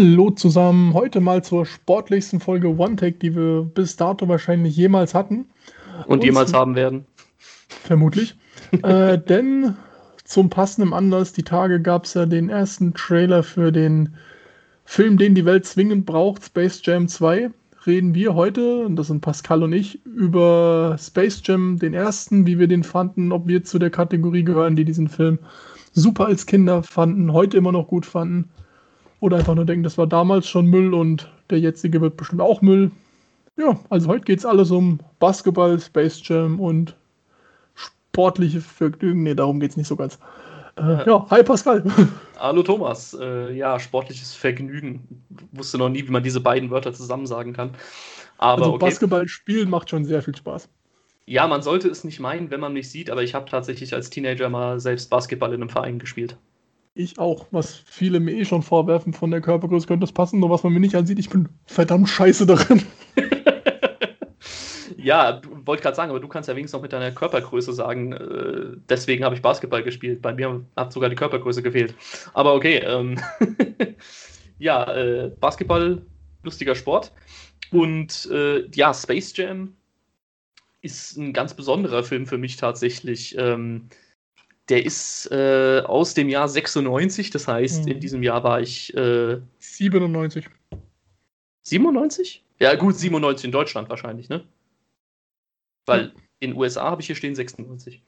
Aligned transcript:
Hallo 0.00 0.30
zusammen, 0.30 0.94
heute 0.94 1.20
mal 1.20 1.44
zur 1.44 1.66
sportlichsten 1.66 2.40
Folge 2.40 2.68
OneTech, 2.68 3.18
die 3.18 3.36
wir 3.36 3.70
bis 3.74 3.96
dato 3.96 4.28
wahrscheinlich 4.28 4.74
jemals 4.74 5.12
hatten. 5.12 5.44
Und, 6.06 6.24
jemals 6.24 6.54
haben 6.54 6.74
werden. 6.74 7.04
Vermutlich. 7.68 8.34
äh, 8.82 9.18
denn 9.18 9.76
zum 10.24 10.48
passenden 10.48 10.94
Anlass, 10.94 11.34
die 11.34 11.42
Tage 11.42 11.82
gab 11.82 12.06
es 12.06 12.14
ja 12.14 12.24
den 12.24 12.48
ersten 12.48 12.94
Trailer 12.94 13.42
für 13.42 13.72
den 13.72 14.14
Film, 14.86 15.18
den 15.18 15.34
die 15.34 15.44
Welt 15.44 15.66
zwingend 15.66 16.06
braucht, 16.06 16.46
Space 16.46 16.80
Jam 16.82 17.06
2. 17.06 17.50
Reden 17.86 18.14
wir 18.14 18.34
heute, 18.34 18.86
und 18.86 18.96
das 18.96 19.08
sind 19.08 19.20
Pascal 19.20 19.62
und 19.62 19.74
ich, 19.74 20.02
über 20.06 20.96
Space 20.98 21.42
Jam, 21.44 21.78
den 21.78 21.92
ersten, 21.92 22.46
wie 22.46 22.58
wir 22.58 22.68
den 22.68 22.84
fanden, 22.84 23.32
ob 23.32 23.46
wir 23.48 23.64
zu 23.64 23.78
der 23.78 23.90
Kategorie 23.90 24.44
gehören, 24.44 24.76
die 24.76 24.86
diesen 24.86 25.08
Film 25.08 25.40
super 25.92 26.24
als 26.24 26.46
Kinder 26.46 26.82
fanden, 26.82 27.34
heute 27.34 27.58
immer 27.58 27.72
noch 27.72 27.86
gut 27.86 28.06
fanden 28.06 28.48
oder 29.20 29.36
einfach 29.36 29.54
nur 29.54 29.66
denken, 29.66 29.84
das 29.84 29.98
war 29.98 30.06
damals 30.06 30.48
schon 30.48 30.66
Müll 30.66 30.94
und 30.94 31.30
der 31.50 31.60
jetzige 31.60 32.00
wird 32.00 32.16
bestimmt 32.16 32.40
auch 32.40 32.62
Müll. 32.62 32.90
Ja, 33.56 33.78
also 33.90 34.08
heute 34.08 34.24
geht 34.24 34.38
es 34.38 34.46
alles 34.46 34.70
um 34.70 35.00
Basketball, 35.18 35.78
Space 35.78 36.20
Jam 36.24 36.58
und 36.58 36.96
sportliche 37.74 38.60
Vergnügen. 38.60 39.22
Ne, 39.22 39.36
darum 39.36 39.60
geht 39.60 39.72
es 39.72 39.76
nicht 39.76 39.88
so 39.88 39.96
ganz. 39.96 40.18
Äh, 40.76 41.06
ja, 41.06 41.26
hi 41.30 41.42
Pascal. 41.42 41.84
Hallo 42.38 42.62
Thomas. 42.62 43.16
Äh, 43.20 43.52
ja, 43.52 43.78
sportliches 43.78 44.34
Vergnügen. 44.34 45.22
Ich 45.30 45.58
wusste 45.58 45.76
noch 45.76 45.90
nie, 45.90 46.06
wie 46.06 46.10
man 46.10 46.22
diese 46.22 46.40
beiden 46.40 46.70
Wörter 46.70 46.94
zusammen 46.94 47.26
sagen 47.26 47.52
kann. 47.52 47.74
Aber 48.38 48.62
also 48.62 48.74
okay. 48.74 48.86
Basketball 48.86 49.28
spielen 49.28 49.68
macht 49.68 49.90
schon 49.90 50.06
sehr 50.06 50.22
viel 50.22 50.34
Spaß. 50.34 50.68
Ja, 51.26 51.46
man 51.46 51.62
sollte 51.62 51.88
es 51.88 52.02
nicht 52.02 52.18
meinen, 52.18 52.50
wenn 52.50 52.60
man 52.60 52.72
mich 52.72 52.90
sieht, 52.90 53.10
aber 53.10 53.22
ich 53.22 53.34
habe 53.34 53.48
tatsächlich 53.48 53.92
als 53.92 54.08
Teenager 54.08 54.48
mal 54.48 54.80
selbst 54.80 55.10
Basketball 55.10 55.52
in 55.52 55.60
einem 55.60 55.68
Verein 55.68 55.98
gespielt. 55.98 56.36
Ich 56.94 57.18
auch, 57.18 57.46
was 57.52 57.74
viele 57.86 58.18
mir 58.18 58.32
eh 58.32 58.44
schon 58.44 58.62
vorwerfen 58.62 59.12
von 59.12 59.30
der 59.30 59.40
Körpergröße, 59.40 59.86
könnte 59.86 60.04
das 60.04 60.12
passen, 60.12 60.40
nur 60.40 60.50
was 60.50 60.64
man 60.64 60.72
mir 60.72 60.80
nicht 60.80 60.96
ansieht, 60.96 61.18
ich 61.18 61.30
bin 61.30 61.48
verdammt 61.66 62.08
scheiße 62.08 62.46
darin. 62.46 62.82
ja, 64.96 65.40
wollte 65.64 65.84
gerade 65.84 65.96
sagen, 65.96 66.10
aber 66.10 66.18
du 66.18 66.26
kannst 66.26 66.48
ja 66.48 66.56
wenigstens 66.56 66.76
noch 66.76 66.82
mit 66.82 66.92
deiner 66.92 67.12
Körpergröße 67.12 67.72
sagen, 67.72 68.12
äh, 68.12 68.76
deswegen 68.88 69.24
habe 69.24 69.36
ich 69.36 69.42
Basketball 69.42 69.84
gespielt. 69.84 70.20
Bei 70.20 70.34
mir 70.34 70.64
hat 70.76 70.92
sogar 70.92 71.08
die 71.08 71.16
Körpergröße 71.16 71.62
gefehlt. 71.62 71.94
Aber 72.34 72.54
okay, 72.54 72.78
ähm, 72.78 73.20
ja, 74.58 74.92
äh, 74.92 75.30
Basketball, 75.40 76.04
lustiger 76.42 76.74
Sport. 76.74 77.12
Und 77.70 78.28
äh, 78.32 78.66
ja, 78.74 78.92
Space 78.92 79.36
Jam 79.36 79.76
ist 80.82 81.16
ein 81.16 81.32
ganz 81.32 81.54
besonderer 81.54 82.02
Film 82.02 82.26
für 82.26 82.38
mich 82.38 82.56
tatsächlich. 82.56 83.36
Ähm, 83.38 83.88
der 84.70 84.86
ist 84.86 85.30
äh, 85.32 85.82
aus 85.84 86.14
dem 86.14 86.28
Jahr 86.28 86.48
96, 86.48 87.30
das 87.30 87.48
heißt, 87.48 87.84
mhm. 87.84 87.92
in 87.92 88.00
diesem 88.00 88.22
Jahr 88.22 88.42
war 88.44 88.60
ich. 88.60 88.94
Äh, 88.96 89.40
97. 89.58 90.48
97? 91.62 92.44
Ja, 92.60 92.74
gut, 92.76 92.96
97 92.96 93.44
in 93.44 93.52
Deutschland 93.52 93.88
wahrscheinlich, 93.88 94.28
ne? 94.28 94.44
Weil 95.86 96.04
ja. 96.04 96.10
in 96.40 96.56
USA 96.56 96.84
habe 96.84 97.00
ich 97.02 97.06
hier 97.06 97.16
stehen 97.16 97.34
96. 97.34 98.02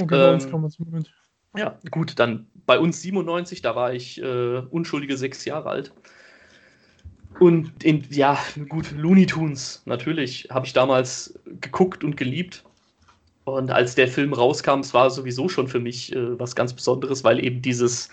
Okay, 0.00 0.34
uns 0.34 0.44
ähm, 0.44 0.50
kann 0.50 0.60
man 0.60 0.70
97. 0.70 1.12
Ja, 1.56 1.78
gut, 1.90 2.18
dann 2.18 2.48
bei 2.66 2.78
uns 2.78 3.00
97, 3.00 3.62
da 3.62 3.76
war 3.76 3.94
ich 3.94 4.20
äh, 4.20 4.58
unschuldige 4.70 5.16
sechs 5.16 5.44
Jahre 5.44 5.70
alt. 5.70 5.92
Und 7.40 7.82
in, 7.82 8.04
ja, 8.10 8.38
gut, 8.68 8.92
Looney 8.92 9.26
Tunes, 9.26 9.82
natürlich, 9.86 10.48
habe 10.50 10.66
ich 10.66 10.72
damals 10.72 11.38
geguckt 11.60 12.04
und 12.04 12.16
geliebt. 12.16 12.64
Und 13.44 13.70
als 13.70 13.94
der 13.94 14.08
Film 14.08 14.32
rauskam, 14.32 14.80
es 14.80 14.94
war 14.94 15.10
sowieso 15.10 15.48
schon 15.48 15.68
für 15.68 15.80
mich 15.80 16.14
äh, 16.14 16.38
was 16.38 16.56
ganz 16.56 16.72
Besonderes, 16.72 17.24
weil 17.24 17.44
eben 17.44 17.60
dieses, 17.60 18.08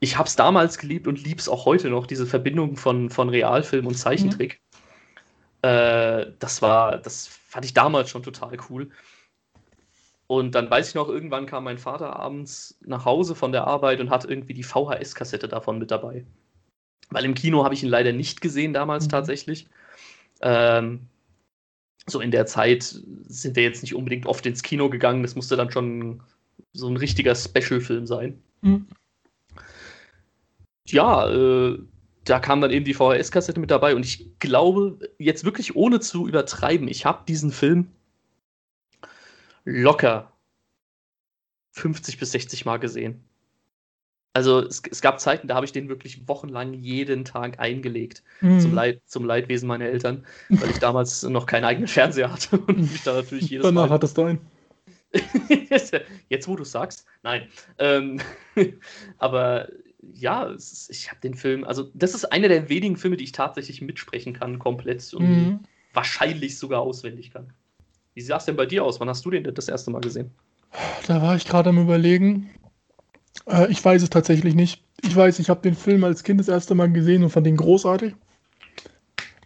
ich 0.00 0.18
habe 0.18 0.28
es 0.28 0.36
damals 0.36 0.78
geliebt 0.78 1.06
und 1.06 1.24
liebe 1.24 1.40
es 1.40 1.48
auch 1.48 1.64
heute 1.64 1.88
noch, 1.88 2.06
diese 2.06 2.26
Verbindung 2.26 2.76
von, 2.76 3.08
von 3.10 3.30
Realfilm 3.30 3.86
und 3.86 3.94
Zeichentrick. 3.94 4.60
Mhm. 5.62 5.68
Äh, 5.70 6.32
das 6.38 6.60
war, 6.60 6.98
das 6.98 7.26
fand 7.26 7.64
ich 7.64 7.74
damals 7.74 8.10
schon 8.10 8.22
total 8.22 8.58
cool. 8.68 8.90
Und 10.26 10.54
dann 10.54 10.70
weiß 10.70 10.90
ich 10.90 10.94
noch, 10.94 11.08
irgendwann 11.08 11.46
kam 11.46 11.64
mein 11.64 11.78
Vater 11.78 12.14
abends 12.16 12.78
nach 12.84 13.06
Hause 13.06 13.34
von 13.34 13.50
der 13.50 13.66
Arbeit 13.66 14.00
und 14.00 14.10
hat 14.10 14.26
irgendwie 14.26 14.52
die 14.52 14.62
VHS-Kassette 14.62 15.48
davon 15.48 15.78
mit 15.78 15.90
dabei. 15.90 16.26
Weil 17.08 17.24
im 17.24 17.34
Kino 17.34 17.64
habe 17.64 17.72
ich 17.74 17.82
ihn 17.82 17.88
leider 17.88 18.12
nicht 18.12 18.42
gesehen 18.42 18.74
damals 18.74 19.06
mhm. 19.06 19.10
tatsächlich. 19.10 19.68
Ähm, 20.42 21.08
so 22.10 22.20
in 22.20 22.30
der 22.30 22.46
Zeit 22.46 22.82
sind 23.28 23.56
wir 23.56 23.62
jetzt 23.62 23.82
nicht 23.82 23.94
unbedingt 23.94 24.26
oft 24.26 24.44
ins 24.46 24.62
Kino 24.62 24.88
gegangen. 24.88 25.22
Das 25.22 25.34
musste 25.34 25.56
dann 25.56 25.70
schon 25.70 26.22
so 26.72 26.88
ein 26.88 26.96
richtiger 26.96 27.34
Special-Film 27.34 28.06
sein. 28.06 28.42
Mhm. 28.62 28.86
Ja, 30.86 31.28
äh, 31.30 31.78
da 32.24 32.40
kam 32.40 32.60
dann 32.60 32.70
eben 32.70 32.84
die 32.84 32.94
VHS-Kassette 32.94 33.60
mit 33.60 33.70
dabei 33.70 33.94
und 33.94 34.04
ich 34.04 34.38
glaube, 34.38 34.98
jetzt 35.18 35.44
wirklich 35.44 35.76
ohne 35.76 36.00
zu 36.00 36.26
übertreiben, 36.26 36.88
ich 36.88 37.04
habe 37.04 37.24
diesen 37.26 37.52
Film 37.52 37.88
locker 39.64 40.32
50 41.72 42.18
bis 42.18 42.32
60 42.32 42.64
Mal 42.64 42.78
gesehen. 42.78 43.22
Also 44.34 44.60
es, 44.60 44.82
es, 44.90 45.00
gab 45.00 45.20
Zeiten, 45.20 45.48
da 45.48 45.54
habe 45.54 45.66
ich 45.66 45.72
den 45.72 45.88
wirklich 45.88 46.28
wochenlang 46.28 46.74
jeden 46.74 47.24
Tag 47.24 47.58
eingelegt. 47.58 48.22
Mhm. 48.40 48.60
Zum, 48.60 48.74
Leid, 48.74 49.00
zum 49.06 49.24
Leidwesen 49.24 49.66
meiner 49.66 49.86
Eltern, 49.86 50.24
weil 50.48 50.70
ich 50.70 50.78
damals 50.78 51.22
noch 51.28 51.46
keinen 51.46 51.64
eigenen 51.64 51.88
Fernseher 51.88 52.32
hatte 52.32 52.58
und 52.58 52.78
mich 52.78 53.02
da 53.02 53.14
natürlich 53.14 53.50
jedes 53.50 53.64
Danach 53.64 53.88
Mal. 53.88 53.90
hattest 53.90 54.16
du 54.16 54.24
einen. 54.24 54.40
Jetzt, 56.28 56.48
wo 56.48 56.56
du 56.56 56.64
sagst, 56.64 57.06
nein. 57.22 57.48
Ähm, 57.78 58.20
aber 59.18 59.68
ja, 60.14 60.44
ist, 60.44 60.90
ich 60.90 61.10
habe 61.10 61.20
den 61.20 61.34
Film, 61.34 61.64
also 61.64 61.90
das 61.94 62.14
ist 62.14 62.26
einer 62.26 62.48
der 62.48 62.68
wenigen 62.68 62.96
Filme, 62.96 63.16
die 63.16 63.24
ich 63.24 63.32
tatsächlich 63.32 63.80
mitsprechen 63.80 64.34
kann, 64.34 64.58
komplett 64.58 65.12
und 65.14 65.28
mhm. 65.28 65.60
wahrscheinlich 65.94 66.58
sogar 66.58 66.80
auswendig 66.80 67.32
kann. 67.32 67.52
Wie 68.14 68.20
sah 68.20 68.36
es 68.36 68.44
denn 68.44 68.56
bei 68.56 68.66
dir 68.66 68.84
aus? 68.84 69.00
Wann 69.00 69.08
hast 69.08 69.24
du 69.24 69.30
den 69.30 69.44
das 69.54 69.68
erste 69.68 69.90
Mal 69.90 70.00
gesehen? 70.00 70.30
Da 71.06 71.22
war 71.22 71.36
ich 71.36 71.46
gerade 71.46 71.70
am 71.70 71.80
Überlegen. 71.80 72.50
Äh, 73.48 73.70
ich 73.70 73.84
weiß 73.84 74.02
es 74.02 74.10
tatsächlich 74.10 74.54
nicht. 74.54 74.82
Ich 75.02 75.14
weiß, 75.14 75.38
ich 75.38 75.48
habe 75.50 75.62
den 75.62 75.74
Film 75.74 76.04
als 76.04 76.22
Kind 76.22 76.40
das 76.40 76.48
erste 76.48 76.74
Mal 76.74 76.90
gesehen 76.92 77.22
und 77.22 77.30
fand 77.30 77.46
ihn 77.46 77.56
großartig. 77.56 78.14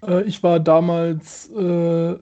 Äh, 0.06 0.22
ich 0.24 0.42
war 0.42 0.60
damals, 0.60 1.50
äh, 1.50 2.18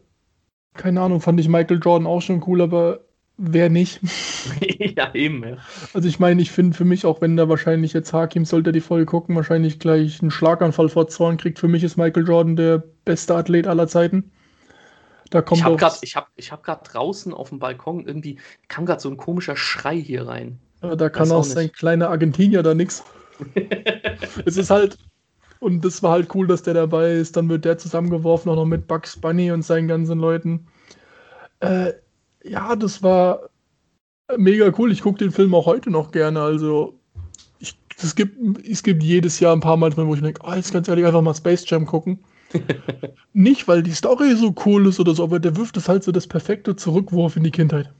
keine 0.74 1.00
Ahnung, 1.00 1.20
fand 1.20 1.40
ich 1.40 1.48
Michael 1.48 1.80
Jordan 1.82 2.06
auch 2.06 2.22
schon 2.22 2.42
cool, 2.46 2.60
aber 2.60 3.00
wer 3.36 3.70
nicht? 3.70 4.00
ja, 4.96 5.14
eben, 5.14 5.44
ja. 5.44 5.56
Also 5.94 6.08
ich 6.08 6.18
meine, 6.18 6.40
ich 6.42 6.50
finde 6.50 6.76
für 6.76 6.84
mich, 6.84 7.04
auch 7.06 7.20
wenn 7.20 7.36
da 7.36 7.48
wahrscheinlich 7.48 7.92
jetzt 7.92 8.12
Hakim, 8.12 8.44
sollte 8.44 8.72
die 8.72 8.80
Folge 8.80 9.06
gucken, 9.06 9.36
wahrscheinlich 9.36 9.78
gleich 9.78 10.20
einen 10.22 10.30
Schlaganfall 10.30 10.88
vor 10.88 11.08
Zorn 11.08 11.36
kriegt. 11.36 11.58
Für 11.58 11.68
mich 11.68 11.84
ist 11.84 11.96
Michael 11.96 12.26
Jordan 12.26 12.56
der 12.56 12.82
beste 13.04 13.34
Athlet 13.34 13.66
aller 13.66 13.88
Zeiten. 13.88 14.30
Da 15.30 15.42
kommt 15.42 15.60
ich 15.60 15.64
habe 15.64 15.76
gerade 15.76 15.94
hab, 15.94 16.66
hab 16.66 16.84
draußen 16.84 17.32
auf 17.32 17.50
dem 17.50 17.60
Balkon 17.60 18.04
irgendwie, 18.04 18.40
kam 18.66 18.84
gerade 18.84 19.00
so 19.00 19.08
ein 19.08 19.16
komischer 19.16 19.56
Schrei 19.56 19.96
hier 19.96 20.26
rein. 20.26 20.58
Ja, 20.82 20.96
da 20.96 21.08
kann 21.08 21.30
auch, 21.30 21.38
auch 21.38 21.44
sein 21.44 21.72
kleiner 21.72 22.10
Argentinier 22.10 22.62
da 22.62 22.74
nichts. 22.74 23.04
es 24.44 24.56
ist 24.56 24.70
halt, 24.70 24.98
und 25.60 25.84
das 25.84 26.02
war 26.02 26.12
halt 26.12 26.34
cool, 26.34 26.46
dass 26.46 26.62
der 26.62 26.74
dabei 26.74 27.12
ist. 27.12 27.36
Dann 27.36 27.48
wird 27.48 27.64
der 27.64 27.78
zusammengeworfen, 27.78 28.50
auch 28.50 28.56
noch 28.56 28.64
mit 28.64 28.86
Bugs 28.86 29.16
Bunny 29.16 29.52
und 29.52 29.62
seinen 29.62 29.88
ganzen 29.88 30.18
Leuten. 30.18 30.66
Äh, 31.60 31.92
ja, 32.42 32.74
das 32.76 33.02
war 33.02 33.50
mega 34.36 34.72
cool. 34.78 34.90
Ich 34.90 35.02
gucke 35.02 35.18
den 35.18 35.30
Film 35.30 35.54
auch 35.54 35.66
heute 35.66 35.90
noch 35.90 36.12
gerne. 36.12 36.40
Also, 36.40 36.98
ich, 37.58 37.78
es, 38.02 38.14
gibt, 38.14 38.66
es 38.66 38.82
gibt 38.82 39.02
jedes 39.02 39.38
Jahr 39.38 39.54
ein 39.54 39.60
paar 39.60 39.76
Mal, 39.76 39.94
wo 39.96 40.14
ich 40.14 40.22
denke, 40.22 40.40
oh, 40.44 40.54
jetzt 40.54 40.72
ganz 40.72 40.88
ehrlich 40.88 41.04
einfach 41.04 41.22
mal 41.22 41.34
Space 41.34 41.68
Jam 41.68 41.84
gucken. 41.84 42.18
Nicht, 43.32 43.68
weil 43.68 43.82
die 43.82 43.92
Story 43.92 44.34
so 44.36 44.54
cool 44.64 44.88
ist 44.88 44.98
oder 44.98 45.14
so, 45.14 45.22
aber 45.22 45.38
der 45.38 45.56
wirft 45.56 45.76
es 45.76 45.88
halt 45.88 46.02
so 46.02 46.10
das 46.10 46.26
perfekte 46.26 46.74
Zurückwurf 46.74 47.36
in 47.36 47.44
die 47.44 47.50
Kindheit. 47.50 47.92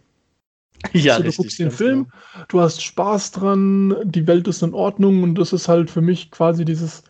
Ja, 0.93 1.15
also, 1.15 1.23
du 1.23 1.29
richtig, 1.29 1.37
guckst 1.44 1.59
den 1.59 1.71
Film, 1.71 2.05
genau. 2.05 2.44
du 2.49 2.61
hast 2.61 2.82
Spaß 2.82 3.32
dran, 3.32 3.97
die 4.05 4.27
Welt 4.27 4.49
ist 4.49 4.62
in 4.62 4.75
Ordnung 4.75 5.23
und 5.23 5.35
das 5.37 5.53
ist 5.53 5.69
halt 5.69 5.91
für 5.91 6.00
mich 6.00 6.31
quasi 6.31 6.65
dieses, 6.65 7.03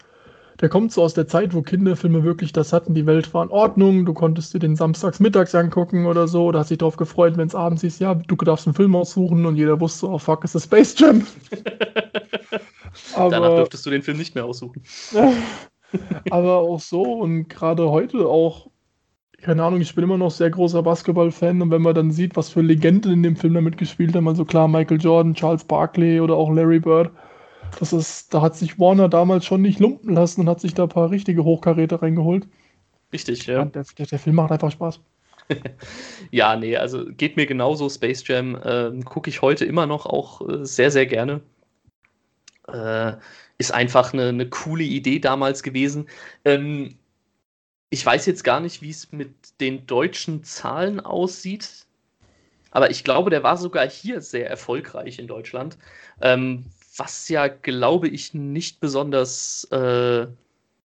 der 0.60 0.68
kommt 0.68 0.92
so 0.92 1.02
aus 1.02 1.14
der 1.14 1.26
Zeit, 1.28 1.54
wo 1.54 1.62
Kinderfilme 1.62 2.24
wirklich 2.24 2.52
das 2.52 2.72
hatten, 2.72 2.94
die 2.94 3.06
Welt 3.06 3.32
war 3.32 3.44
in 3.44 3.50
Ordnung, 3.50 4.04
du 4.04 4.12
konntest 4.12 4.52
dir 4.54 4.58
den 4.58 4.76
samstags 4.76 5.20
mittags 5.20 5.54
angucken 5.54 6.06
oder 6.06 6.28
so, 6.28 6.46
oder 6.46 6.60
hast 6.60 6.70
dich 6.70 6.78
darauf 6.78 6.96
gefreut, 6.96 7.36
wenn 7.36 7.46
es 7.46 7.54
abends 7.54 7.82
hieß, 7.82 8.00
ja, 8.00 8.14
du 8.14 8.36
darfst 8.36 8.66
einen 8.66 8.74
Film 8.74 8.94
aussuchen 8.96 9.46
und 9.46 9.56
jeder 9.56 9.80
wusste, 9.80 10.08
oh 10.08 10.18
fuck, 10.18 10.44
ist 10.44 10.54
das 10.54 10.64
Space 10.64 10.94
Jam. 10.98 11.26
Aber, 13.14 13.30
Danach 13.30 13.56
durftest 13.56 13.86
du 13.86 13.90
den 13.90 14.02
Film 14.02 14.18
nicht 14.18 14.34
mehr 14.34 14.44
aussuchen. 14.44 14.82
aber 16.30 16.58
auch 16.58 16.80
so 16.80 17.02
und 17.02 17.48
gerade 17.48 17.90
heute 17.90 18.26
auch 18.26 18.69
keine 19.42 19.64
Ahnung, 19.64 19.80
ich 19.80 19.94
bin 19.94 20.04
immer 20.04 20.18
noch 20.18 20.30
sehr 20.30 20.50
großer 20.50 20.82
Basketball-Fan 20.82 21.62
und 21.62 21.70
wenn 21.70 21.82
man 21.82 21.94
dann 21.94 22.10
sieht, 22.10 22.36
was 22.36 22.50
für 22.50 22.60
Legenden 22.60 23.12
in 23.12 23.22
dem 23.22 23.36
Film 23.36 23.54
damit 23.54 23.78
gespielt 23.78 24.14
haben, 24.14 24.28
also 24.28 24.44
klar 24.44 24.68
Michael 24.68 25.00
Jordan, 25.00 25.34
Charles 25.34 25.64
Barkley 25.64 26.20
oder 26.20 26.34
auch 26.34 26.50
Larry 26.50 26.80
Bird, 26.80 27.10
das 27.78 27.92
ist, 27.92 28.34
da 28.34 28.42
hat 28.42 28.56
sich 28.56 28.78
Warner 28.78 29.08
damals 29.08 29.44
schon 29.44 29.62
nicht 29.62 29.78
lumpen 29.78 30.14
lassen 30.14 30.42
und 30.42 30.48
hat 30.48 30.60
sich 30.60 30.74
da 30.74 30.84
ein 30.84 30.88
paar 30.88 31.10
richtige 31.10 31.44
Hochkaräter 31.44 32.02
reingeholt. 32.02 32.48
Richtig, 33.12 33.46
ja. 33.46 33.64
Der, 33.64 33.84
der, 33.96 34.06
der 34.06 34.18
Film 34.18 34.36
macht 34.36 34.52
einfach 34.52 34.70
Spaß. 34.70 35.00
ja, 36.30 36.56
nee, 36.56 36.76
also 36.76 37.06
geht 37.06 37.36
mir 37.36 37.46
genauso. 37.46 37.88
Space 37.88 38.26
Jam 38.26 38.56
äh, 38.56 38.90
gucke 39.04 39.30
ich 39.30 39.42
heute 39.42 39.64
immer 39.64 39.86
noch 39.86 40.06
auch 40.06 40.46
äh, 40.48 40.64
sehr, 40.64 40.90
sehr 40.90 41.06
gerne. 41.06 41.40
Äh, 42.68 43.14
ist 43.58 43.72
einfach 43.72 44.12
eine, 44.12 44.28
eine 44.28 44.48
coole 44.48 44.84
Idee 44.84 45.18
damals 45.18 45.62
gewesen. 45.62 46.08
Ähm, 46.44 46.96
ich 47.90 48.06
weiß 48.06 48.26
jetzt 48.26 48.44
gar 48.44 48.60
nicht, 48.60 48.82
wie 48.82 48.90
es 48.90 49.10
mit 49.12 49.34
den 49.60 49.86
deutschen 49.86 50.44
Zahlen 50.44 51.00
aussieht. 51.00 51.86
Aber 52.70 52.90
ich 52.90 53.02
glaube, 53.02 53.30
der 53.30 53.42
war 53.42 53.56
sogar 53.56 53.88
hier 53.88 54.20
sehr 54.20 54.48
erfolgreich 54.48 55.18
in 55.18 55.26
Deutschland. 55.26 55.76
Ähm, 56.20 56.66
was 56.96 57.28
ja, 57.28 57.48
glaube 57.48 58.08
ich, 58.08 58.32
nicht 58.32 58.78
besonders 58.78 59.64
äh, 59.72 60.28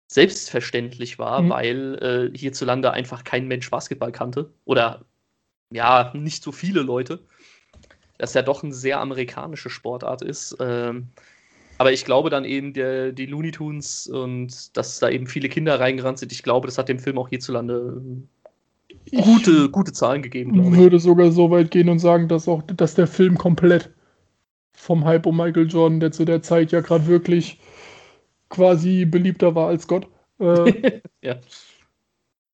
selbstverständlich 0.08 1.18
war, 1.18 1.42
mhm. 1.42 1.50
weil 1.50 2.32
äh, 2.34 2.38
hierzulande 2.38 2.92
einfach 2.92 3.24
kein 3.24 3.48
Mensch 3.48 3.70
Basketball 3.72 4.12
kannte. 4.12 4.52
Oder 4.66 5.04
ja, 5.72 6.12
nicht 6.14 6.44
so 6.44 6.52
viele 6.52 6.82
Leute. 6.82 7.20
Das 8.20 8.36
ja 8.36 8.44
doch 8.44 8.62
eine 8.62 8.74
sehr 8.74 9.00
amerikanische 9.00 9.72
Sportart 9.72 10.22
ist. 10.22 10.56
Ähm, 10.60 11.08
aber 11.82 11.92
ich 11.92 12.06
glaube 12.06 12.30
dann 12.30 12.46
eben, 12.46 12.74
der, 12.74 13.12
die 13.12 13.26
Looney 13.26 13.50
Tunes 13.50 14.06
und 14.06 14.78
dass 14.78 15.00
da 15.00 15.10
eben 15.10 15.26
viele 15.26 15.50
Kinder 15.50 15.80
reingerannt 15.80 16.20
sind, 16.20 16.32
ich 16.32 16.44
glaube, 16.44 16.68
das 16.68 16.78
hat 16.78 16.90
dem 16.90 17.00
Film 17.00 17.18
auch 17.18 17.30
hierzulande 17.30 18.00
gute, 19.10 19.68
gute 19.72 19.92
Zahlen 19.92 20.22
gegeben. 20.22 20.74
Ich 20.74 20.78
würde 20.78 21.00
sogar 21.00 21.32
so 21.32 21.50
weit 21.50 21.72
gehen 21.72 21.90
und 21.90 21.98
sagen, 21.98 22.28
dass 22.28 22.48
auch, 22.48 22.62
dass 22.62 22.94
der 22.94 23.08
Film 23.08 23.36
komplett 23.36 23.90
vom 24.74 25.06
Hype 25.06 25.26
um 25.26 25.38
Michael 25.38 25.68
Jordan, 25.72 26.00
der 26.00 26.12
zu 26.12 26.24
der 26.24 26.44
Zeit 26.44 26.72
ja 26.72 26.82
gerade 26.82 27.08
wirklich 27.08 27.60
quasi 28.50 29.06
beliebter 29.06 29.56
war 29.56 29.70
als 29.70 29.88
Gott. 29.88 30.06
Äh, 30.38 31.02
ja. 31.24 31.38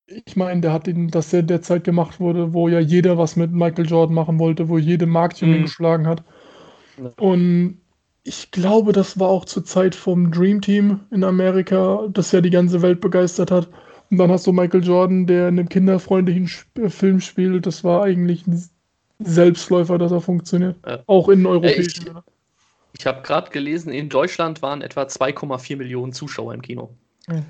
Ich 0.06 0.38
meine, 0.38 0.62
der 0.62 0.72
hat 0.72 0.88
ihn, 0.88 1.10
dass 1.10 1.34
er 1.34 1.44
der 1.44 1.62
Zeit 1.62 1.84
gemacht 1.84 2.22
wurde, 2.22 2.54
wo 2.54 2.70
ja 2.70 2.80
jeder 2.80 3.18
was 3.18 3.36
mit 3.36 3.52
Michael 3.52 3.88
Jordan 3.88 4.16
machen 4.16 4.40
wollte, 4.40 4.70
wo 4.70 4.78
jede 4.78 5.06
Marktjunge 5.06 5.58
mhm. 5.58 5.62
geschlagen 5.64 6.08
hat. 6.08 6.24
Und 7.18 7.82
ich 8.28 8.52
glaube, 8.52 8.92
das 8.92 9.18
war 9.18 9.30
auch 9.30 9.46
zur 9.46 9.64
Zeit 9.64 9.96
vom 9.96 10.32
Dream 10.32 10.60
Team 10.60 11.00
in 11.12 11.24
Amerika, 11.24 12.08
das 12.12 12.34
ja 12.34 12.42
die 12.42 12.50
ganze 12.50 12.82
Welt 12.82 13.00
begeistert 13.00 13.52
hat. 13.52 13.70
Und 14.12 14.18
dann 14.18 14.30
hast 14.30 14.46
du 14.46 14.52
Michael 14.52 14.84
Jordan, 14.84 15.26
der 15.26 15.48
in 15.48 15.58
einem 15.58 15.70
kinderfreundlichen 15.70 16.52
äh, 16.76 16.90
Film 16.90 17.22
spielt. 17.22 17.66
Das 17.66 17.86
war 17.86 18.04
eigentlich 18.04 18.46
ein 18.46 18.62
Selbstläufer, 19.20 19.98
dass 19.98 20.12
er 20.12 20.20
funktioniert. 20.20 20.76
Ja. 20.86 21.00
Auch 21.08 21.30
in 21.30 21.46
europäischen. 21.46 22.06
Ich, 22.06 23.00
ich 23.00 23.08
habe 23.08 23.22
gerade 23.22 23.50
gelesen, 23.50 23.94
in 23.94 24.10
Deutschland 24.10 24.62
waren 24.62 24.82
etwa 24.82 25.04
2,4 25.04 25.78
Millionen 25.78 26.12
Zuschauer 26.12 26.54
im 26.54 26.62
Kino. 26.62 26.90
Ja. 27.30 27.44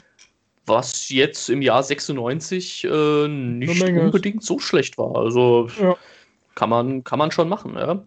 Was 0.67 1.09
jetzt 1.09 1.49
im 1.49 1.63
Jahr 1.63 1.81
96 1.81 2.83
äh, 2.83 3.27
nicht 3.27 3.81
unbedingt 3.81 4.41
ist. 4.41 4.47
so 4.47 4.59
schlecht 4.59 4.99
war. 4.99 5.15
Also 5.15 5.69
ja. 5.81 5.95
kann, 6.53 6.69
man, 6.69 7.03
kann 7.03 7.17
man 7.17 7.31
schon 7.31 7.49
machen. 7.49 7.73
Ja, 7.75 8.03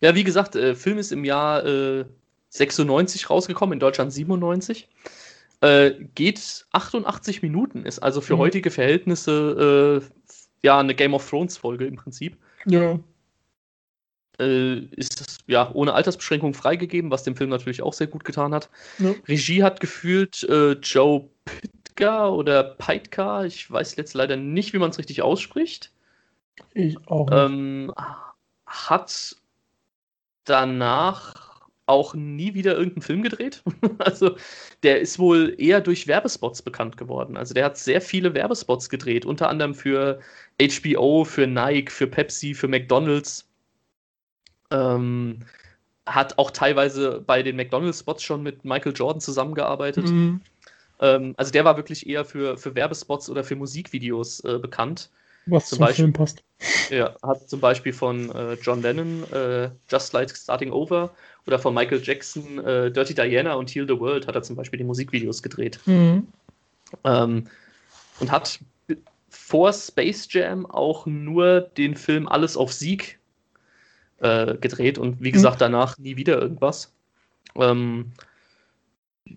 ja 0.00 0.14
wie 0.14 0.24
gesagt, 0.24 0.56
äh, 0.56 0.74
Film 0.74 0.98
ist 0.98 1.12
im 1.12 1.24
Jahr 1.24 1.64
äh, 1.64 2.04
96 2.50 3.30
rausgekommen, 3.30 3.74
in 3.74 3.80
Deutschland 3.80 4.12
97. 4.12 4.88
Äh, 5.60 5.92
geht 6.14 6.66
88 6.70 7.42
Minuten, 7.42 7.84
ist 7.84 7.98
also 7.98 8.20
für 8.20 8.36
mhm. 8.36 8.40
heutige 8.40 8.70
Verhältnisse 8.70 10.02
äh, 10.02 10.36
ja 10.62 10.78
eine 10.78 10.94
Game 10.94 11.14
of 11.14 11.28
Thrones 11.28 11.56
Folge 11.56 11.86
im 11.86 11.96
Prinzip. 11.96 12.36
Ja. 12.64 12.98
Äh, 14.38 14.84
ist 14.94 15.20
das 15.20 15.38
ja 15.48 15.70
ohne 15.74 15.94
Altersbeschränkung 15.94 16.54
freigegeben, 16.54 17.10
was 17.10 17.24
dem 17.24 17.34
Film 17.34 17.50
natürlich 17.50 17.82
auch 17.82 17.92
sehr 17.92 18.06
gut 18.06 18.24
getan 18.24 18.54
hat. 18.54 18.70
Ja. 18.98 19.14
Regie 19.26 19.64
hat 19.64 19.80
gefühlt 19.80 20.44
äh, 20.44 20.72
Joe 20.74 21.28
Pitka 21.44 22.28
oder 22.28 22.62
Peitka, 22.62 23.44
ich 23.44 23.68
weiß 23.68 23.96
jetzt 23.96 24.14
leider 24.14 24.36
nicht, 24.36 24.72
wie 24.72 24.78
man 24.78 24.90
es 24.90 24.98
richtig 24.98 25.22
ausspricht. 25.22 25.90
Ich 26.74 26.96
auch. 27.08 27.28
Ähm, 27.32 27.92
hat 28.66 29.36
danach 30.48 31.48
auch 31.86 32.14
nie 32.14 32.54
wieder 32.54 32.76
irgendeinen 32.76 33.02
Film 33.02 33.22
gedreht. 33.22 33.62
also 33.98 34.36
der 34.82 35.00
ist 35.00 35.18
wohl 35.18 35.54
eher 35.58 35.80
durch 35.80 36.06
Werbespots 36.06 36.62
bekannt 36.62 36.96
geworden. 36.96 37.36
Also 37.36 37.54
der 37.54 37.64
hat 37.64 37.78
sehr 37.78 38.00
viele 38.00 38.34
Werbespots 38.34 38.90
gedreht, 38.90 39.24
unter 39.24 39.48
anderem 39.48 39.74
für 39.74 40.20
HBO, 40.60 41.24
für 41.24 41.46
Nike, 41.46 41.90
für 41.90 42.06
Pepsi, 42.06 42.54
für 42.54 42.68
McDonald's. 42.68 43.48
Ähm, 44.70 45.40
hat 46.04 46.38
auch 46.38 46.50
teilweise 46.50 47.22
bei 47.26 47.42
den 47.42 47.56
McDonald's-Spots 47.56 48.22
schon 48.22 48.42
mit 48.42 48.64
Michael 48.64 48.92
Jordan 48.94 49.20
zusammengearbeitet. 49.20 50.06
Mhm. 50.08 50.40
Ähm, 51.00 51.34
also 51.36 51.52
der 51.52 51.64
war 51.64 51.76
wirklich 51.76 52.06
eher 52.06 52.24
für, 52.24 52.56
für 52.58 52.74
Werbespots 52.74 53.30
oder 53.30 53.44
für 53.44 53.56
Musikvideos 53.56 54.40
äh, 54.40 54.58
bekannt. 54.58 55.10
Was 55.48 55.68
zum, 55.68 55.76
zum 55.76 55.86
Beispiel, 55.86 56.04
Film 56.04 56.12
passt. 56.12 56.42
Ja, 56.90 57.14
hat 57.22 57.48
zum 57.48 57.60
Beispiel 57.60 57.92
von 57.92 58.30
äh, 58.30 58.54
John 58.54 58.82
Lennon 58.82 59.24
äh, 59.32 59.70
Just 59.88 60.12
Like 60.12 60.34
Starting 60.36 60.72
Over 60.72 61.10
oder 61.46 61.58
von 61.58 61.74
Michael 61.74 62.00
Jackson 62.02 62.64
äh, 62.64 62.90
Dirty 62.90 63.14
Diana 63.14 63.54
und 63.54 63.70
Heal 63.70 63.86
the 63.86 63.98
World 63.98 64.26
hat 64.26 64.34
er 64.34 64.42
zum 64.42 64.56
Beispiel 64.56 64.78
die 64.78 64.84
Musikvideos 64.84 65.42
gedreht. 65.42 65.78
Mhm. 65.86 66.26
Ähm, 67.04 67.46
und 68.20 68.32
hat 68.32 68.58
vor 69.28 69.72
Space 69.72 70.26
Jam 70.30 70.66
auch 70.66 71.06
nur 71.06 71.60
den 71.60 71.96
Film 71.96 72.26
Alles 72.28 72.56
auf 72.56 72.72
Sieg 72.72 73.18
äh, 74.18 74.56
gedreht 74.56 74.98
und 74.98 75.22
wie 75.22 75.30
gesagt, 75.30 75.56
mhm. 75.56 75.60
danach 75.60 75.98
nie 75.98 76.16
wieder 76.16 76.40
irgendwas. 76.40 76.92
Ähm, 77.54 78.12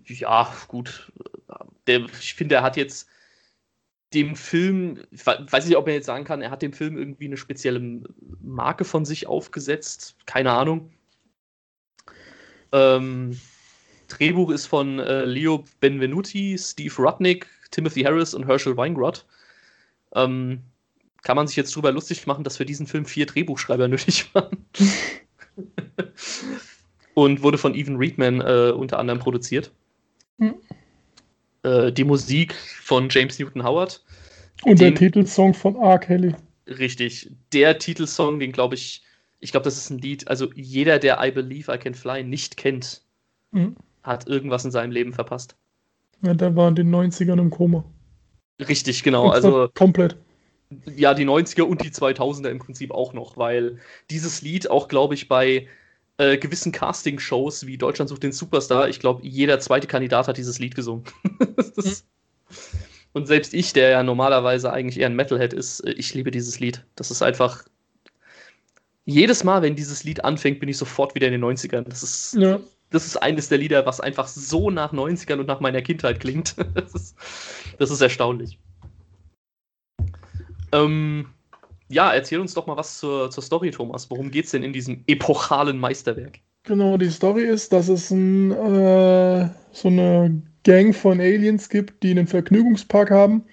ja, 0.06 0.52
gut. 0.68 1.12
Der, 1.86 2.06
ich 2.20 2.34
finde, 2.34 2.56
er 2.56 2.62
hat 2.62 2.76
jetzt 2.76 3.08
dem 4.14 4.36
Film, 4.36 5.00
ich 5.10 5.26
weiß 5.26 5.66
nicht, 5.66 5.76
ob 5.76 5.88
er 5.88 5.94
jetzt 5.94 6.06
sagen 6.06 6.24
kann, 6.24 6.42
er 6.42 6.50
hat 6.50 6.62
dem 6.62 6.72
Film 6.72 6.96
irgendwie 6.96 7.26
eine 7.26 7.36
spezielle 7.36 8.02
Marke 8.40 8.84
von 8.84 9.04
sich 9.04 9.26
aufgesetzt. 9.26 10.16
Keine 10.26 10.52
Ahnung. 10.52 10.90
Ähm, 12.72 13.38
Drehbuch 14.08 14.50
ist 14.50 14.66
von 14.66 14.98
äh, 14.98 15.24
Leo 15.24 15.64
Benvenuti, 15.80 16.56
Steve 16.58 16.94
Rudnick, 16.98 17.46
Timothy 17.70 18.02
Harris 18.02 18.34
und 18.34 18.46
Herschel 18.46 18.76
Weingrod. 18.76 19.26
Ähm, 20.14 20.62
kann 21.22 21.36
man 21.36 21.46
sich 21.46 21.56
jetzt 21.56 21.74
drüber 21.74 21.92
lustig 21.92 22.26
machen, 22.26 22.44
dass 22.44 22.56
für 22.56 22.66
diesen 22.66 22.86
Film 22.86 23.06
vier 23.06 23.26
Drehbuchschreiber 23.26 23.88
nötig 23.88 24.34
waren. 24.34 24.66
und 27.14 27.42
wurde 27.42 27.58
von 27.58 27.74
Evan 27.74 27.96
Reedman 27.96 28.40
äh, 28.40 28.72
unter 28.72 28.98
anderem 28.98 29.20
produziert. 29.20 29.72
Mhm. 30.38 30.54
Äh, 31.62 31.92
die 31.92 32.04
Musik 32.04 32.54
von 32.54 33.08
James 33.10 33.38
Newton 33.38 33.62
Howard. 33.62 34.02
Und 34.64 34.80
den, 34.80 34.94
der 34.94 34.94
Titelsong 34.94 35.54
von 35.54 35.76
R. 35.76 35.98
Kelly. 35.98 36.34
Richtig. 36.66 37.30
Der 37.52 37.78
Titelsong, 37.78 38.38
den 38.38 38.52
glaube 38.52 38.74
ich, 38.74 39.02
ich 39.40 39.50
glaube, 39.50 39.64
das 39.64 39.76
ist 39.76 39.90
ein 39.90 39.98
Lied, 39.98 40.28
also 40.28 40.52
jeder, 40.54 40.98
der 40.98 41.18
I 41.20 41.30
Believe 41.30 41.72
I 41.72 41.78
Can 41.78 41.94
Fly 41.94 42.22
nicht 42.22 42.56
kennt, 42.56 43.02
mhm. 43.50 43.76
hat 44.02 44.28
irgendwas 44.28 44.64
in 44.64 44.70
seinem 44.70 44.92
Leben 44.92 45.12
verpasst. 45.12 45.56
Ja, 46.22 46.34
der 46.34 46.54
war 46.54 46.68
in 46.68 46.76
den 46.76 46.94
90ern 46.94 47.40
im 47.40 47.50
Koma. 47.50 47.84
Richtig, 48.60 49.02
genau. 49.02 49.30
Also 49.30 49.68
komplett. 49.74 50.16
Ja, 50.96 51.12
die 51.14 51.26
90er 51.26 51.62
und 51.62 51.84
die 51.84 51.90
2000er 51.90 52.48
im 52.48 52.58
Prinzip 52.58 52.92
auch 52.92 53.12
noch, 53.12 53.36
weil 53.36 53.78
dieses 54.08 54.40
Lied 54.40 54.70
auch, 54.70 54.88
glaube 54.88 55.14
ich, 55.14 55.28
bei 55.28 55.66
äh, 56.18 56.36
gewissen 56.38 56.72
Casting-Shows 56.72 57.66
wie 57.66 57.78
Deutschland 57.78 58.08
sucht 58.08 58.22
den 58.22 58.32
Superstar, 58.32 58.88
ich 58.88 59.00
glaube, 59.00 59.26
jeder 59.26 59.60
zweite 59.60 59.86
Kandidat 59.86 60.28
hat 60.28 60.36
dieses 60.36 60.58
Lied 60.58 60.74
gesungen. 60.74 61.04
das, 61.76 62.04
mhm. 62.48 62.78
Und 63.12 63.26
selbst 63.26 63.52
ich, 63.52 63.72
der 63.72 63.90
ja 63.90 64.02
normalerweise 64.02 64.72
eigentlich 64.72 64.98
eher 64.98 65.06
ein 65.06 65.16
Metalhead 65.16 65.52
ist, 65.52 65.80
äh, 65.80 65.92
ich 65.92 66.14
liebe 66.14 66.30
dieses 66.30 66.60
Lied. 66.60 66.84
Das 66.96 67.10
ist 67.10 67.22
einfach 67.22 67.64
jedes 69.04 69.44
Mal, 69.44 69.62
wenn 69.62 69.76
dieses 69.76 70.04
Lied 70.04 70.24
anfängt, 70.24 70.60
bin 70.60 70.68
ich 70.68 70.78
sofort 70.78 71.14
wieder 71.14 71.26
in 71.26 71.32
den 71.32 71.44
90ern. 71.44 71.82
Das 71.82 72.02
ist, 72.02 72.34
ja. 72.34 72.60
das 72.90 73.06
ist 73.06 73.16
eines 73.16 73.48
der 73.48 73.58
Lieder, 73.58 73.84
was 73.84 74.00
einfach 74.00 74.28
so 74.28 74.70
nach 74.70 74.92
90ern 74.92 75.40
und 75.40 75.46
nach 75.46 75.60
meiner 75.60 75.82
Kindheit 75.82 76.20
klingt. 76.20 76.54
das, 76.74 76.94
ist, 76.94 77.16
das 77.78 77.90
ist 77.90 78.00
erstaunlich. 78.00 78.58
Ähm, 80.72 81.26
ja, 81.92 82.12
erzähl 82.12 82.40
uns 82.40 82.54
doch 82.54 82.66
mal 82.66 82.76
was 82.76 82.98
zur, 82.98 83.30
zur 83.30 83.42
Story, 83.42 83.70
Thomas. 83.70 84.10
Worum 84.10 84.30
geht 84.30 84.46
es 84.46 84.50
denn 84.52 84.62
in 84.62 84.72
diesem 84.72 85.04
epochalen 85.06 85.78
Meisterwerk? 85.78 86.40
Genau, 86.64 86.96
die 86.96 87.10
Story 87.10 87.44
ist, 87.44 87.72
dass 87.72 87.88
es 87.88 88.10
ein, 88.10 88.52
äh, 88.52 89.48
so 89.72 89.88
eine 89.88 90.42
Gang 90.64 90.94
von 90.94 91.20
Aliens 91.20 91.68
gibt, 91.68 92.02
die 92.02 92.12
einen 92.12 92.26
Vergnügungspark 92.26 93.10
haben 93.10 93.44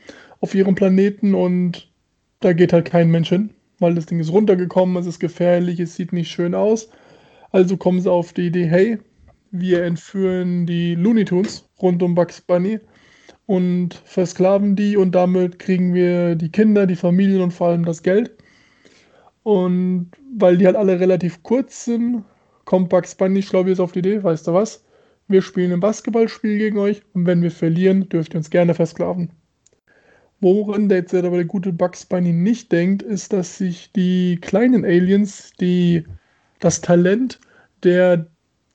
auf 0.42 0.54
ihrem 0.54 0.76
Planeten 0.76 1.34
und 1.34 1.92
da 2.40 2.54
geht 2.54 2.72
halt 2.72 2.86
kein 2.86 3.10
Mensch 3.10 3.30
hin 3.30 3.50
weil 3.80 3.96
das 3.96 4.06
Ding 4.06 4.20
ist 4.20 4.32
runtergekommen, 4.32 4.98
es 4.98 5.08
ist 5.08 5.20
gefährlich, 5.20 5.80
es 5.80 5.96
sieht 5.96 6.14
nicht 6.14 6.30
schön 6.30 6.54
aus. 6.54 6.90
Also 7.52 7.78
kommen 7.78 8.02
sie 8.02 8.12
auf 8.12 8.34
die 8.34 8.48
Idee, 8.48 8.68
hey, 8.68 9.00
wir 9.52 9.84
entführen 9.84 10.68
die 10.68 10.94
Looney 10.96 11.26
Tunes 11.26 11.68
rund 11.82 12.04
um 12.04 12.14
Bugs 12.14 12.42
Bunny 12.42 12.80
und 13.50 13.96
versklaven 14.06 14.76
die 14.76 14.96
und 14.96 15.16
damit 15.16 15.58
kriegen 15.58 15.92
wir 15.96 16.36
die 16.36 16.52
Kinder, 16.52 16.86
die 16.86 16.96
Familien 16.96 17.42
und 17.42 17.52
vor 17.52 17.70
allem 17.70 17.84
das 17.84 18.04
Geld. 18.04 18.32
Und 19.42 20.12
weil 20.38 20.58
die 20.58 20.68
halt 20.68 20.76
alle 20.76 21.00
relativ 21.00 21.42
kurz 21.42 21.86
sind, 21.86 22.26
kommt 22.66 22.90
Bugs 22.90 23.16
Bunny, 23.16 23.40
ich 23.40 23.50
glaube, 23.50 23.70
jetzt 23.70 23.80
auf 23.80 23.92
die 23.92 24.00
Idee, 24.00 24.22
weißt 24.22 24.46
du 24.46 24.54
was? 24.54 24.86
Wir 25.28 25.42
spielen 25.42 25.74
ein 25.74 25.80
Basketballspiel 25.80 26.60
gegen 26.60 26.78
euch 26.78 27.02
und 27.16 27.26
wenn 27.26 27.42
wir 27.42 27.50
verlieren, 27.50 28.08
dürft 28.08 28.36
ihr 28.36 28.38
uns 28.38 28.52
gerne 28.52 28.76
versklaven. 28.76 29.32
Woran 30.42 30.88
der 30.88 31.00
jetzt 31.00 31.16
aber 31.16 31.38
der 31.38 31.46
gute 31.46 31.74
Bugs 31.74 32.06
Bunny 32.06 32.32
nicht 32.32 32.72
denkt, 32.72 33.02
ist, 33.02 33.34
dass 33.34 33.58
sich 33.58 33.92
die 33.94 34.38
kleinen 34.40 34.86
Aliens, 34.86 35.54
die 35.60 36.04
das 36.60 36.82
Talent 36.82 37.40
der 37.82 38.28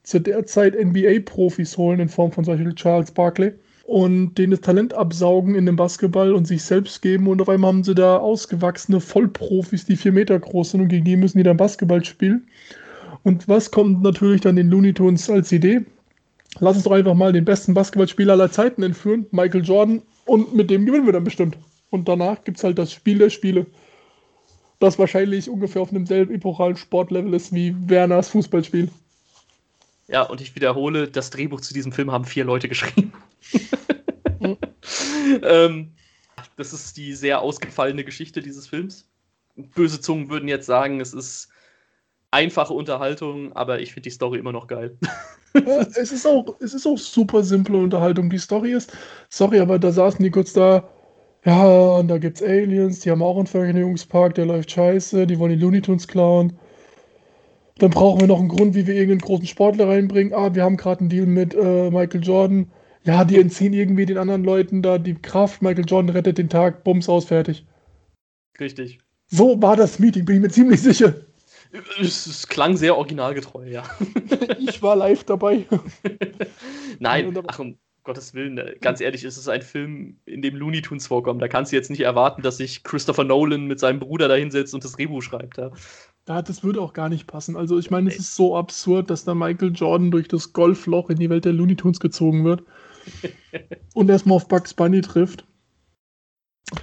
zu 0.02 0.18
der 0.18 0.44
Zeit 0.46 0.74
NBA-Profis 0.74 1.78
holen 1.78 2.00
in 2.00 2.08
Form 2.08 2.32
von 2.32 2.42
solchen 2.42 2.74
Charles 2.74 3.12
Barkley 3.12 3.54
und 3.86 4.34
denen 4.34 4.52
das 4.52 4.62
Talent 4.62 4.94
absaugen 4.94 5.54
in 5.54 5.66
dem 5.66 5.76
Basketball 5.76 6.32
und 6.32 6.46
sich 6.46 6.62
selbst 6.62 7.02
geben 7.02 7.28
und 7.28 7.42
auf 7.42 7.48
einmal 7.48 7.68
haben 7.68 7.84
sie 7.84 7.94
da 7.94 8.16
ausgewachsene 8.16 9.00
Vollprofis, 9.00 9.84
die 9.84 9.96
vier 9.96 10.12
Meter 10.12 10.38
groß 10.38 10.70
sind 10.70 10.80
und 10.80 10.88
gegen 10.88 11.04
die 11.04 11.16
müssen 11.16 11.38
die 11.38 11.44
dann 11.44 11.56
Basketball 11.56 12.04
spielen. 12.04 12.48
Und 13.24 13.46
was 13.48 13.70
kommt 13.70 14.02
natürlich 14.02 14.40
dann 14.40 14.56
den 14.56 14.70
Looney 14.70 14.94
Tunes 14.94 15.28
als 15.28 15.52
Idee? 15.52 15.84
Lass 16.60 16.76
uns 16.76 16.84
doch 16.84 16.92
einfach 16.92 17.14
mal 17.14 17.32
den 17.32 17.44
besten 17.44 17.74
Basketballspieler 17.74 18.34
aller 18.34 18.50
Zeiten 18.50 18.82
entführen, 18.82 19.26
Michael 19.32 19.64
Jordan, 19.64 20.02
und 20.24 20.54
mit 20.54 20.70
dem 20.70 20.86
gewinnen 20.86 21.06
wir 21.06 21.12
dann 21.12 21.24
bestimmt. 21.24 21.58
Und 21.90 22.08
danach 22.08 22.42
gibt 22.44 22.58
es 22.58 22.64
halt 22.64 22.78
das 22.78 22.92
Spiel 22.92 23.18
der 23.18 23.30
Spiele, 23.30 23.66
das 24.78 24.98
wahrscheinlich 24.98 25.50
ungefähr 25.50 25.82
auf 25.82 25.90
einem 25.90 26.06
selben 26.06 26.34
epochalen 26.34 26.76
Sportlevel 26.76 27.34
ist 27.34 27.52
wie 27.52 27.74
Werners 27.88 28.28
Fußballspiel. 28.30 28.88
Ja, 30.08 30.22
und 30.22 30.40
ich 30.40 30.54
wiederhole, 30.54 31.08
das 31.08 31.30
Drehbuch 31.30 31.60
zu 31.60 31.74
diesem 31.74 31.92
Film 31.92 32.12
haben 32.12 32.24
vier 32.24 32.44
Leute 32.44 32.68
geschrieben. 32.68 33.12
ähm, 35.42 35.92
das 36.56 36.72
ist 36.72 36.96
die 36.96 37.14
sehr 37.14 37.40
ausgefallene 37.40 38.04
Geschichte 38.04 38.40
dieses 38.40 38.66
Films. 38.66 39.08
Böse 39.56 40.00
Zungen 40.00 40.30
würden 40.30 40.48
jetzt 40.48 40.66
sagen, 40.66 41.00
es 41.00 41.14
ist 41.14 41.48
einfache 42.30 42.74
Unterhaltung, 42.74 43.52
aber 43.52 43.80
ich 43.80 43.92
finde 43.92 44.08
die 44.08 44.14
Story 44.14 44.38
immer 44.38 44.52
noch 44.52 44.66
geil. 44.66 44.98
ja, 45.54 45.80
es, 45.80 46.10
ist 46.12 46.26
auch, 46.26 46.56
es 46.60 46.74
ist 46.74 46.86
auch 46.86 46.98
super 46.98 47.42
simple 47.44 47.78
Unterhaltung. 47.78 48.28
Die 48.28 48.38
Story 48.38 48.72
ist, 48.72 48.92
sorry, 49.28 49.60
aber 49.60 49.78
da 49.78 49.92
saßen 49.92 50.22
die 50.22 50.30
kurz 50.30 50.52
da, 50.52 50.88
ja, 51.44 51.64
und 51.96 52.08
da 52.08 52.18
gibt's 52.18 52.42
Aliens, 52.42 53.00
die 53.00 53.10
haben 53.10 53.22
auch 53.22 53.36
einen 53.36 53.46
Vergnügungspark, 53.46 54.34
der 54.34 54.46
läuft 54.46 54.70
scheiße, 54.70 55.26
die 55.26 55.38
wollen 55.38 55.52
die 55.52 55.62
Looney 55.62 55.82
Tunes 55.82 56.08
klauen. 56.08 56.58
Dann 57.78 57.90
brauchen 57.90 58.20
wir 58.20 58.28
noch 58.28 58.38
einen 58.38 58.48
Grund, 58.48 58.74
wie 58.74 58.86
wir 58.86 58.94
irgendeinen 58.94 59.20
großen 59.20 59.46
Sportler 59.46 59.88
reinbringen. 59.88 60.32
Ah, 60.32 60.54
wir 60.54 60.62
haben 60.62 60.76
gerade 60.76 61.00
einen 61.00 61.08
Deal 61.10 61.26
mit 61.26 61.54
äh, 61.54 61.90
Michael 61.90 62.22
Jordan. 62.22 62.70
Ja, 63.04 63.25
die 63.25 63.38
entziehen 63.38 63.75
irgendwie 63.75 64.06
den 64.06 64.18
anderen 64.18 64.44
Leuten 64.44 64.82
da 64.82 64.99
die 64.99 65.14
Kraft. 65.14 65.61
Michael 65.61 65.84
Jordan 65.87 66.11
rettet 66.11 66.38
den 66.38 66.49
Tag, 66.49 66.84
Bums 66.84 67.08
aus, 67.08 67.26
fertig. 67.26 67.66
Richtig. 68.58 68.99
So 69.26 69.61
war 69.61 69.76
das 69.76 69.99
Meeting, 69.99 70.25
bin 70.25 70.37
ich 70.37 70.42
mir 70.42 70.49
ziemlich 70.49 70.80
sicher. 70.80 71.14
Es, 72.00 72.26
es 72.26 72.46
klang 72.49 72.76
sehr 72.76 72.96
originalgetreu, 72.96 73.66
ja. 73.66 73.82
ich 74.58 74.80
war 74.80 74.96
live 74.96 75.25
dabei. 75.25 75.66
Nein, 76.99 77.37
ach 77.46 77.58
um 77.58 77.76
Gottes 78.04 78.32
Willen, 78.32 78.58
äh, 78.58 78.76
ganz 78.80 79.00
ehrlich, 79.00 79.25
ist 79.25 79.37
es 79.37 79.49
ein 79.49 79.62
Film, 79.62 80.18
in 80.25 80.40
dem 80.40 80.54
Looney 80.56 80.82
Tunes 80.82 81.06
vorkommen. 81.06 81.40
Da 81.40 81.49
kannst 81.49 81.73
du 81.73 81.76
jetzt 81.76 81.90
nicht 81.90 82.02
erwarten, 82.02 82.42
dass 82.42 82.58
sich 82.58 82.84
Christopher 82.84 83.25
Nolan 83.25 83.66
mit 83.66 83.80
seinem 83.80 83.99
Bruder 83.99 84.28
da 84.28 84.34
hinsetzt 84.34 84.73
und 84.75 84.84
das 84.84 84.92
Drehbuch 84.92 85.23
schreibt. 85.23 85.58
Ja. 85.58 85.73
Ja, 86.28 86.40
das 86.40 86.62
würde 86.62 86.80
auch 86.80 86.92
gar 86.94 87.08
nicht 87.08 87.26
passen. 87.26 87.56
Also 87.56 87.78
ich 87.78 87.90
meine, 87.90 88.08
es 88.08 88.18
ist 88.18 88.34
so 88.34 88.56
absurd, 88.56 89.11
dass 89.11 89.25
da 89.25 89.34
Michael 89.34 89.73
Jordan 89.75 90.11
durch 90.11 90.28
das 90.28 90.52
Golfloch 90.52 91.11
in 91.11 91.18
die 91.18 91.28
Welt 91.28 91.44
der 91.44 91.52
Looney 91.52 91.76
Tunes 91.76 92.00
gezogen 92.00 92.44
wird 92.44 92.62
und 93.94 94.11
erstmal 94.11 94.37
auf 94.37 94.49
Bugs 94.49 94.75
Bunny 94.75 95.00
trifft. 95.00 95.44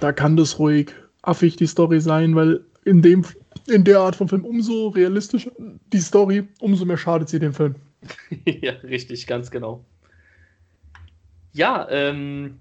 Da 0.00 0.12
kann 0.12 0.36
das 0.36 0.58
ruhig 0.58 0.92
affig 1.22 1.56
die 1.56 1.66
Story 1.66 2.00
sein, 2.00 2.34
weil 2.34 2.64
in, 2.84 3.02
dem, 3.02 3.24
in 3.68 3.84
der 3.84 4.00
Art 4.00 4.16
von 4.16 4.28
Film 4.28 4.44
umso 4.44 4.88
realistischer 4.88 5.52
die 5.58 6.00
Story, 6.00 6.48
umso 6.60 6.84
mehr 6.84 6.96
schadet 6.96 7.28
sie 7.28 7.38
dem 7.38 7.54
Film. 7.54 7.76
ja, 8.44 8.72
richtig, 8.82 9.26
ganz 9.26 9.50
genau. 9.50 9.84
Ja, 11.52 11.86
ähm, 11.90 12.60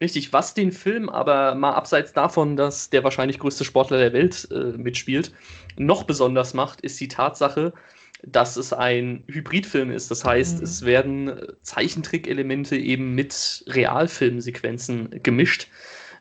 Richtig, 0.00 0.32
was 0.32 0.54
den 0.54 0.70
Film 0.70 1.08
aber 1.08 1.56
mal 1.56 1.72
abseits 1.72 2.12
davon, 2.12 2.56
dass 2.56 2.88
der 2.88 3.02
wahrscheinlich 3.02 3.40
größte 3.40 3.64
Sportler 3.64 3.98
der 3.98 4.12
Welt 4.12 4.46
äh, 4.52 4.76
mitspielt, 4.78 5.32
noch 5.76 6.04
besonders 6.04 6.54
macht, 6.54 6.80
ist 6.82 7.00
die 7.00 7.08
Tatsache, 7.08 7.72
dass 8.22 8.56
es 8.56 8.72
ein 8.72 9.24
Hybridfilm 9.28 9.90
ist. 9.90 10.10
Das 10.10 10.24
heißt, 10.24 10.58
mhm. 10.58 10.64
es 10.64 10.84
werden 10.84 11.40
Zeichentrickelemente 11.62 12.76
eben 12.76 13.14
mit 13.14 13.64
Realfilmsequenzen 13.68 15.22
gemischt. 15.22 15.68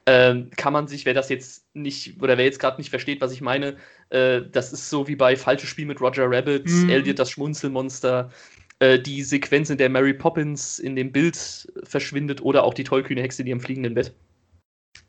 Ähm, 0.05 0.51
kann 0.55 0.71
man 0.71 0.87
sich, 0.87 1.05
wer 1.05 1.13
das 1.13 1.27
jetzt 1.27 1.65
nicht, 1.73 2.21
oder 2.21 2.37
wer 2.37 2.45
jetzt 2.45 2.59
gerade 2.59 2.77
nicht 2.77 2.89
versteht, 2.89 3.19
was 3.19 3.33
ich 3.33 3.41
meine, 3.41 3.75
äh, 4.09 4.41
das 4.51 4.71
ist 4.71 4.89
so 4.89 5.07
wie 5.07 5.17
bei 5.17 5.35
Falsches 5.35 5.69
Spiel 5.69 5.85
mit 5.85 5.99
Roger 5.99 6.27
Rabbit, 6.29 6.65
mhm. 6.65 6.89
Elliot 6.89 7.19
das 7.19 7.31
Schmunzelmonster, 7.31 8.31
äh, 8.79 8.99
die 8.99 9.23
Sequenz, 9.23 9.69
in 9.69 9.77
der 9.77 9.89
Mary 9.89 10.13
Poppins 10.13 10.79
in 10.79 10.95
dem 10.95 11.11
Bild 11.11 11.67
verschwindet 11.83 12.41
oder 12.41 12.63
auch 12.63 12.73
die 12.73 12.85
tollkühne 12.85 13.21
Hexe, 13.21 13.43
die 13.43 13.51
im 13.51 13.59
fliegenden 13.59 13.95
Bett. 13.95 14.13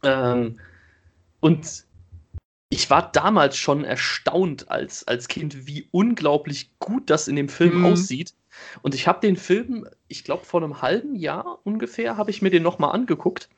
Ähm, 0.03 0.59
und 1.41 1.85
ich 2.71 2.91
war 2.91 3.11
damals 3.13 3.57
schon 3.57 3.85
erstaunt 3.85 4.71
als, 4.71 5.07
als 5.09 5.29
Kind, 5.29 5.67
wie 5.67 5.89
unglaublich 5.91 6.71
gut 6.79 7.09
das 7.09 7.29
in 7.29 7.37
dem 7.37 7.49
Film 7.49 7.79
mhm. 7.79 7.87
aussieht. 7.87 8.35
Und 8.83 8.95
ich 8.95 9.07
habe 9.07 9.21
den 9.21 9.37
Film, 9.37 9.87
ich 10.09 10.25
glaube, 10.25 10.45
vor 10.45 10.63
einem 10.63 10.83
halben 10.83 11.15
Jahr 11.15 11.61
ungefähr, 11.65 12.17
habe 12.17 12.31
ich 12.31 12.43
mir 12.43 12.51
den 12.51 12.63
nochmal 12.63 12.93
angeguckt 12.93 13.49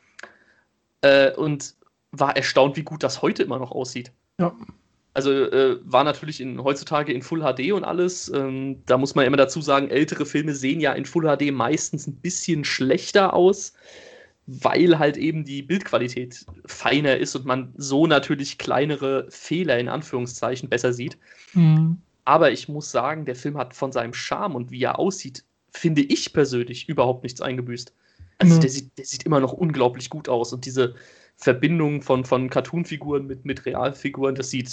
äh, 1.01 1.33
und 1.33 1.75
war 2.13 2.37
erstaunt, 2.37 2.77
wie 2.77 2.83
gut 2.83 3.03
das 3.03 3.23
heute 3.23 3.43
immer 3.43 3.59
noch 3.59 3.73
aussieht. 3.73 4.13
Ja. 4.39 4.55
Also 5.13 5.33
äh, 5.33 5.79
war 5.85 6.05
natürlich 6.05 6.41
in, 6.41 6.63
heutzutage 6.63 7.13
in 7.13 7.23
Full 7.23 7.41
HD 7.41 7.73
und 7.73 7.85
alles. 7.85 8.29
Ähm, 8.33 8.83
da 8.87 8.97
muss 8.97 9.17
man 9.17 9.27
immer 9.27 9.37
dazu 9.37 9.61
sagen, 9.61 9.89
ältere 9.89 10.25
Filme 10.25 10.55
sehen 10.55 10.81
ja 10.81 10.93
in 10.93 11.05
Full 11.05 11.25
HD 11.25 11.53
meistens 11.53 12.07
ein 12.07 12.15
bisschen 12.17 12.65
schlechter 12.65 13.35
aus, 13.35 13.73
weil 14.47 14.99
halt 14.99 15.17
eben 15.17 15.45
die 15.45 15.63
Bildqualität 15.63 16.45
feiner 16.67 17.17
ist 17.17 17.37
und 17.37 17.45
man 17.45 17.73
so 17.77 18.07
natürlich 18.07 18.59
kleinere 18.59 19.27
Fehler 19.31 19.79
in 19.79 19.89
Anführungszeichen 19.89 20.69
besser 20.69 20.93
sieht. 20.93 21.19
Mhm. 21.55 21.99
Aber 22.25 22.51
ich 22.51 22.69
muss 22.69 22.91
sagen, 22.91 23.25
der 23.25 23.37
Film 23.37 23.57
hat 23.57 23.75
von 23.75 23.93
seinem 23.93 24.15
Charme 24.15 24.57
und 24.57 24.71
wie 24.71 24.83
er 24.83 24.99
aussieht, 24.99 25.45
finde 25.73 26.03
ich 26.03 26.33
persönlich 26.33 26.89
überhaupt 26.89 27.23
nichts 27.23 27.41
eingebüßt. 27.41 27.93
Also 28.39 28.57
mhm. 28.57 28.61
der, 28.61 28.71
sieht, 28.71 28.99
der 28.99 29.05
sieht 29.05 29.23
immer 29.25 29.41
noch 29.41 29.53
unglaublich 29.53 30.11
gut 30.11 30.29
aus 30.29 30.53
und 30.53 30.65
diese 30.65 30.95
Verbindung 31.37 32.03
von, 32.03 32.25
von 32.25 32.51
Cartoon-Figuren 32.51 33.27
mit, 33.27 33.45
mit 33.45 33.65
Realfiguren, 33.65 34.35
das 34.35 34.51
sieht, 34.51 34.67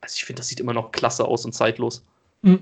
also 0.00 0.14
ich 0.14 0.24
finde, 0.24 0.40
das 0.40 0.48
sieht 0.48 0.60
immer 0.60 0.74
noch 0.74 0.92
klasse 0.92 1.24
aus 1.24 1.44
und 1.44 1.52
zeitlos. 1.52 2.04
Hm. 2.42 2.60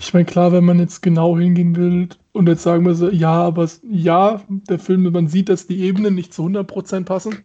Ich 0.00 0.12
meine, 0.12 0.26
klar, 0.26 0.52
wenn 0.52 0.64
man 0.64 0.78
jetzt 0.78 1.02
genau 1.02 1.38
hingehen 1.38 1.76
will 1.76 2.08
und 2.32 2.48
jetzt 2.48 2.62
sagen 2.62 2.84
wir 2.84 2.94
so, 2.94 3.10
ja, 3.10 3.32
aber 3.32 3.68
ja, 3.82 4.42
der 4.48 4.78
Film, 4.78 5.10
man 5.10 5.28
sieht, 5.28 5.48
dass 5.48 5.66
die 5.66 5.80
Ebenen 5.80 6.14
nicht 6.14 6.34
zu 6.34 6.44
100% 6.44 7.04
passen. 7.04 7.44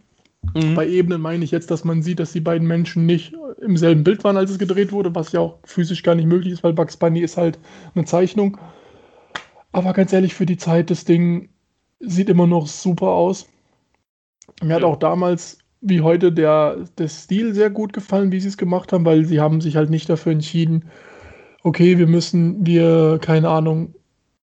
Mhm. 0.54 0.76
Bei 0.76 0.88
Ebenen 0.88 1.22
meine 1.22 1.44
ich 1.44 1.52
jetzt, 1.52 1.72
dass 1.72 1.84
man 1.84 2.02
sieht, 2.02 2.20
dass 2.20 2.34
die 2.34 2.42
beiden 2.42 2.68
Menschen 2.68 3.06
nicht 3.06 3.34
im 3.62 3.78
selben 3.78 4.04
Bild 4.04 4.24
waren, 4.24 4.38
als 4.38 4.52
es 4.52 4.60
gedreht 4.60 4.92
wurde, 4.92 5.16
was 5.16 5.32
ja 5.32 5.40
auch 5.40 5.60
physisch 5.64 6.04
gar 6.04 6.16
nicht 6.16 6.28
möglich 6.28 6.54
ist, 6.54 6.64
weil 6.64 6.74
Bugs 6.74 6.98
Bunny 6.98 7.22
ist 7.22 7.38
halt 7.38 7.60
eine 7.96 8.06
Zeichnung. 8.06 8.58
Aber 9.72 9.94
ganz 9.94 10.12
ehrlich, 10.12 10.34
für 10.34 10.46
die 10.46 10.58
Zeit, 10.58 10.90
das 10.90 11.06
Ding 11.06 11.50
sieht 12.00 12.30
immer 12.30 12.48
noch 12.48 12.68
super 12.68 13.08
aus. 13.08 13.48
Mir 14.62 14.70
ja. 14.70 14.76
hat 14.76 14.84
auch 14.84 14.98
damals 14.98 15.60
wie 15.82 16.02
heute 16.02 16.32
der, 16.32 16.86
der 16.98 17.08
Stil 17.08 17.54
sehr 17.54 17.70
gut 17.70 17.94
gefallen, 17.94 18.32
wie 18.32 18.40
sie 18.40 18.48
es 18.48 18.58
gemacht 18.58 18.94
haben, 18.94 19.06
weil 19.06 19.26
sie 19.26 19.40
haben 19.40 19.62
sich 19.62 19.76
halt 19.76 19.90
nicht 19.90 20.10
dafür 20.10 20.32
entschieden, 20.32 20.86
okay, 21.64 21.98
wir 21.98 22.08
müssen, 22.08 22.66
wir, 22.66 23.20
keine 23.22 23.50
Ahnung, 23.50 23.96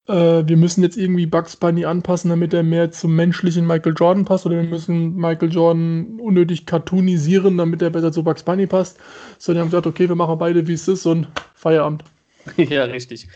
äh, 0.08 0.44
wir 0.46 0.58
müssen 0.58 0.84
jetzt 0.84 0.98
irgendwie 0.98 1.26
Bugs 1.26 1.56
Bunny 1.56 1.86
anpassen, 1.86 2.30
damit 2.30 2.54
er 2.54 2.64
mehr 2.64 2.92
zum 2.92 3.16
menschlichen 3.16 3.66
Michael 3.66 3.96
Jordan 3.98 4.26
passt, 4.26 4.46
oder 4.46 4.58
wir 4.58 4.70
müssen 4.70 5.16
Michael 5.16 5.52
Jordan 5.52 6.20
unnötig 6.20 6.66
cartoonisieren, 6.66 7.58
damit 7.58 7.82
er 7.82 7.90
besser 7.90 8.12
zu 8.12 8.24
Bugs 8.24 8.44
Bunny 8.44 8.68
passt, 8.68 9.00
sondern 9.40 9.64
haben 9.64 9.72
gesagt, 9.72 9.88
okay, 9.88 10.08
wir 10.08 10.16
machen 10.16 10.38
beide, 10.38 10.68
wie 10.68 10.74
es 10.74 10.88
ist 10.88 11.06
und 11.06 11.28
Feierabend. 11.56 12.04
Ja, 12.58 12.84
richtig. 12.84 13.28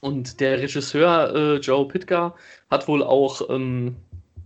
Und 0.00 0.40
der 0.40 0.58
Regisseur 0.58 1.32
äh, 1.32 1.56
Joe 1.58 1.86
Pitka 1.86 2.34
hat 2.68 2.88
wohl 2.88 3.04
auch 3.04 3.48
ähm, 3.48 3.94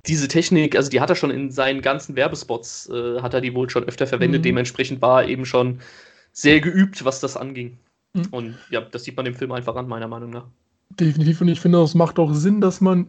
diese 0.07 0.29
Technik, 0.29 0.77
also 0.77 0.91
die 0.91 1.01
hat 1.01 1.09
er 1.09 1.17
schon 1.17 1.31
in 1.31 1.51
seinen 1.51 1.81
ganzen 1.81 2.15
Werbespots, 2.17 2.91
äh, 2.91 3.23
hat 3.23 3.33
er 3.33 3.41
die 3.41 3.55
wohl 3.55 3.71
schon 3.71 3.85
öfter 3.85 4.07
verwendet. 4.07 4.41
Mhm. 4.41 4.45
Dementsprechend 4.45 5.01
war 5.01 5.23
er 5.23 5.29
eben 5.29 5.47
schon 5.47 5.81
sehr 6.33 6.61
geübt, 6.61 7.07
was 7.07 7.21
das 7.21 7.39
anging. 7.39 7.79
Mhm. 8.17 8.27
Und 8.31 8.55
ja, 8.71 8.81
das 8.81 9.05
sieht 9.05 9.17
man 9.17 9.25
dem 9.25 9.35
Film 9.35 9.53
einfach 9.53 9.77
an, 9.77 9.89
meiner 9.89 10.09
Meinung 10.09 10.31
nach. 10.31 10.47
Definitiv. 10.91 11.41
Und 11.41 11.49
ich 11.49 11.61
finde, 11.61 11.83
es 11.83 11.95
macht 11.95 12.19
auch 12.19 12.33
Sinn, 12.33 12.61
dass 12.61 12.81
man 12.81 13.09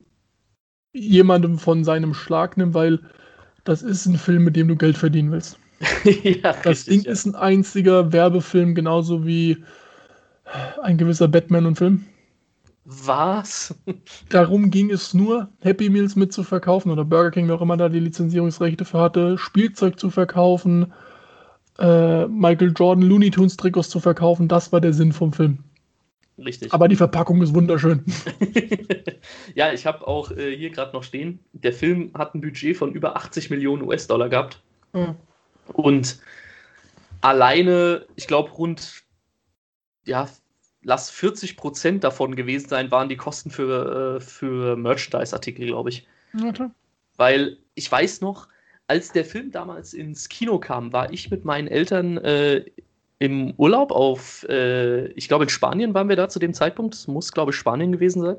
jemandem 0.94 1.58
von 1.58 1.84
seinem 1.84 2.14
Schlag 2.14 2.58
nimmt, 2.58 2.74
weil 2.74 3.00
das 3.64 3.82
ist 3.82 4.06
ein 4.06 4.18
Film, 4.18 4.44
mit 4.44 4.56
dem 4.56 4.68
du 4.68 4.76
Geld 4.76 4.98
verdienen 4.98 5.32
willst. 5.32 5.60
ja, 6.04 6.54
das 6.54 6.66
richtig, 6.66 6.86
Ding 6.88 7.02
ja. 7.04 7.12
ist 7.12 7.26
ein 7.26 7.36
einziger 7.36 8.12
Werbefilm, 8.12 8.74
genauso 8.76 9.26
wie 9.26 9.64
ein 10.82 10.98
gewisser 10.98 11.28
Batman 11.28 11.66
und 11.66 11.78
Film. 11.78 12.06
Was? 12.86 13.76
Darum 14.30 14.72
ging 14.72 14.92
es 14.92 15.14
nur, 15.14 15.50
Happy 15.62 15.90
Meals 15.90 16.16
mitzuverkaufen 16.16 16.92
oder 16.92 17.04
Burger 17.04 17.32
King, 17.32 17.48
wer 17.48 17.56
auch 17.56 17.62
immer 17.62 17.78
da 17.78 17.90
die 17.90 18.00
Lizenzierungsrechte 18.00 18.86
für 18.86 19.00
hatte, 19.00 19.38
Spielzeug 19.38 20.00
zu 20.00 20.10
verkaufen, 20.10 20.94
äh, 21.80 22.28
Michael 22.28 22.74
Jordan 22.76 23.04
Looney 23.04 23.32
Tunes 23.32 23.58
Trikots 23.58 23.90
zu 23.90 24.00
verkaufen. 24.00 24.48
Das 24.48 24.72
war 24.72 24.82
der 24.82 24.94
Sinn 24.94 25.12
vom 25.12 25.34
Film. 25.34 25.60
Richtig. 26.38 26.72
Aber 26.74 26.88
die 26.88 26.96
Verpackung 26.96 27.42
ist 27.42 27.54
wunderschön. 27.56 28.04
ja, 29.56 29.74
ich 29.74 29.86
habe 29.86 30.08
auch 30.08 30.32
äh, 30.32 30.56
hier 30.56 30.70
gerade 30.70 30.94
noch 30.94 31.04
stehen, 31.04 31.40
der 31.54 31.74
Film 31.74 32.12
hat 32.14 32.36
ein 32.36 32.42
Budget 32.42 32.78
von 32.78 32.92
über 32.92 33.16
80 33.16 33.50
Millionen 33.50 33.84
US-Dollar 33.84 34.30
gehabt. 34.30 34.62
Mhm. 34.94 35.16
Und 35.74 36.20
alleine, 37.22 38.06
ich 38.16 38.28
glaube, 38.28 38.52
rund 38.52 39.04
ja, 40.06 40.28
lass 40.84 41.10
40 41.10 41.58
Prozent 41.58 42.04
davon 42.04 42.36
gewesen 42.36 42.70
sein, 42.70 42.92
waren 42.92 43.10
die 43.10 43.18
Kosten 43.18 43.52
für, 43.52 44.18
äh, 44.18 44.22
für 44.22 44.76
Merchandise-Artikel, 44.78 45.68
glaube 45.68 45.90
ich. 45.90 46.08
Ja, 46.34 46.72
Weil 47.18 47.58
ich 47.76 47.92
weiß 47.92 48.22
noch, 48.22 48.48
als 48.88 49.12
der 49.12 49.26
Film 49.26 49.52
damals 49.52 49.94
ins 49.94 50.30
Kino 50.30 50.60
kam, 50.60 50.94
war 50.94 51.12
ich 51.12 51.30
mit 51.30 51.46
meinen 51.46 51.68
Eltern 51.68 52.18
äh, 52.18 52.66
im 53.20 53.54
Urlaub 53.58 53.92
auf, 53.92 54.46
äh, 54.50 55.08
ich 55.08 55.28
glaube 55.28 55.46
in 55.46 55.50
Spanien 55.50 55.94
waren 55.94 56.10
wir 56.10 56.16
da 56.16 56.30
zu 56.30 56.40
dem 56.40 56.54
Zeitpunkt. 56.54 56.94
Es 56.96 57.08
muss, 57.08 57.32
glaube 57.32 57.52
ich, 57.52 57.58
Spanien 57.58 57.92
gewesen 57.92 58.22
sein. 58.22 58.38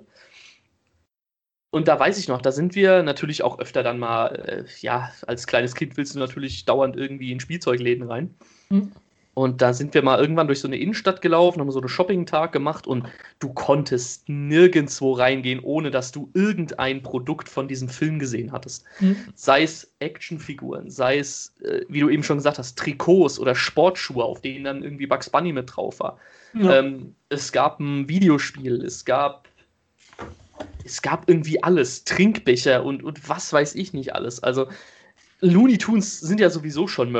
Und 1.70 1.86
da 1.86 2.00
weiß 2.00 2.18
ich 2.18 2.28
noch, 2.28 2.40
da 2.40 2.50
sind 2.50 2.74
wir 2.74 3.02
natürlich 3.02 3.42
auch 3.42 3.58
öfter 3.58 3.82
dann 3.82 3.98
mal, 3.98 4.28
äh, 4.28 4.64
ja, 4.80 5.12
als 5.26 5.46
kleines 5.46 5.74
Kind 5.74 5.96
willst 5.96 6.14
du 6.14 6.18
natürlich 6.18 6.64
dauernd 6.64 6.96
irgendwie 6.96 7.30
in 7.30 7.40
Spielzeugläden 7.40 8.10
rein. 8.10 8.34
Mhm. 8.70 8.92
Und 9.38 9.62
da 9.62 9.72
sind 9.72 9.94
wir 9.94 10.02
mal 10.02 10.18
irgendwann 10.18 10.48
durch 10.48 10.58
so 10.58 10.66
eine 10.66 10.78
Innenstadt 10.78 11.22
gelaufen, 11.22 11.60
haben 11.60 11.70
so 11.70 11.78
einen 11.78 11.88
Shopping-Tag 11.88 12.50
gemacht 12.50 12.88
und 12.88 13.06
du 13.38 13.52
konntest 13.52 14.28
nirgendwo 14.28 15.12
reingehen, 15.12 15.60
ohne 15.60 15.92
dass 15.92 16.10
du 16.10 16.28
irgendein 16.34 17.04
Produkt 17.04 17.48
von 17.48 17.68
diesem 17.68 17.88
Film 17.88 18.18
gesehen 18.18 18.50
hattest. 18.50 18.84
Mhm. 18.98 19.16
Sei 19.36 19.62
es 19.62 19.94
Actionfiguren, 20.00 20.90
sei 20.90 21.18
es, 21.20 21.54
äh, 21.62 21.82
wie 21.88 22.00
du 22.00 22.10
eben 22.10 22.24
schon 22.24 22.38
gesagt 22.38 22.58
hast, 22.58 22.76
Trikots 22.76 23.38
oder 23.38 23.54
Sportschuhe, 23.54 24.24
auf 24.24 24.40
denen 24.40 24.64
dann 24.64 24.82
irgendwie 24.82 25.06
Bugs 25.06 25.30
Bunny 25.30 25.52
mit 25.52 25.76
drauf 25.76 26.00
war. 26.00 26.18
Ja. 26.54 26.80
Ähm, 26.80 27.14
es 27.28 27.52
gab 27.52 27.78
ein 27.78 28.08
Videospiel, 28.08 28.82
es 28.84 29.04
gab 29.04 29.46
es 30.84 31.00
gab 31.00 31.30
irgendwie 31.30 31.62
alles, 31.62 32.02
Trinkbecher 32.02 32.82
und, 32.82 33.04
und 33.04 33.28
was 33.28 33.52
weiß 33.52 33.76
ich 33.76 33.92
nicht 33.92 34.16
alles. 34.16 34.42
Also 34.42 34.66
Looney 35.40 35.78
Tunes 35.78 36.18
sind 36.18 36.40
ja 36.40 36.50
sowieso 36.50 36.88
schon 36.88 37.12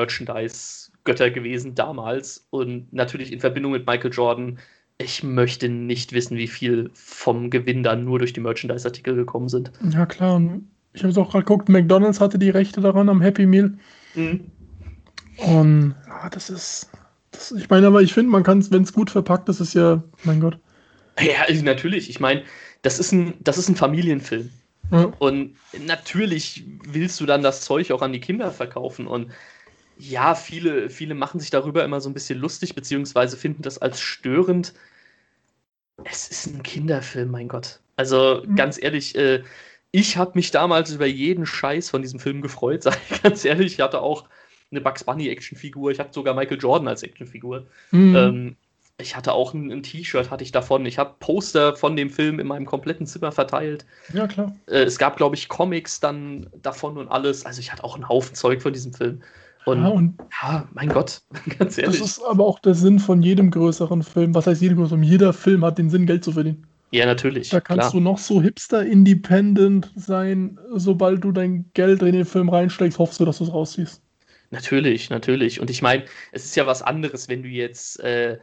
Merchandise-Götter 1.04 1.30
gewesen 1.30 1.74
damals 1.74 2.46
und 2.50 2.92
natürlich 2.92 3.32
in 3.32 3.40
Verbindung 3.40 3.72
mit 3.72 3.86
Michael 3.86 4.12
Jordan. 4.12 4.58
Ich 4.98 5.22
möchte 5.22 5.68
nicht 5.68 6.12
wissen, 6.12 6.36
wie 6.36 6.48
viel 6.48 6.90
vom 6.94 7.50
Gewinn 7.50 7.82
dann 7.82 8.04
nur 8.04 8.18
durch 8.18 8.32
die 8.32 8.40
Merchandise-Artikel 8.40 9.14
gekommen 9.14 9.48
sind. 9.48 9.70
Ja, 9.90 10.06
klar. 10.06 10.36
Und 10.36 10.68
ich 10.92 11.02
habe 11.02 11.10
es 11.10 11.18
auch 11.18 11.30
gerade 11.30 11.44
geguckt, 11.44 11.68
McDonalds 11.68 12.20
hatte 12.20 12.38
die 12.38 12.50
Rechte 12.50 12.80
daran 12.80 13.08
am 13.08 13.20
Happy 13.20 13.46
Meal. 13.46 13.74
Mhm. 14.14 14.50
Und 15.38 15.94
ja, 16.06 16.28
das 16.30 16.50
ist. 16.50 16.90
Das, 17.30 17.52
ich 17.52 17.68
meine, 17.68 17.86
aber 17.86 18.02
ich 18.02 18.14
finde, 18.14 18.30
man 18.30 18.42
kann 18.42 18.58
es, 18.58 18.72
wenn 18.72 18.82
es 18.82 18.92
gut 18.92 19.10
verpackt 19.10 19.48
ist, 19.48 19.60
ist 19.60 19.74
ja, 19.74 20.02
mein 20.24 20.40
Gott. 20.40 20.58
Ja, 21.20 21.44
natürlich. 21.62 22.08
Ich 22.10 22.20
meine, 22.20 22.42
das 22.82 22.98
ist 22.98 23.12
ein, 23.12 23.34
das 23.40 23.58
ist 23.58 23.68
ein 23.68 23.76
Familienfilm. 23.76 24.50
Mhm. 24.90 25.12
Und 25.18 25.54
natürlich 25.86 26.64
willst 26.88 27.20
du 27.20 27.26
dann 27.26 27.42
das 27.42 27.60
Zeug 27.60 27.90
auch 27.92 28.02
an 28.02 28.12
die 28.12 28.20
Kinder 28.20 28.50
verkaufen. 28.50 29.06
Und 29.06 29.30
ja, 29.98 30.34
viele, 30.34 30.90
viele 30.90 31.14
machen 31.14 31.40
sich 31.40 31.50
darüber 31.50 31.84
immer 31.84 32.00
so 32.00 32.08
ein 32.08 32.14
bisschen 32.14 32.38
lustig, 32.38 32.74
beziehungsweise 32.74 33.36
finden 33.36 33.62
das 33.62 33.78
als 33.78 34.00
störend. 34.00 34.72
Es 36.04 36.28
ist 36.28 36.46
ein 36.46 36.62
Kinderfilm, 36.62 37.30
mein 37.30 37.48
Gott. 37.48 37.80
Also 37.96 38.42
mhm. 38.46 38.54
ganz 38.54 38.80
ehrlich, 38.80 39.16
äh, 39.16 39.42
ich 39.90 40.16
habe 40.16 40.32
mich 40.34 40.50
damals 40.50 40.92
über 40.92 41.06
jeden 41.06 41.46
Scheiß 41.46 41.90
von 41.90 42.02
diesem 42.02 42.20
Film 42.20 42.42
gefreut, 42.42 42.82
sage 42.84 42.98
ich 43.10 43.22
ganz 43.22 43.44
ehrlich. 43.44 43.74
Ich 43.74 43.80
hatte 43.80 44.00
auch 44.00 44.28
eine 44.70 44.80
Bugs 44.80 45.02
Bunny 45.04 45.28
Actionfigur, 45.28 45.90
ich 45.90 45.98
hatte 45.98 46.12
sogar 46.12 46.34
Michael 46.34 46.58
Jordan 46.60 46.88
als 46.88 47.02
Actionfigur. 47.02 47.66
Mhm. 47.90 48.16
Ähm, 48.16 48.56
ich 49.00 49.16
hatte 49.16 49.32
auch 49.32 49.54
ein, 49.54 49.70
ein 49.70 49.82
T-Shirt, 49.82 50.30
hatte 50.30 50.42
ich 50.42 50.50
davon. 50.50 50.84
Ich 50.84 50.98
habe 50.98 51.14
Poster 51.20 51.76
von 51.76 51.96
dem 51.96 52.10
Film 52.10 52.40
in 52.40 52.48
meinem 52.48 52.66
kompletten 52.66 53.06
Zimmer 53.06 53.30
verteilt. 53.30 53.86
Ja, 54.12 54.26
klar. 54.26 54.54
Äh, 54.66 54.82
es 54.82 54.98
gab, 54.98 55.16
glaube 55.16 55.36
ich, 55.36 55.48
Comics 55.48 56.00
dann 56.00 56.50
davon 56.62 56.98
und 56.98 57.08
alles. 57.08 57.46
Also 57.46 57.60
ich 57.60 57.72
hatte 57.72 57.84
auch 57.84 57.94
einen 57.94 58.08
Haufen 58.08 58.34
Zeug 58.34 58.60
von 58.60 58.72
diesem 58.72 58.92
Film. 58.92 59.22
Und 59.70 59.82
ja, 59.82 59.88
und 59.88 60.18
ja 60.42 60.68
mein 60.72 60.88
Gott, 60.88 61.22
ganz 61.58 61.78
ehrlich. 61.78 62.00
Das 62.00 62.10
ist 62.10 62.22
aber 62.22 62.44
auch 62.44 62.58
der 62.58 62.74
Sinn 62.74 62.98
von 62.98 63.22
jedem 63.22 63.50
größeren 63.50 64.02
Film. 64.02 64.34
Was 64.34 64.46
heißt 64.46 64.62
jedem 64.62 64.78
größeren? 64.78 65.02
Jeder 65.02 65.32
Film 65.32 65.64
hat 65.64 65.78
den 65.78 65.90
Sinn, 65.90 66.06
Geld 66.06 66.24
zu 66.24 66.32
verdienen. 66.32 66.66
Ja, 66.90 67.04
natürlich. 67.04 67.50
Da 67.50 67.60
kannst 67.60 67.90
klar. 67.90 67.92
du 67.92 68.00
noch 68.00 68.18
so 68.18 68.40
hipster-independent 68.40 69.92
sein. 69.94 70.58
Sobald 70.74 71.22
du 71.22 71.32
dein 71.32 71.70
Geld 71.74 72.02
in 72.02 72.12
den 72.12 72.24
Film 72.24 72.48
reinsteckst, 72.48 72.98
hoffst 72.98 73.20
du, 73.20 73.26
dass 73.26 73.38
du 73.38 73.44
es 73.44 73.52
rausziehst. 73.52 74.02
Natürlich, 74.50 75.10
natürlich. 75.10 75.60
Und 75.60 75.68
ich 75.68 75.82
meine, 75.82 76.04
es 76.32 76.46
ist 76.46 76.56
ja 76.56 76.66
was 76.66 76.80
anderes, 76.80 77.28
wenn 77.28 77.42
du 77.42 77.48
jetzt 77.48 78.00
äh, 78.00 78.38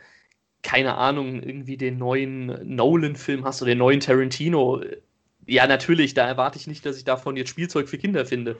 keine 0.65 0.95
Ahnung, 0.95 1.43
irgendwie 1.43 1.77
den 1.77 1.99
neuen 1.99 2.75
Nolan-Film 2.75 3.45
hast 3.45 3.61
oder 3.61 3.69
den 3.69 3.77
neuen 3.77 3.99
Tarantino, 3.99 4.81
ja, 5.45 5.67
natürlich, 5.67 6.15
da 6.15 6.27
erwarte 6.27 6.57
ich 6.57 6.65
nicht, 6.65 6.83
dass 6.87 6.97
ich 6.97 7.03
davon 7.03 7.37
jetzt 7.37 7.49
Spielzeug 7.49 7.87
für 7.87 7.99
Kinder 7.99 8.25
finde. 8.25 8.57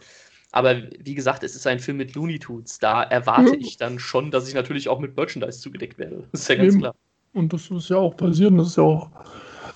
Aber 0.56 0.78
wie 1.04 1.16
gesagt, 1.16 1.44
es 1.44 1.54
ist 1.54 1.68
ein 1.68 1.80
Film 1.80 1.98
mit 1.98 2.16
Looney 2.16 2.40
Tunes. 2.40 2.80
Da 2.80 3.04
erwarte 3.04 3.58
ich 3.58 3.76
dann 3.76 4.00
schon, 4.00 4.32
dass 4.32 4.48
ich 4.48 4.54
natürlich 4.54 4.88
auch 4.88 5.00
mit 5.00 5.18
Merchandise 5.18 5.60
zugedeckt 5.60 6.00
werde. 6.00 6.24
Das 6.32 6.42
ist 6.42 6.48
ja 6.48 6.56
ganz 6.56 6.72
Eben. 6.72 6.80
klar. 6.80 6.96
Und 7.34 7.52
das 7.52 7.70
ist 7.70 7.90
ja 7.90 7.98
auch 7.98 8.16
passiert 8.16 8.52
und 8.52 8.60
das 8.60 8.68
ist 8.68 8.78
ja 8.78 8.84
auch 8.84 9.10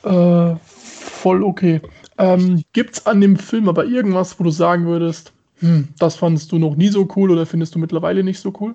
äh, 0.04 0.56
voll 0.64 1.44
okay. 1.44 1.82
Ähm, 2.18 2.64
Gibt 2.72 2.96
es 2.96 3.06
an 3.06 3.20
dem 3.20 3.36
Film 3.36 3.68
aber 3.68 3.84
irgendwas, 3.84 4.40
wo 4.40 4.46
du 4.46 4.52
sagen 4.52 4.86
würdest, 4.86 5.34
hm, 5.58 5.90
das 6.00 6.16
fandest 6.16 6.50
du 6.54 6.58
noch 6.58 6.78
nie 6.78 6.88
so 6.88 7.06
cool 7.18 7.32
oder 7.32 7.46
findest 7.46 7.76
du 7.76 7.80
mittlerweile 7.80 8.24
nicht 8.24 8.40
so 8.40 8.54
cool? 8.62 8.74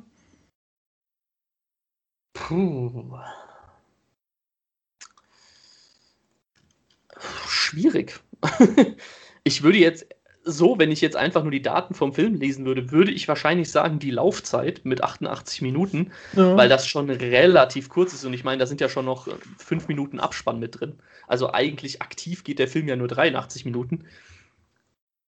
Puh. 2.35 3.17
schwierig. 7.49 8.21
ich 9.45 9.63
würde 9.63 9.79
jetzt 9.79 10.07
so, 10.45 10.79
wenn 10.79 10.93
ich 10.93 11.01
jetzt 11.01 11.17
einfach 11.17 11.43
nur 11.43 11.51
die 11.51 11.63
Daten 11.63 11.95
vom 11.95 12.13
Film 12.13 12.35
lesen 12.35 12.67
würde, 12.67 12.91
würde 12.93 13.11
ich 13.11 13.27
wahrscheinlich 13.27 13.71
sagen, 13.71 13.99
die 13.99 14.11
Laufzeit 14.11 14.85
mit 14.85 15.03
88 15.03 15.63
Minuten, 15.63 16.13
ja. 16.35 16.57
weil 16.57 16.69
das 16.69 16.87
schon 16.87 17.09
relativ 17.09 17.89
kurz 17.89 18.13
ist. 18.13 18.25
Und 18.25 18.35
ich 18.35 18.45
meine, 18.45 18.59
da 18.59 18.67
sind 18.67 18.81
ja 18.81 18.89
schon 18.89 19.07
noch 19.07 19.29
fünf 19.59 19.89
Minuten 19.89 20.21
Abspann 20.21 20.61
mit 20.61 20.79
drin. 20.81 20.99
Also 21.27 21.53
eigentlich 21.53 22.03
aktiv 22.03 22.45
geht 22.45 22.59
der 22.59 22.69
Film 22.69 22.87
ja 22.89 22.97
nur 22.97 23.09
83 23.09 23.65
Minuten. 23.65 24.05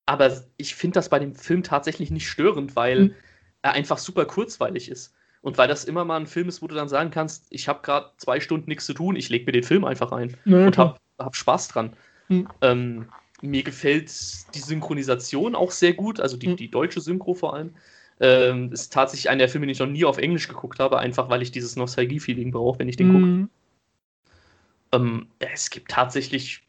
Aber 0.05 0.45
ich 0.59 0.75
finde 0.75 0.95
das 0.95 1.09
bei 1.09 1.19
dem 1.19 1.35
Film 1.35 1.63
tatsächlich 1.63 2.11
nicht 2.11 2.29
störend, 2.29 2.77
weil 2.77 3.01
mhm. 3.01 3.15
er 3.63 3.73
einfach 3.73 3.99
super 3.99 4.27
kurzweilig 4.27 4.91
ist. 4.91 5.15
Und 5.41 5.59
weil 5.59 5.69
das 5.69 5.85
immer 5.85 6.05
mal 6.05 6.17
ein 6.17 6.27
Film 6.27 6.49
ist, 6.49 6.61
wo 6.61 6.67
du 6.67 6.75
dann 6.75 6.89
sagen 6.89 7.11
kannst, 7.11 7.47
ich 7.51 7.69
habe 7.69 7.81
gerade 7.83 8.11
zwei 8.19 8.41
Stunden 8.41 8.69
nichts 8.69 8.85
zu 8.85 8.95
tun, 8.95 9.17
ich 9.17 9.29
lege 9.29 9.47
mir 9.47 9.53
den 9.53 9.63
Film 9.63 9.85
einfach 9.85 10.13
ein 10.13 10.37
ja, 10.45 10.67
und 10.67 10.77
habe 10.77 10.99
hab 11.19 11.37
Spaß 11.37 11.69
dran. 11.69 11.97
Hm. 12.29 12.49
Ähm, 12.61 13.09
mir 13.43 13.63
gefällt 13.63 14.11
die 14.55 14.61
Synchronisation 14.61 15.55
auch 15.55 15.71
sehr 15.71 15.95
gut, 15.95 16.21
also 16.21 16.37
die, 16.37 16.49
hm. 16.49 16.57
die 16.57 16.71
deutsche 16.71 17.01
Synchro 17.01 17.35
vor 17.35 17.55
allem. 17.55 17.75
Ähm, 18.19 18.73
ist 18.73 18.95
tatsächlich 18.95 19.29
einer 19.29 19.41
der 19.41 19.49
Filme, 19.51 19.67
den 19.67 19.73
ich 19.73 19.79
noch 19.79 19.87
nie 19.87 20.07
auf 20.07 20.17
Englisch 20.17 20.49
geguckt 20.49 20.79
habe, 20.79 20.99
einfach 20.99 21.29
weil 21.29 21.43
ich 21.43 21.51
dieses 21.51 21.77
Nostalgie-Feeling 21.77 22.51
brauche, 22.51 22.79
wenn 22.79 22.89
ich 22.89 22.97
den 22.97 23.13
hm. 23.13 23.51
gucke. 24.91 25.03
Ähm, 25.05 25.27
es 25.39 25.69
gibt 25.69 25.91
tatsächlich, 25.91 26.63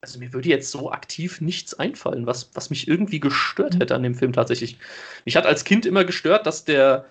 also 0.00 0.18
mir 0.18 0.32
würde 0.32 0.48
jetzt 0.48 0.70
so 0.70 0.90
aktiv 0.90 1.42
nichts 1.42 1.74
einfallen, 1.74 2.24
was, 2.24 2.50
was 2.54 2.70
mich 2.70 2.88
irgendwie 2.88 3.20
gestört 3.20 3.74
hm. 3.74 3.80
hätte 3.80 3.94
an 3.94 4.02
dem 4.02 4.14
Film 4.14 4.32
tatsächlich. 4.32 4.78
Mich 5.26 5.36
hat 5.36 5.44
als 5.44 5.64
Kind 5.64 5.84
immer 5.84 6.06
gestört, 6.06 6.46
dass 6.46 6.64
der, 6.64 7.04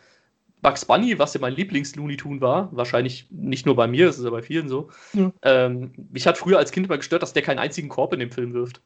Bugs 0.66 0.86
Bunny, 0.86 1.20
was 1.20 1.36
ja 1.36 1.40
mein 1.40 1.54
Lieblings-Looney 1.54 2.18
Tune 2.18 2.42
war, 2.42 2.76
wahrscheinlich 2.76 3.28
nicht 3.30 3.68
nur 3.68 3.76
bei 3.76 3.86
mir, 3.86 4.08
das 4.08 4.18
ist 4.18 4.24
ja 4.24 4.32
bei 4.32 4.42
vielen 4.42 4.68
so. 4.68 4.90
Ja. 5.14 5.32
Ähm, 5.44 5.92
mich 6.12 6.26
hat 6.26 6.40
früher 6.40 6.58
als 6.58 6.72
Kind 6.72 6.88
immer 6.88 6.98
gestört, 6.98 7.22
dass 7.22 7.34
der 7.34 7.44
keinen 7.44 7.60
einzigen 7.60 7.88
Korb 7.88 8.14
in 8.14 8.20
dem 8.20 8.32
Film 8.32 8.56
wirft. 8.56 8.82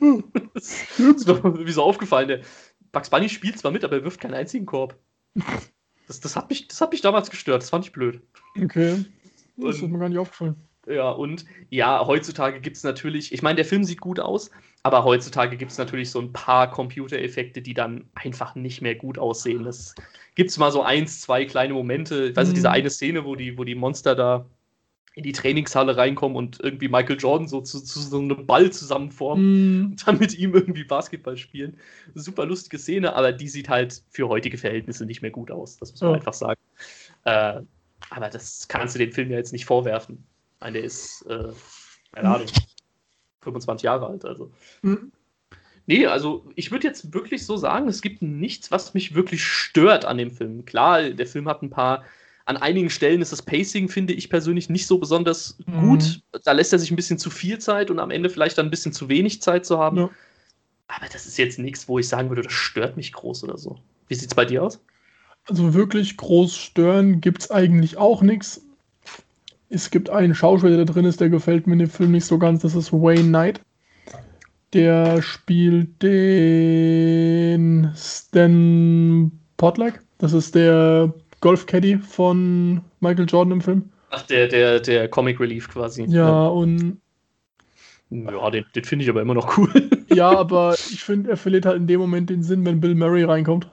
Hm. 0.00 0.24
das 0.54 0.82
ist 0.98 1.26
mir 1.26 1.34
irgendwie 1.42 1.72
so 1.72 1.82
aufgefallen. 1.82 2.28
Der 2.28 2.40
Bugs 2.92 3.08
Bunny 3.08 3.30
spielt 3.30 3.58
zwar 3.58 3.70
mit, 3.70 3.82
aber 3.82 3.96
er 3.96 4.04
wirft 4.04 4.20
keinen 4.20 4.34
einzigen 4.34 4.66
Korb. 4.66 4.94
Das, 6.06 6.20
das, 6.20 6.36
hat 6.36 6.50
mich, 6.50 6.68
das 6.68 6.82
hat 6.82 6.92
mich 6.92 7.00
damals 7.00 7.30
gestört, 7.30 7.62
das 7.62 7.70
fand 7.70 7.86
ich 7.86 7.92
blöd. 7.92 8.20
Okay. 8.62 9.02
Das 9.56 9.76
ist 9.76 9.82
mir 9.88 9.98
gar 9.98 10.10
nicht 10.10 10.18
aufgefallen. 10.18 10.56
Ja, 10.86 11.10
und 11.10 11.44
ja, 11.70 12.04
heutzutage 12.06 12.60
gibt 12.60 12.76
es 12.76 12.82
natürlich, 12.82 13.32
ich 13.32 13.42
meine, 13.42 13.56
der 13.56 13.64
Film 13.64 13.84
sieht 13.84 14.00
gut 14.00 14.18
aus, 14.18 14.50
aber 14.82 15.04
heutzutage 15.04 15.56
gibt 15.56 15.70
es 15.70 15.78
natürlich 15.78 16.10
so 16.10 16.20
ein 16.20 16.32
paar 16.32 16.70
Computereffekte, 16.70 17.62
die 17.62 17.74
dann 17.74 18.08
einfach 18.14 18.56
nicht 18.56 18.82
mehr 18.82 18.96
gut 18.96 19.16
aussehen. 19.16 19.64
Das 19.64 19.94
gibt 20.34 20.50
es 20.50 20.58
mal 20.58 20.72
so 20.72 20.82
eins, 20.82 21.20
zwei 21.20 21.44
kleine 21.44 21.74
Momente. 21.74 22.26
Ich 22.30 22.36
weiß 22.36 22.48
nicht, 22.48 22.56
diese 22.56 22.68
mhm. 22.68 22.74
eine 22.74 22.90
Szene, 22.90 23.24
wo 23.24 23.36
die, 23.36 23.56
wo 23.56 23.64
die 23.64 23.76
Monster 23.76 24.16
da 24.16 24.46
in 25.14 25.22
die 25.22 25.32
Trainingshalle 25.32 25.96
reinkommen 25.96 26.36
und 26.36 26.58
irgendwie 26.60 26.88
Michael 26.88 27.18
Jordan 27.18 27.46
so 27.46 27.60
zu, 27.60 27.80
zu 27.80 28.00
so 28.00 28.18
einem 28.18 28.46
Ball 28.46 28.70
zusammenformen 28.70 29.80
mm. 29.80 29.84
und 29.90 30.08
dann 30.08 30.18
mit 30.18 30.38
ihm 30.38 30.54
irgendwie 30.54 30.84
Basketball 30.84 31.36
spielen. 31.36 31.76
Super 32.14 32.46
lustige 32.46 32.78
Szene, 32.78 33.14
aber 33.14 33.32
die 33.32 33.48
sieht 33.48 33.68
halt 33.68 34.02
für 34.08 34.28
heutige 34.28 34.56
Verhältnisse 34.56 35.04
nicht 35.04 35.20
mehr 35.20 35.30
gut 35.30 35.50
aus. 35.50 35.76
Das 35.76 35.90
muss 35.90 36.00
man 36.00 36.12
oh. 36.12 36.14
einfach 36.14 36.32
sagen. 36.32 36.60
Äh, 37.24 37.60
aber 38.08 38.30
das 38.30 38.66
kannst 38.68 38.94
du 38.94 38.98
dem 38.98 39.12
Film 39.12 39.30
ja 39.30 39.36
jetzt 39.36 39.52
nicht 39.52 39.66
vorwerfen. 39.66 40.26
Meine, 40.62 40.78
der 40.78 40.84
ist, 40.84 41.26
äh, 41.28 41.48
keine 42.12 42.28
Ahnung, 42.28 42.46
25 43.40 43.82
Jahre 43.82 44.06
alt, 44.06 44.24
also. 44.24 44.52
Mhm. 44.82 45.10
Nee, 45.86 46.06
also 46.06 46.48
ich 46.54 46.70
würde 46.70 46.86
jetzt 46.86 47.12
wirklich 47.12 47.44
so 47.44 47.56
sagen, 47.56 47.88
es 47.88 48.00
gibt 48.00 48.22
nichts, 48.22 48.70
was 48.70 48.94
mich 48.94 49.16
wirklich 49.16 49.42
stört 49.42 50.04
an 50.04 50.18
dem 50.18 50.30
Film. 50.30 50.64
Klar, 50.64 51.10
der 51.10 51.26
Film 51.26 51.48
hat 51.48 51.62
ein 51.62 51.70
paar, 51.70 52.04
an 52.44 52.56
einigen 52.56 52.90
Stellen 52.90 53.20
ist 53.20 53.32
das 53.32 53.42
Pacing, 53.42 53.88
finde 53.88 54.12
ich 54.12 54.30
persönlich, 54.30 54.68
nicht 54.68 54.86
so 54.86 54.98
besonders 54.98 55.58
mhm. 55.66 55.80
gut. 55.80 56.20
Da 56.44 56.52
lässt 56.52 56.72
er 56.72 56.78
sich 56.78 56.92
ein 56.92 56.96
bisschen 56.96 57.18
zu 57.18 57.30
viel 57.30 57.58
Zeit 57.58 57.90
und 57.90 57.98
am 57.98 58.12
Ende 58.12 58.30
vielleicht 58.30 58.56
dann 58.56 58.66
ein 58.66 58.70
bisschen 58.70 58.92
zu 58.92 59.08
wenig 59.08 59.42
Zeit 59.42 59.66
zu 59.66 59.80
haben. 59.80 59.96
Ja. 59.96 60.10
Aber 60.86 61.06
das 61.12 61.26
ist 61.26 61.38
jetzt 61.38 61.58
nichts, 61.58 61.88
wo 61.88 61.98
ich 61.98 62.06
sagen 62.06 62.28
würde, 62.28 62.42
das 62.42 62.52
stört 62.52 62.96
mich 62.96 63.12
groß 63.12 63.42
oder 63.42 63.58
so. 63.58 63.80
Wie 64.06 64.14
sieht 64.14 64.30
es 64.30 64.36
bei 64.36 64.44
dir 64.44 64.62
aus? 64.62 64.80
Also 65.48 65.74
wirklich 65.74 66.16
groß 66.16 66.56
stören 66.56 67.20
gibt 67.20 67.42
es 67.42 67.50
eigentlich 67.50 67.96
auch 67.96 68.22
nichts. 68.22 68.60
Es 69.74 69.90
gibt 69.90 70.10
einen 70.10 70.34
Schauspieler, 70.34 70.76
der 70.76 70.84
drin 70.84 71.06
ist, 71.06 71.20
der 71.20 71.30
gefällt 71.30 71.66
mir 71.66 71.72
in 71.72 71.78
dem 71.78 71.88
Film 71.88 72.12
nicht 72.12 72.26
so 72.26 72.38
ganz. 72.38 72.60
Das 72.60 72.74
ist 72.74 72.92
Wayne 72.92 73.28
Knight. 73.28 73.62
Der 74.74 75.22
spielt 75.22 76.02
den 76.02 77.90
Stan 77.96 79.32
Potluck. 79.56 79.94
Das 80.18 80.34
ist 80.34 80.54
der 80.54 81.14
Golf-Caddy 81.40 81.98
von 81.98 82.82
Michael 83.00 83.24
Jordan 83.26 83.52
im 83.54 83.62
Film. 83.62 83.88
Ach, 84.10 84.22
der, 84.22 84.46
der, 84.48 84.80
der 84.80 85.08
Comic 85.08 85.40
Relief 85.40 85.70
quasi. 85.70 86.04
Ja, 86.04 86.28
ja. 86.28 86.46
und. 86.48 87.00
Ja, 88.10 88.50
den, 88.50 88.66
den 88.74 88.84
finde 88.84 89.04
ich 89.04 89.10
aber 89.10 89.22
immer 89.22 89.32
noch 89.32 89.56
cool. 89.56 89.70
ja, 90.12 90.28
aber 90.38 90.74
ich 90.74 91.02
finde, 91.02 91.30
er 91.30 91.38
verliert 91.38 91.64
halt 91.64 91.78
in 91.78 91.86
dem 91.86 91.98
Moment 91.98 92.28
den 92.28 92.42
Sinn, 92.42 92.66
wenn 92.66 92.80
Bill 92.80 92.94
Murray 92.94 93.24
reinkommt. 93.24 93.70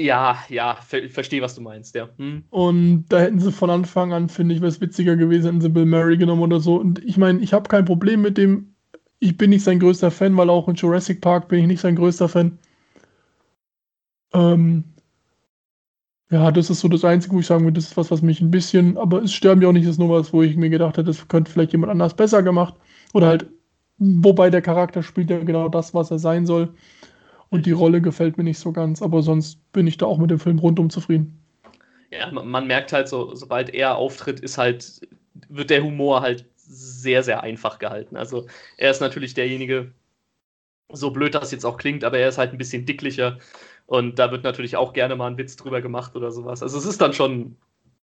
Ja, 0.00 0.38
ja, 0.48 0.76
ver 0.76 1.08
verstehe, 1.10 1.42
was 1.42 1.54
du 1.54 1.60
meinst, 1.60 1.94
ja. 1.94 2.08
Hm. 2.16 2.44
Und 2.50 3.06
da 3.08 3.20
hätten 3.20 3.40
sie 3.40 3.52
von 3.52 3.70
Anfang 3.70 4.12
an, 4.12 4.28
finde 4.28 4.54
ich, 4.54 4.62
es 4.62 4.80
witziger 4.80 5.16
gewesen, 5.16 5.46
hätten 5.46 5.60
sie 5.60 5.68
Bill 5.68 5.86
Murray 5.86 6.16
genommen 6.16 6.42
oder 6.42 6.60
so. 6.60 6.76
Und 6.76 7.04
ich 7.04 7.16
meine, 7.16 7.40
ich 7.40 7.52
habe 7.52 7.68
kein 7.68 7.84
Problem 7.84 8.22
mit 8.22 8.38
dem. 8.38 8.74
Ich 9.18 9.36
bin 9.36 9.50
nicht 9.50 9.64
sein 9.64 9.78
größter 9.78 10.10
Fan, 10.10 10.36
weil 10.36 10.48
auch 10.48 10.68
in 10.68 10.76
Jurassic 10.76 11.20
Park 11.20 11.48
bin 11.48 11.60
ich 11.60 11.66
nicht 11.66 11.80
sein 11.80 11.96
größter 11.96 12.28
Fan. 12.28 12.58
Ähm, 14.32 14.84
ja, 16.30 16.50
das 16.52 16.70
ist 16.70 16.80
so 16.80 16.88
das 16.88 17.04
Einzige, 17.04 17.34
wo 17.34 17.40
ich 17.40 17.46
sagen 17.46 17.64
würde, 17.64 17.74
das 17.74 17.86
ist 17.86 17.96
was, 17.96 18.10
was 18.10 18.22
mich 18.22 18.40
ein 18.40 18.50
bisschen, 18.50 18.96
aber 18.96 19.22
es 19.22 19.32
sterben 19.32 19.60
ja 19.60 19.68
auch 19.68 19.72
nicht, 19.72 19.86
das 19.86 19.92
ist 19.92 19.98
nur 19.98 20.10
was, 20.10 20.32
wo 20.32 20.42
ich 20.42 20.56
mir 20.56 20.70
gedacht 20.70 20.96
hätte, 20.96 21.06
das 21.08 21.26
könnte 21.28 21.50
vielleicht 21.50 21.72
jemand 21.72 21.90
anders 21.90 22.14
besser 22.14 22.42
gemacht. 22.42 22.74
Oder 23.12 23.26
halt, 23.26 23.46
wobei 23.98 24.48
der 24.50 24.62
Charakter 24.62 25.02
spielt 25.02 25.28
ja 25.30 25.40
genau 25.40 25.68
das, 25.68 25.92
was 25.92 26.10
er 26.10 26.18
sein 26.20 26.46
soll. 26.46 26.72
Und 27.50 27.66
die 27.66 27.72
Rolle 27.72 28.00
gefällt 28.00 28.38
mir 28.38 28.44
nicht 28.44 28.58
so 28.58 28.72
ganz, 28.72 29.02
aber 29.02 29.22
sonst 29.22 29.58
bin 29.72 29.86
ich 29.86 29.98
da 29.98 30.06
auch 30.06 30.18
mit 30.18 30.30
dem 30.30 30.38
Film 30.38 30.58
rundum 30.58 30.88
zufrieden. 30.88 31.36
Ja, 32.10 32.30
man 32.30 32.66
merkt 32.66 32.92
halt, 32.92 33.08
so, 33.08 33.34
sobald 33.34 33.70
er 33.70 33.96
auftritt, 33.96 34.40
ist 34.40 34.58
halt, 34.58 35.06
wird 35.48 35.70
der 35.70 35.82
Humor 35.82 36.22
halt 36.22 36.44
sehr, 36.56 37.22
sehr 37.22 37.42
einfach 37.42 37.78
gehalten. 37.78 38.16
Also 38.16 38.46
er 38.76 38.90
ist 38.90 39.00
natürlich 39.00 39.34
derjenige, 39.34 39.92
so 40.92 41.10
blöd 41.10 41.34
das 41.34 41.52
jetzt 41.52 41.64
auch 41.64 41.76
klingt, 41.76 42.04
aber 42.04 42.18
er 42.18 42.28
ist 42.28 42.38
halt 42.38 42.52
ein 42.52 42.58
bisschen 42.58 42.86
dicklicher 42.86 43.38
und 43.86 44.18
da 44.18 44.30
wird 44.30 44.44
natürlich 44.44 44.76
auch 44.76 44.92
gerne 44.92 45.16
mal 45.16 45.28
ein 45.28 45.38
Witz 45.38 45.56
drüber 45.56 45.80
gemacht 45.80 46.14
oder 46.16 46.30
sowas. 46.30 46.62
Also 46.62 46.78
es 46.78 46.84
ist 46.84 47.00
dann 47.00 47.12
schon 47.12 47.56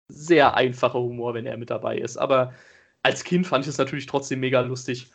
sehr 0.08 0.54
einfacher 0.54 0.98
Humor, 1.00 1.34
wenn 1.34 1.46
er 1.46 1.56
mit 1.56 1.70
dabei 1.70 1.98
ist. 1.98 2.16
Aber 2.16 2.52
als 3.02 3.24
Kind 3.24 3.46
fand 3.46 3.64
ich 3.64 3.68
es 3.68 3.78
natürlich 3.78 4.06
trotzdem 4.06 4.40
mega 4.40 4.60
lustig. 4.60 5.08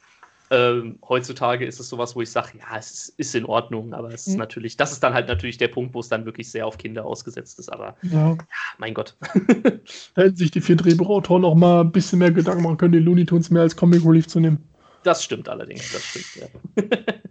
Ähm, 0.52 1.00
heutzutage 1.08 1.66
ist 1.66 1.80
es 1.80 1.88
sowas, 1.88 2.16
wo 2.16 2.22
ich 2.22 2.30
sage, 2.30 2.60
ja, 2.60 2.78
es 2.78 3.10
ist, 3.18 3.36
in 3.36 3.46
Ordnung, 3.46 3.94
aber 3.94 4.14
es 4.14 4.28
ist 4.28 4.34
mhm. 4.34 4.40
natürlich, 4.40 4.76
das 4.76 4.92
ist 4.92 5.02
dann 5.02 5.14
halt 5.14 5.30
natürlich 5.30 5.58
der 5.58 5.70
Punkt, 5.70 5.94
wo 5.94 6.02
es 6.02 6.10
dann 6.10 6.26
wirklich 6.26 6.52
sehr 6.52 6.68
auf 6.68 6.78
Kinder 6.78 7.06
ausgesetzt 7.06 7.58
ist. 7.58 7.72
Aber 7.72 7.96
ja, 8.04 8.32
ja 8.32 8.38
mein 8.78 8.94
Gott. 8.94 9.16
hätten 10.16 10.36
sich 10.36 10.52
die 10.52 10.62
vier 10.62 10.76
Drehbuchautoren 10.76 11.42
noch 11.44 11.56
mal 11.56 11.82
ein 11.82 11.92
bisschen 11.92 12.20
mehr 12.20 12.32
Gedanken 12.32 12.64
machen 12.64 12.78
können, 12.78 12.92
die 12.92 13.00
Looney 13.00 13.26
Tunes 13.26 13.50
mehr 13.50 13.62
als 13.62 13.76
Comic 13.76 14.06
Relief 14.06 14.28
zu 14.28 14.42
nehmen. 14.42 14.62
Das 15.04 15.24
stimmt 15.24 15.50
allerdings, 15.50 15.92
das 15.94 16.04
stimmt, 16.04 16.52
ja. 16.76 16.98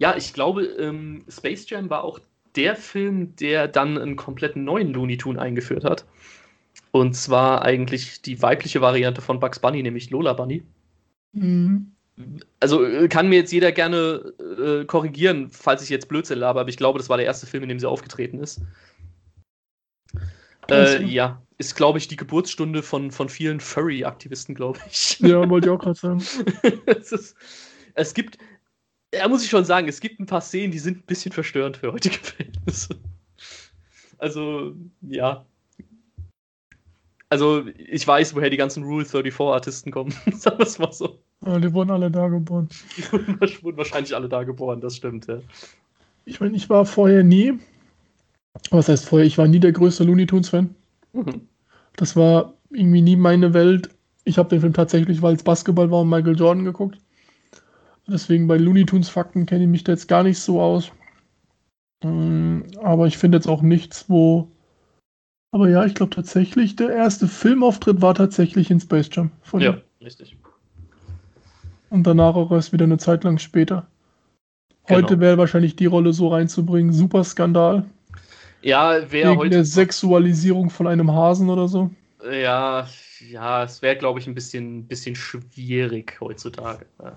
Ja, 0.00 0.16
ich 0.16 0.32
glaube, 0.32 0.64
ähm, 0.64 1.26
Space 1.28 1.68
Jam 1.68 1.90
war 1.90 2.04
auch 2.04 2.20
der 2.56 2.74
Film, 2.74 3.36
der 3.36 3.68
dann 3.68 3.98
einen 3.98 4.16
kompletten 4.16 4.64
neuen 4.64 4.94
Looney 4.94 5.18
Tune 5.18 5.38
eingeführt 5.38 5.84
hat. 5.84 6.06
Und 6.90 7.14
zwar 7.14 7.62
eigentlich 7.62 8.22
die 8.22 8.40
weibliche 8.40 8.80
Variante 8.80 9.20
von 9.20 9.40
Bugs 9.40 9.58
Bunny, 9.58 9.82
nämlich 9.82 10.08
Lola 10.08 10.32
Bunny. 10.32 10.62
Mhm. 11.32 11.92
Also 12.58 12.84
äh, 12.84 13.08
kann 13.08 13.28
mir 13.28 13.36
jetzt 13.36 13.52
jeder 13.52 13.72
gerne 13.72 14.32
äh, 14.38 14.84
korrigieren, 14.84 15.50
falls 15.50 15.82
ich 15.82 15.88
jetzt 15.88 16.08
Blödsinn 16.08 16.38
labe, 16.38 16.60
aber 16.60 16.68
ich 16.68 16.76
glaube, 16.76 16.98
das 16.98 17.08
war 17.08 17.16
der 17.16 17.26
erste 17.26 17.46
Film, 17.46 17.62
in 17.62 17.68
dem 17.70 17.80
sie 17.80 17.88
aufgetreten 17.88 18.38
ist. 18.38 18.60
Äh, 20.70 21.04
ja, 21.04 21.42
ist, 21.58 21.74
glaube 21.74 21.98
ich, 21.98 22.08
die 22.08 22.16
Geburtsstunde 22.16 22.82
von, 22.82 23.10
von 23.10 23.28
vielen 23.28 23.60
Furry-Aktivisten, 23.60 24.54
glaube 24.54 24.78
ich. 24.90 25.18
Ja, 25.20 25.48
wollte 25.48 25.68
ich 25.68 25.72
auch 25.72 25.78
gerade 25.78 25.98
sagen. 25.98 26.22
es, 26.86 27.12
ist, 27.12 27.36
es 27.94 28.14
gibt, 28.14 28.38
ja, 29.14 29.26
muss 29.28 29.44
ich 29.44 29.50
schon 29.50 29.64
sagen, 29.64 29.88
es 29.88 30.00
gibt 30.00 30.20
ein 30.20 30.26
paar 30.26 30.40
Szenen, 30.40 30.72
die 30.72 30.78
sind 30.78 30.98
ein 30.98 31.06
bisschen 31.06 31.32
verstörend 31.32 31.76
für 31.76 31.92
heutige 31.92 32.18
Verhältnisse. 32.18 32.96
Also, 34.18 34.74
ja. 35.00 35.46
Also, 37.30 37.64
ich 37.78 38.06
weiß, 38.06 38.34
woher 38.34 38.50
die 38.50 38.56
ganzen 38.56 38.82
Rule 38.82 39.04
34-Artisten 39.04 39.92
kommen. 39.92 40.12
Sagen 40.32 40.58
wir 40.58 40.66
es 40.66 40.78
mal 40.78 40.92
so. 40.92 41.20
Ja, 41.46 41.58
die 41.58 41.72
wurden 41.72 41.90
alle 41.90 42.10
da 42.10 42.28
geboren. 42.28 42.68
Die 42.96 43.12
wurden, 43.12 43.78
wahrscheinlich 43.78 44.14
alle 44.14 44.28
da 44.28 44.42
geboren, 44.42 44.80
das 44.80 44.96
stimmt, 44.96 45.26
ja. 45.26 45.38
Ich 46.24 46.40
meine, 46.40 46.56
ich 46.56 46.68
war 46.68 46.84
vorher 46.84 47.22
nie, 47.22 47.58
was 48.70 48.88
heißt 48.88 49.08
vorher, 49.08 49.26
ich 49.26 49.38
war 49.38 49.48
nie 49.48 49.60
der 49.60 49.72
größte 49.72 50.04
Looney 50.04 50.26
Tunes-Fan. 50.26 50.74
Mhm. 51.12 51.48
Das 51.96 52.16
war 52.16 52.54
irgendwie 52.70 53.02
nie 53.02 53.16
meine 53.16 53.54
Welt. 53.54 53.90
Ich 54.24 54.36
habe 54.36 54.48
den 54.48 54.60
Film 54.60 54.72
tatsächlich, 54.72 55.22
weil 55.22 55.34
es 55.34 55.42
Basketball 55.42 55.90
war 55.90 56.00
und 56.00 56.10
Michael 56.10 56.36
Jordan 56.36 56.64
geguckt. 56.64 56.98
Deswegen 58.06 58.48
bei 58.48 58.56
Looney 58.56 58.84
Tunes 58.86 59.08
Fakten 59.08 59.46
kenne 59.46 59.64
ich 59.64 59.70
mich 59.70 59.84
da 59.84 59.92
jetzt 59.92 60.08
gar 60.08 60.24
nicht 60.24 60.38
so 60.38 60.60
aus. 60.60 60.90
Mm, 62.02 62.62
aber 62.82 63.06
ich 63.06 63.18
finde 63.18 63.38
jetzt 63.38 63.46
auch 63.46 63.62
nichts, 63.62 64.06
wo. 64.08 64.50
Aber 65.52 65.68
ja, 65.68 65.84
ich 65.84 65.94
glaube 65.94 66.14
tatsächlich, 66.14 66.76
der 66.76 66.90
erste 66.90 67.26
Filmauftritt 67.26 68.00
war 68.00 68.14
tatsächlich 68.14 68.70
in 68.70 68.80
Space 68.80 69.10
Jam. 69.12 69.30
Von 69.42 69.60
ja, 69.60 69.78
richtig. 70.00 70.36
Und 71.90 72.06
danach 72.06 72.36
auch 72.36 72.52
erst 72.52 72.72
wieder 72.72 72.84
eine 72.84 72.98
Zeit 72.98 73.24
lang 73.24 73.38
später. 73.38 73.86
Heute 74.88 75.08
genau. 75.08 75.20
wäre 75.20 75.38
wahrscheinlich 75.38 75.76
die 75.76 75.86
Rolle 75.86 76.12
so 76.12 76.28
reinzubringen, 76.28 76.92
super 76.92 77.24
Skandal. 77.24 77.84
Ja, 78.62 79.10
wäre 79.10 79.36
heute. 79.36 79.50
der 79.50 79.64
Sexualisierung 79.64 80.70
von 80.70 80.86
einem 80.86 81.12
Hasen 81.12 81.48
oder 81.48 81.66
so. 81.66 81.90
Ja, 82.30 82.86
ja, 83.28 83.64
es 83.64 83.82
wäre, 83.82 83.96
glaube 83.96 84.20
ich, 84.20 84.26
ein 84.26 84.34
bisschen, 84.34 84.84
bisschen 84.86 85.16
schwierig 85.16 86.18
heutzutage. 86.20 86.86
Ja. 87.02 87.16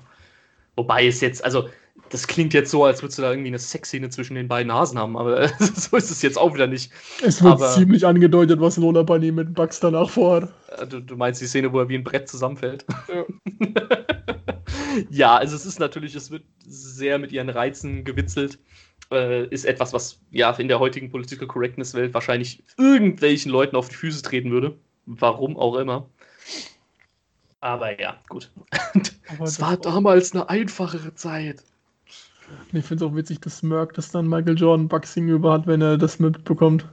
Wobei 0.76 1.08
es 1.08 1.22
jetzt, 1.22 1.44
also 1.44 1.70
das 2.10 2.28
klingt 2.28 2.54
jetzt 2.54 2.72
so, 2.72 2.86
als 2.86 3.02
würdest 3.02 3.18
du 3.18 3.24
da 3.24 3.32
irgendwie 3.32 3.50
eine 3.50 3.60
Sexszene 3.60 4.10
zwischen 4.10 4.36
den 4.36 4.48
beiden 4.48 4.72
Hasen 4.72 5.00
haben, 5.00 5.18
aber 5.18 5.48
so 5.60 5.98
ist 5.98 6.12
es 6.12 6.22
jetzt 6.22 6.38
auch 6.38 6.54
wieder 6.54 6.68
nicht. 6.68 6.92
Es 7.24 7.44
wird 7.44 7.54
aber, 7.54 7.70
ziemlich 7.72 8.06
angedeutet, 8.06 8.60
was 8.60 8.78
Lola 8.78 9.04
Bunny 9.04 9.32
mit 9.32 9.54
Bugs 9.54 9.80
danach 9.80 10.10
vorhat. 10.10 10.54
Du, 10.90 11.00
du, 11.00 11.16
meinst 11.16 11.42
die 11.42 11.48
Szene, 11.48 11.72
wo 11.72 11.80
er 11.80 11.90
wie 11.90 11.96
ein 11.96 12.04
Brett 12.04 12.28
zusammenfällt? 12.28 12.86
Ja. 13.08 13.26
ja, 15.10 15.36
also 15.38 15.56
es 15.56 15.66
ist 15.66 15.80
natürlich, 15.80 16.16
es 16.16 16.32
wird 16.32 16.44
sehr 16.68 17.20
mit 17.20 17.32
ihren 17.32 17.50
Reizen 17.50 18.04
gewitzelt. 18.04 18.60
Äh, 19.12 19.48
ist 19.48 19.66
etwas, 19.66 19.94
was 19.94 20.20
ja 20.32 20.52
in 20.52 20.68
der 20.68 20.80
heutigen 20.80 21.12
Political 21.12 21.48
Correctness-Welt 21.48 22.14
wahrscheinlich 22.14 22.64
irgendwelchen 22.78 23.52
Leuten 23.52 23.76
auf 23.76 23.90
die 23.90 23.96
Füße 23.96 24.22
treten 24.22 24.52
würde. 24.52 24.76
Warum 25.06 25.58
auch 25.58 25.76
immer. 25.78 26.08
Aber 27.63 27.97
ja, 27.97 28.17
gut. 28.28 28.52
es 29.41 29.62
war 29.62 29.78
damals 29.78 30.34
eine 30.34 30.49
einfachere 30.49 31.15
Zeit. 31.15 31.63
Ich 32.73 32.84
finde 32.84 33.06
es 33.06 33.10
auch 33.10 33.15
witzig, 33.15 33.39
dass 33.39 33.63
Merck 33.63 33.93
das 33.93 34.12
dann 34.12 34.28
Michael 34.28 34.58
Jordan 34.58 34.89
Boxing 34.89 35.30
über 35.30 35.54
hat, 35.54 35.65
wenn 35.65 35.82
er 35.82 35.97
das 35.97 36.19
mitbekommt. 36.19 36.86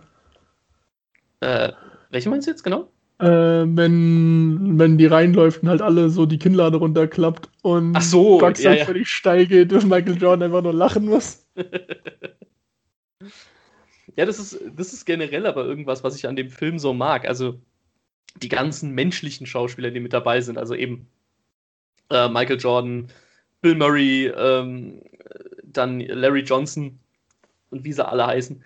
Äh, 1.40 1.72
welche 2.10 2.30
meinst 2.30 2.46
du 2.46 2.52
jetzt 2.52 2.62
genau? 2.62 2.88
Äh, 3.18 3.26
wenn, 3.66 4.78
wenn 4.78 4.96
die 4.96 5.06
reinläuft 5.06 5.64
und 5.64 5.70
halt 5.70 5.82
alle 5.82 6.08
so 6.08 6.24
die 6.24 6.38
Kinnlade 6.38 6.76
runterklappt 6.76 7.50
und 7.62 7.96
Ach 7.96 8.02
so, 8.02 8.38
Bugs 8.38 8.62
ja, 8.62 8.70
halt 8.70 8.78
ja. 8.78 8.84
völlig 8.84 9.08
steil 9.08 9.46
geht 9.46 9.72
und 9.72 9.88
Michael 9.88 10.18
Jordan 10.18 10.44
einfach 10.44 10.62
nur 10.62 10.72
lachen 10.72 11.06
muss. 11.06 11.44
ja, 14.14 14.24
das 14.24 14.38
ist, 14.38 14.60
das 14.76 14.92
ist 14.92 15.04
generell 15.04 15.46
aber 15.46 15.64
irgendwas, 15.64 16.04
was 16.04 16.14
ich 16.14 16.28
an 16.28 16.36
dem 16.36 16.48
Film 16.48 16.78
so 16.78 16.94
mag. 16.94 17.26
Also, 17.26 17.60
die 18.36 18.48
ganzen 18.48 18.92
menschlichen 18.92 19.46
Schauspieler, 19.46 19.90
die 19.90 20.00
mit 20.00 20.12
dabei 20.12 20.40
sind, 20.40 20.58
also 20.58 20.74
eben 20.74 21.08
äh, 22.10 22.28
Michael 22.28 22.58
Jordan, 22.58 23.08
Bill 23.60 23.74
Murray, 23.74 24.26
ähm, 24.26 25.02
dann 25.64 26.00
Larry 26.00 26.40
Johnson 26.40 26.98
und 27.70 27.84
wie 27.84 27.92
sie 27.92 28.06
alle 28.06 28.26
heißen, 28.26 28.62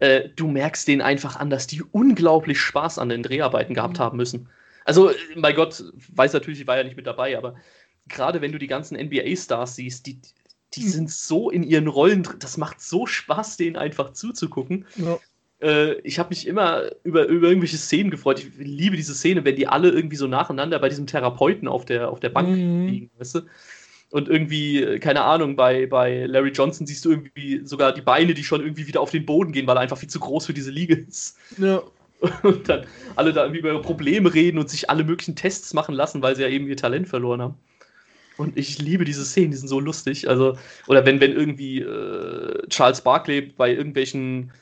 äh, 0.00 0.28
du 0.34 0.48
merkst 0.48 0.88
denen 0.88 1.02
einfach 1.02 1.36
an, 1.36 1.50
dass 1.50 1.66
die 1.66 1.82
unglaublich 1.82 2.60
Spaß 2.60 2.98
an 2.98 3.10
den 3.10 3.22
Dreharbeiten 3.22 3.74
gehabt 3.74 3.98
haben 3.98 4.16
müssen. 4.16 4.48
Also, 4.84 5.12
mein 5.36 5.54
Gott, 5.54 5.84
weiß 6.14 6.32
natürlich, 6.32 6.60
ich 6.60 6.66
war 6.66 6.78
ja 6.78 6.84
nicht 6.84 6.96
mit 6.96 7.06
dabei, 7.06 7.36
aber 7.36 7.54
gerade 8.08 8.40
wenn 8.40 8.52
du 8.52 8.58
die 8.58 8.66
ganzen 8.66 8.98
NBA-Stars 8.98 9.76
siehst, 9.76 10.06
die, 10.06 10.20
die 10.74 10.82
hm. 10.82 10.88
sind 10.88 11.10
so 11.10 11.50
in 11.50 11.62
ihren 11.62 11.86
Rollen, 11.86 12.26
das 12.38 12.56
macht 12.56 12.80
so 12.80 13.06
Spaß, 13.06 13.56
denen 13.58 13.76
einfach 13.76 14.12
zuzugucken. 14.12 14.86
Ja. 14.96 15.18
Äh, 15.60 15.94
ich 16.00 16.18
habe 16.18 16.30
mich 16.30 16.46
immer 16.46 16.84
über, 17.04 17.26
über 17.26 17.48
irgendwelche 17.48 17.76
Szenen 17.76 18.10
gefreut. 18.10 18.38
Ich 18.38 18.50
liebe 18.58 18.96
diese 18.96 19.14
Szene, 19.14 19.44
wenn 19.44 19.56
die 19.56 19.66
alle 19.66 19.90
irgendwie 19.90 20.16
so 20.16 20.26
nacheinander 20.26 20.78
bei 20.78 20.88
diesem 20.88 21.06
Therapeuten 21.06 21.68
auf 21.68 21.84
der, 21.84 22.10
auf 22.10 22.20
der 22.20 22.30
Bank 22.30 22.48
mhm. 22.48 22.86
liegen, 22.86 23.10
weißt 23.18 23.36
du? 23.36 23.40
Und 24.10 24.28
irgendwie, 24.28 24.98
keine 24.98 25.22
Ahnung, 25.22 25.54
bei, 25.54 25.86
bei 25.86 26.26
Larry 26.26 26.50
Johnson 26.50 26.84
siehst 26.86 27.04
du 27.04 27.10
irgendwie 27.10 27.60
sogar 27.64 27.92
die 27.92 28.00
Beine, 28.00 28.34
die 28.34 28.42
schon 28.42 28.60
irgendwie 28.60 28.88
wieder 28.88 29.00
auf 29.00 29.12
den 29.12 29.24
Boden 29.24 29.52
gehen, 29.52 29.68
weil 29.68 29.76
er 29.76 29.82
einfach 29.82 29.98
viel 29.98 30.08
zu 30.08 30.18
groß 30.18 30.46
für 30.46 30.54
diese 30.54 30.72
Liege 30.72 30.94
ist. 30.94 31.38
Ja. 31.58 31.82
Und 32.42 32.68
dann 32.68 32.84
alle 33.16 33.32
da 33.32 33.42
irgendwie 33.44 33.60
über 33.60 33.70
ihre 33.70 33.80
Probleme 33.80 34.34
reden 34.34 34.58
und 34.58 34.68
sich 34.68 34.90
alle 34.90 35.04
möglichen 35.04 35.36
Tests 35.36 35.72
machen 35.72 35.94
lassen, 35.94 36.20
weil 36.20 36.36
sie 36.36 36.42
ja 36.42 36.48
eben 36.48 36.66
ihr 36.66 36.76
Talent 36.76 37.08
verloren 37.08 37.40
haben. 37.40 37.54
Und 38.36 38.58
ich 38.58 38.78
liebe 38.78 39.06
diese 39.06 39.24
Szenen, 39.24 39.52
die 39.52 39.56
sind 39.56 39.68
so 39.68 39.80
lustig. 39.80 40.28
Also, 40.28 40.58
oder 40.86 41.06
wenn, 41.06 41.20
wenn 41.20 41.32
irgendwie 41.32 41.80
äh, 41.80 42.68
Charles 42.68 43.00
Barkley 43.00 43.40
bei 43.40 43.72
irgendwelchen 43.72 44.52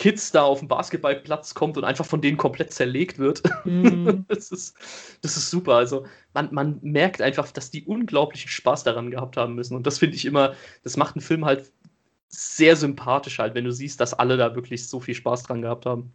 Kids 0.00 0.32
da 0.32 0.44
auf 0.44 0.60
den 0.60 0.68
Basketballplatz 0.68 1.52
kommt 1.52 1.76
und 1.76 1.84
einfach 1.84 2.06
von 2.06 2.22
denen 2.22 2.38
komplett 2.38 2.72
zerlegt 2.72 3.18
wird. 3.18 3.42
Mhm. 3.66 4.24
das, 4.28 4.50
ist, 4.50 4.74
das 5.20 5.36
ist 5.36 5.50
super. 5.50 5.74
Also 5.74 6.06
man, 6.32 6.48
man 6.52 6.78
merkt 6.80 7.20
einfach, 7.20 7.52
dass 7.52 7.70
die 7.70 7.84
unglaublichen 7.84 8.48
Spaß 8.48 8.84
daran 8.84 9.10
gehabt 9.10 9.36
haben 9.36 9.54
müssen. 9.54 9.76
Und 9.76 9.86
das 9.86 9.98
finde 9.98 10.16
ich 10.16 10.24
immer, 10.24 10.54
das 10.84 10.96
macht 10.96 11.16
einen 11.16 11.20
Film 11.20 11.44
halt 11.44 11.70
sehr 12.30 12.76
sympathisch 12.76 13.38
halt, 13.38 13.54
wenn 13.54 13.66
du 13.66 13.72
siehst, 13.72 14.00
dass 14.00 14.14
alle 14.14 14.38
da 14.38 14.54
wirklich 14.54 14.88
so 14.88 15.00
viel 15.00 15.14
Spaß 15.14 15.42
dran 15.42 15.60
gehabt 15.60 15.84
haben. 15.84 16.10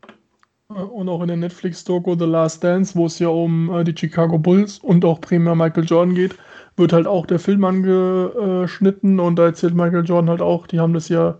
Und 0.70 1.08
auch 1.08 1.22
in 1.22 1.28
der 1.28 1.38
Netflix-Doku 1.38 2.18
The 2.18 2.26
Last 2.26 2.64
Dance, 2.64 2.96
wo 2.96 3.06
es 3.06 3.20
ja 3.20 3.28
um 3.28 3.72
äh, 3.72 3.84
die 3.84 3.96
Chicago 3.96 4.40
Bulls 4.40 4.80
und 4.80 5.06
auch 5.06 5.22
primär 5.22 5.54
Michael 5.54 5.86
Jordan 5.86 6.16
geht, 6.16 6.36
wird 6.76 6.92
halt 6.92 7.06
auch 7.06 7.28
der 7.28 7.38
Film 7.38 7.64
angeschnitten 7.64 9.20
und 9.20 9.36
da 9.36 9.46
erzählt 9.46 9.76
Michael 9.76 10.06
Jordan 10.06 10.32
halt 10.32 10.42
auch, 10.42 10.66
die 10.66 10.80
haben 10.80 10.94
das 10.94 11.08
ja 11.08 11.38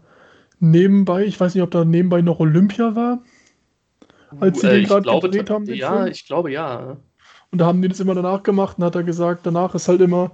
nebenbei, 0.72 1.26
ich 1.26 1.40
weiß 1.40 1.56
nicht, 1.56 1.64
ob 1.64 1.72
da 1.72 1.86
nebenbei 1.86 2.22
noch 2.22 2.40
Olympia 2.40 2.96
war, 2.96 3.20
als 4.40 4.62
sie 4.62 4.68
äh, 4.68 4.82
den 4.82 4.86
gerade 4.86 5.20
gedreht 5.20 5.50
haben. 5.50 5.66
Ja, 5.66 5.98
Film. 5.98 6.12
ich 6.12 6.26
glaube 6.26 6.52
ja. 6.52 6.98
Und 7.52 7.60
da 7.60 7.66
haben 7.66 7.82
die 7.82 7.88
das 7.88 8.00
immer 8.00 8.16
danach 8.16 8.44
gemacht 8.44 8.78
und 8.78 8.84
hat 8.84 8.96
er 8.96 9.04
gesagt, 9.04 9.46
danach 9.46 9.76
ist 9.76 9.88
halt 9.88 10.02
immer, 10.02 10.32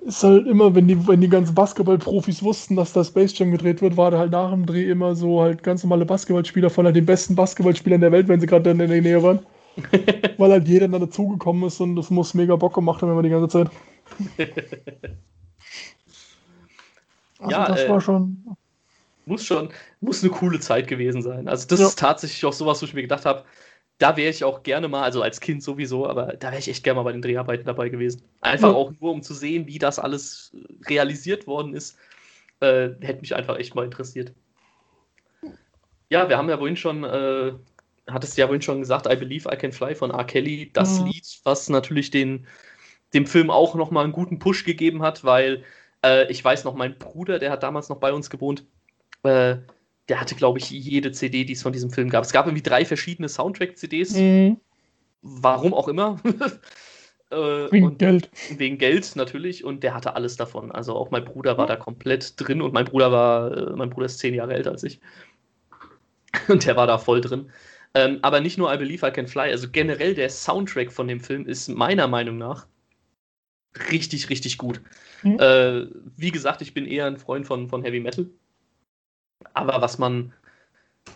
ist 0.00 0.24
halt 0.24 0.46
immer, 0.46 0.74
wenn 0.74 0.88
die, 0.88 1.06
wenn 1.06 1.20
die 1.20 1.28
ganzen 1.28 1.54
Basketballprofis 1.54 2.42
wussten, 2.42 2.74
dass 2.76 2.92
da 2.92 3.04
Space 3.04 3.38
Jam 3.38 3.52
gedreht 3.52 3.80
wird, 3.80 3.96
war 3.96 4.10
da 4.10 4.18
halt 4.18 4.32
nach 4.32 4.50
dem 4.50 4.66
Dreh 4.66 4.90
immer 4.90 5.14
so 5.14 5.40
halt 5.40 5.62
ganz 5.62 5.84
normale 5.84 6.04
Basketballspieler 6.04 6.70
von 6.70 6.86
halt 6.86 6.96
den 6.96 7.06
besten 7.06 7.36
Basketballspielern 7.36 8.00
der 8.00 8.12
Welt, 8.12 8.28
wenn 8.28 8.40
sie 8.40 8.46
gerade 8.46 8.70
in 8.70 8.78
der 8.78 8.88
Nähe 8.88 9.22
waren. 9.22 9.40
Weil 10.38 10.50
halt 10.50 10.68
jeder 10.68 10.88
dann 10.88 11.00
dazugekommen 11.00 11.64
ist 11.68 11.80
und 11.80 11.96
das 11.96 12.10
muss 12.10 12.34
mega 12.34 12.56
Bock 12.56 12.74
gemacht 12.74 13.00
haben 13.02 13.12
immer 13.12 13.22
die 13.22 13.30
ganze 13.30 13.48
Zeit. 13.48 13.70
also 17.38 17.50
ja, 17.50 17.66
das 17.68 17.84
äh, 17.84 17.88
war 17.88 18.00
schon. 18.00 18.56
Muss 19.24 19.44
schon, 19.44 19.70
muss 20.00 20.22
eine 20.22 20.32
coole 20.32 20.58
Zeit 20.60 20.88
gewesen 20.88 21.22
sein. 21.22 21.48
Also 21.48 21.66
das 21.68 21.80
ja. 21.80 21.86
ist 21.86 21.98
tatsächlich 21.98 22.44
auch 22.44 22.52
sowas, 22.52 22.82
wo 22.82 22.86
ich 22.86 22.94
mir 22.94 23.02
gedacht 23.02 23.24
habe, 23.24 23.44
da 23.98 24.16
wäre 24.16 24.30
ich 24.30 24.42
auch 24.42 24.64
gerne 24.64 24.88
mal, 24.88 25.02
also 25.02 25.22
als 25.22 25.40
Kind 25.40 25.62
sowieso, 25.62 26.08
aber 26.08 26.34
da 26.36 26.48
wäre 26.48 26.58
ich 26.58 26.68
echt 26.68 26.82
gerne 26.82 26.96
mal 26.96 27.04
bei 27.04 27.12
den 27.12 27.22
Dreharbeiten 27.22 27.64
dabei 27.64 27.88
gewesen. 27.88 28.22
Einfach 28.40 28.70
ja. 28.70 28.74
auch 28.74 28.92
nur, 29.00 29.12
um 29.12 29.22
zu 29.22 29.32
sehen, 29.32 29.68
wie 29.68 29.78
das 29.78 30.00
alles 30.00 30.52
realisiert 30.88 31.46
worden 31.46 31.74
ist. 31.74 31.96
Äh, 32.60 32.90
hätte 33.00 33.20
mich 33.20 33.34
einfach 33.36 33.58
echt 33.58 33.74
mal 33.74 33.84
interessiert. 33.84 34.32
Ja, 36.10 36.28
wir 36.28 36.36
haben 36.36 36.48
ja 36.48 36.58
vorhin 36.58 36.76
schon, 36.76 37.04
äh, 37.04 37.52
hattest 38.10 38.36
ja 38.36 38.46
vorhin 38.46 38.62
schon 38.62 38.80
gesagt, 38.80 39.06
I 39.06 39.16
Believe 39.16 39.48
I 39.52 39.56
Can 39.56 39.72
Fly 39.72 39.94
von 39.94 40.10
R. 40.10 40.24
Kelly, 40.24 40.70
das 40.72 40.98
mhm. 40.98 41.06
Lied, 41.06 41.40
was 41.44 41.68
natürlich 41.68 42.10
den, 42.10 42.46
dem 43.14 43.26
Film 43.26 43.50
auch 43.50 43.74
nochmal 43.74 44.04
einen 44.04 44.12
guten 44.12 44.38
Push 44.38 44.64
gegeben 44.64 45.02
hat, 45.02 45.24
weil 45.24 45.64
äh, 46.04 46.30
ich 46.30 46.44
weiß 46.44 46.64
noch, 46.64 46.74
mein 46.74 46.98
Bruder, 46.98 47.38
der 47.38 47.50
hat 47.50 47.62
damals 47.62 47.88
noch 47.88 47.98
bei 47.98 48.12
uns 48.12 48.30
gewohnt, 48.30 48.64
äh, 49.22 49.56
der 50.08 50.20
hatte, 50.20 50.34
glaube 50.34 50.58
ich, 50.58 50.70
jede 50.70 51.12
CD, 51.12 51.44
die 51.44 51.52
es 51.52 51.62
von 51.62 51.72
diesem 51.72 51.90
Film 51.90 52.10
gab. 52.10 52.24
Es 52.24 52.32
gab 52.32 52.46
irgendwie 52.46 52.62
drei 52.62 52.84
verschiedene 52.84 53.28
Soundtrack-CDs. 53.28 54.14
Mhm. 54.14 54.60
Warum 55.22 55.72
auch 55.72 55.88
immer. 55.88 56.20
äh, 57.30 57.36
wegen 57.70 57.96
Geld. 57.98 58.30
Wegen 58.56 58.78
Geld 58.78 59.14
natürlich. 59.14 59.64
Und 59.64 59.82
der 59.82 59.94
hatte 59.94 60.16
alles 60.16 60.36
davon. 60.36 60.72
Also 60.72 60.94
auch 60.94 61.10
mein 61.10 61.24
Bruder 61.24 61.56
war 61.56 61.66
da 61.66 61.76
komplett 61.76 62.34
drin 62.40 62.60
und 62.60 62.74
mein 62.74 62.84
Bruder 62.84 63.12
war, 63.12 63.56
äh, 63.56 63.76
mein 63.76 63.90
Bruder 63.90 64.06
ist 64.06 64.18
zehn 64.18 64.34
Jahre 64.34 64.54
älter 64.54 64.72
als 64.72 64.82
ich. 64.82 65.00
Und 66.48 66.64
der 66.64 66.76
war 66.76 66.86
da 66.86 66.96
voll 66.96 67.20
drin. 67.20 67.50
Ähm, 67.94 68.18
aber 68.22 68.40
nicht 68.40 68.56
nur 68.56 68.72
I 68.72 68.78
Believe 68.78 69.06
I 69.06 69.10
Can 69.10 69.26
Fly, 69.26 69.50
also 69.50 69.68
generell 69.70 70.14
der 70.14 70.30
Soundtrack 70.30 70.90
von 70.90 71.06
dem 71.06 71.20
Film 71.20 71.46
ist 71.46 71.68
meiner 71.68 72.08
Meinung 72.08 72.38
nach 72.38 72.66
richtig, 73.90 74.30
richtig 74.30 74.58
gut. 74.58 74.80
Mhm. 75.22 75.38
Äh, 75.38 75.86
wie 76.16 76.30
gesagt, 76.30 76.62
ich 76.62 76.74
bin 76.74 76.86
eher 76.86 77.06
ein 77.06 77.18
Freund 77.18 77.46
von, 77.46 77.68
von 77.68 77.82
Heavy 77.82 78.00
Metal. 78.00 78.26
Aber 79.54 79.80
was 79.82 79.98
man 79.98 80.32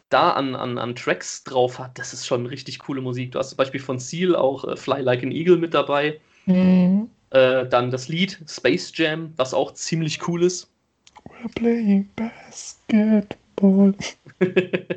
da 0.08 0.30
an, 0.30 0.54
an, 0.54 0.78
an 0.78 0.94
Tracks 0.94 1.44
drauf 1.44 1.78
hat, 1.78 1.98
das 1.98 2.12
ist 2.12 2.26
schon 2.26 2.46
richtig 2.46 2.80
coole 2.80 3.00
Musik. 3.00 3.32
Du 3.32 3.38
hast 3.38 3.50
zum 3.50 3.56
Beispiel 3.56 3.80
von 3.80 3.98
Seal 3.98 4.34
auch 4.36 4.64
äh, 4.64 4.76
Fly 4.76 5.00
Like 5.00 5.22
an 5.22 5.32
Eagle 5.32 5.56
mit 5.56 5.74
dabei. 5.74 6.20
Mhm. 6.46 7.08
Äh, 7.30 7.66
dann 7.66 7.90
das 7.90 8.08
Lied 8.08 8.38
Space 8.48 8.92
Jam, 8.94 9.32
was 9.36 9.54
auch 9.54 9.72
ziemlich 9.74 10.26
cool 10.28 10.42
ist. 10.42 10.70
We're 11.28 11.52
playing 11.54 12.08
basketball. 12.16 13.94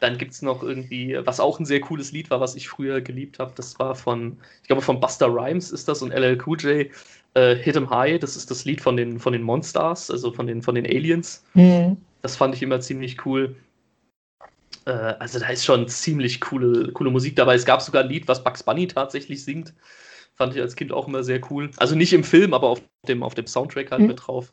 dann 0.00 0.18
gibt 0.18 0.32
es 0.32 0.42
noch 0.42 0.62
irgendwie, 0.62 1.18
was 1.24 1.40
auch 1.40 1.58
ein 1.58 1.66
sehr 1.66 1.80
cooles 1.80 2.12
Lied 2.12 2.30
war, 2.30 2.40
was 2.40 2.54
ich 2.54 2.68
früher 2.68 3.00
geliebt 3.00 3.38
habe. 3.38 3.52
Das 3.56 3.78
war 3.78 3.94
von, 3.94 4.38
ich 4.62 4.68
glaube, 4.68 4.82
von 4.82 5.00
Buster 5.00 5.26
Rhymes 5.26 5.72
ist 5.72 5.88
das 5.88 6.02
und 6.02 6.12
LL 6.12 6.38
Cool 6.46 6.58
J. 6.60 6.90
Äh, 7.34 7.56
Hit 7.56 7.76
'em 7.76 7.90
High, 7.90 8.20
das 8.20 8.36
ist 8.36 8.50
das 8.50 8.64
Lied 8.64 8.80
von 8.80 8.96
den, 8.96 9.18
von 9.18 9.32
den 9.32 9.42
Monsters, 9.42 10.10
also 10.10 10.32
von 10.32 10.46
den, 10.46 10.62
von 10.62 10.74
den 10.74 10.86
Aliens. 10.86 11.44
Mhm. 11.54 11.96
Das 12.22 12.36
fand 12.36 12.54
ich 12.54 12.62
immer 12.62 12.80
ziemlich 12.80 13.24
cool. 13.26 13.56
Äh, 14.84 14.90
also 14.90 15.38
da 15.38 15.48
ist 15.48 15.64
schon 15.64 15.88
ziemlich 15.88 16.40
coole, 16.40 16.92
coole 16.92 17.10
Musik 17.10 17.36
dabei. 17.36 17.54
Es 17.54 17.64
gab 17.64 17.82
sogar 17.82 18.02
ein 18.02 18.08
Lied, 18.08 18.28
was 18.28 18.42
Bugs 18.42 18.62
Bunny 18.62 18.88
tatsächlich 18.88 19.44
singt. 19.44 19.74
Fand 20.34 20.54
ich 20.54 20.60
als 20.60 20.76
Kind 20.76 20.92
auch 20.92 21.08
immer 21.08 21.22
sehr 21.22 21.40
cool. 21.50 21.70
Also 21.76 21.94
nicht 21.94 22.12
im 22.12 22.24
Film, 22.24 22.54
aber 22.54 22.68
auf 22.68 22.82
dem, 23.06 23.22
auf 23.22 23.34
dem 23.34 23.46
Soundtrack 23.46 23.90
halt 23.90 24.02
mhm. 24.02 24.08
mit 24.08 24.26
drauf. 24.26 24.52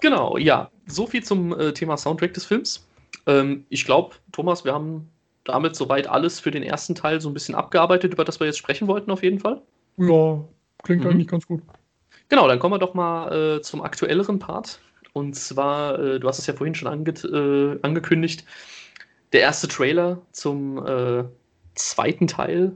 Genau, 0.00 0.36
ja. 0.36 0.70
So 0.86 1.06
viel 1.06 1.22
zum 1.22 1.58
äh, 1.58 1.72
Thema 1.72 1.96
Soundtrack 1.96 2.34
des 2.34 2.44
Films. 2.44 2.86
Ähm, 3.26 3.66
ich 3.68 3.84
glaube, 3.84 4.16
Thomas, 4.32 4.64
wir 4.64 4.74
haben 4.74 5.08
damit 5.44 5.76
soweit 5.76 6.06
alles 6.06 6.40
für 6.40 6.50
den 6.50 6.62
ersten 6.62 6.94
Teil 6.94 7.20
so 7.20 7.28
ein 7.28 7.34
bisschen 7.34 7.54
abgearbeitet, 7.54 8.12
über 8.12 8.24
das 8.24 8.40
wir 8.40 8.46
jetzt 8.46 8.58
sprechen 8.58 8.88
wollten, 8.88 9.10
auf 9.10 9.22
jeden 9.22 9.40
Fall. 9.40 9.62
Ja, 9.96 10.44
klingt 10.82 11.04
mhm. 11.04 11.10
eigentlich 11.10 11.28
ganz 11.28 11.46
gut. 11.46 11.62
Genau, 12.28 12.48
dann 12.48 12.58
kommen 12.58 12.74
wir 12.74 12.78
doch 12.78 12.94
mal 12.94 13.56
äh, 13.56 13.60
zum 13.62 13.82
aktuelleren 13.82 14.38
Part. 14.38 14.80
Und 15.12 15.34
zwar, 15.34 15.98
äh, 15.98 16.20
du 16.20 16.28
hast 16.28 16.38
es 16.38 16.46
ja 16.46 16.54
vorhin 16.54 16.74
schon 16.74 16.88
ange 16.88 17.10
äh, 17.10 17.78
angekündigt, 17.82 18.44
der 19.32 19.40
erste 19.40 19.68
Trailer 19.68 20.20
zum 20.32 20.84
äh, 20.86 21.24
zweiten 21.74 22.26
Teil 22.26 22.72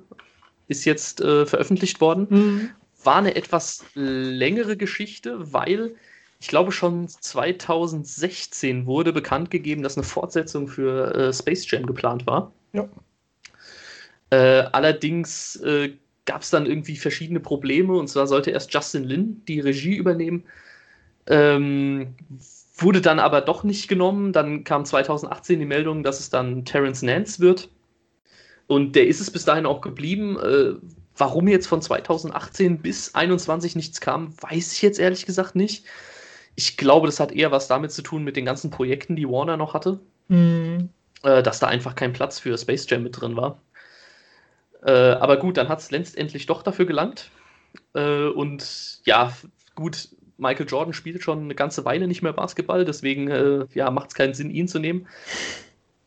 ist 0.68 0.85
jetzt 0.85 1.20
äh, 1.20 1.46
veröffentlicht 1.46 2.01
worden. 2.01 2.27
Mhm. 2.31 2.70
War 3.05 3.16
eine 3.16 3.37
etwas 3.37 3.85
längere 3.94 4.77
Geschichte, 4.77 5.53
weil 5.53 5.94
ich 6.40 6.49
glaube 6.49 6.72
schon 6.72 7.09
2016 7.09 8.87
wurde 8.87 9.12
bekannt 9.12 9.51
gegeben, 9.51 9.83
dass 9.83 9.96
eine 9.96 10.05
Fortsetzung 10.05 10.66
für 10.66 11.14
äh, 11.14 11.33
Space 11.33 11.70
Jam 11.70 11.87
geplant 11.87 12.27
war. 12.27 12.53
Ja. 12.72 12.88
Äh, 14.31 14.68
allerdings 14.72 15.62
gab 16.25 16.42
es 16.42 16.51
dann 16.51 16.66
irgendwie 16.66 16.96
verschiedene 16.96 17.38
Probleme 17.38 17.96
und 17.96 18.09
zwar 18.09 18.27
sollte 18.27 18.51
erst 18.51 18.75
Justin 18.75 19.05
Lin 19.05 19.42
die 19.46 19.61
Regie 19.61 19.94
übernehmen 19.94 20.44
ähm, 21.27 22.15
wurde 22.77 23.01
dann 23.01 23.19
aber 23.19 23.41
doch 23.41 23.65
nicht 23.65 23.89
genommen. 23.89 24.33
Dann 24.33 24.65
kam 24.65 24.85
2018 24.85 25.59
die 25.59 25.65
Meldung, 25.65 26.03
dass 26.03 26.21
es 26.21 26.31
dann 26.31 26.65
Terence 26.65 27.03
Nance 27.03 27.41
wird. 27.41 27.69
Und 28.67 28.97
der 28.97 29.07
ist 29.07 29.21
es 29.21 29.31
bis 29.31 29.45
dahin 29.45 29.67
auch 29.67 29.81
geblieben. 29.81 30.39
Äh, 30.39 30.75
warum 31.17 31.49
jetzt 31.49 31.67
von 31.67 31.81
2018 31.81 32.79
bis 32.79 33.07
2021 33.12 33.77
nichts 33.77 34.01
kam, 34.01 34.35
weiß 34.43 34.73
ich 34.73 34.83
jetzt 34.83 34.99
ehrlich 34.99 35.27
gesagt 35.27 35.55
nicht. 35.55 35.85
Ich 36.55 36.77
glaube, 36.77 37.07
das 37.07 37.21
hat 37.21 37.33
eher 37.33 37.51
was 37.51 37.69
damit 37.69 37.93
zu 37.93 38.03
tun 38.03 38.25
mit 38.25 38.37
den 38.37 38.45
ganzen 38.45 38.71
Projekten, 38.71 39.17
die 39.17 39.29
Warner 39.29 39.57
noch 39.57 39.75
hatte. 39.75 40.01
Mhm. 40.29 40.91
Äh, 41.23 41.43
dass 41.43 41.59
da 41.59 41.67
einfach 41.67 41.95
kein 41.95 42.12
Platz 42.12 42.39
für 42.39 42.57
Space 42.59 42.87
Jam 42.89 43.03
mit 43.03 43.21
drin 43.21 43.37
war. 43.37 43.61
Äh, 44.83 44.93
aber 44.93 45.39
gut, 45.39 45.57
dann 45.57 45.69
hat 45.69 45.81
es 45.81 45.91
letztendlich 45.91 46.47
doch 46.47 46.62
dafür 46.62 46.87
gelangt. 46.87 47.31
Äh, 47.95 48.27
und 48.27 49.01
ja, 49.05 49.33
gut, 49.75 50.09
Michael 50.38 50.66
Jordan 50.66 50.92
spielt 50.92 51.22
schon 51.22 51.44
eine 51.44 51.55
ganze 51.55 51.85
Weile 51.85 52.07
nicht 52.07 52.22
mehr 52.22 52.33
Basketball, 52.33 52.85
deswegen 52.85 53.29
äh, 53.29 53.66
ja, 53.75 53.90
macht 53.90 54.09
es 54.09 54.14
keinen 54.14 54.35
Sinn, 54.35 54.51
ihn 54.51 54.68
zu 54.68 54.79
nehmen. 54.79 55.07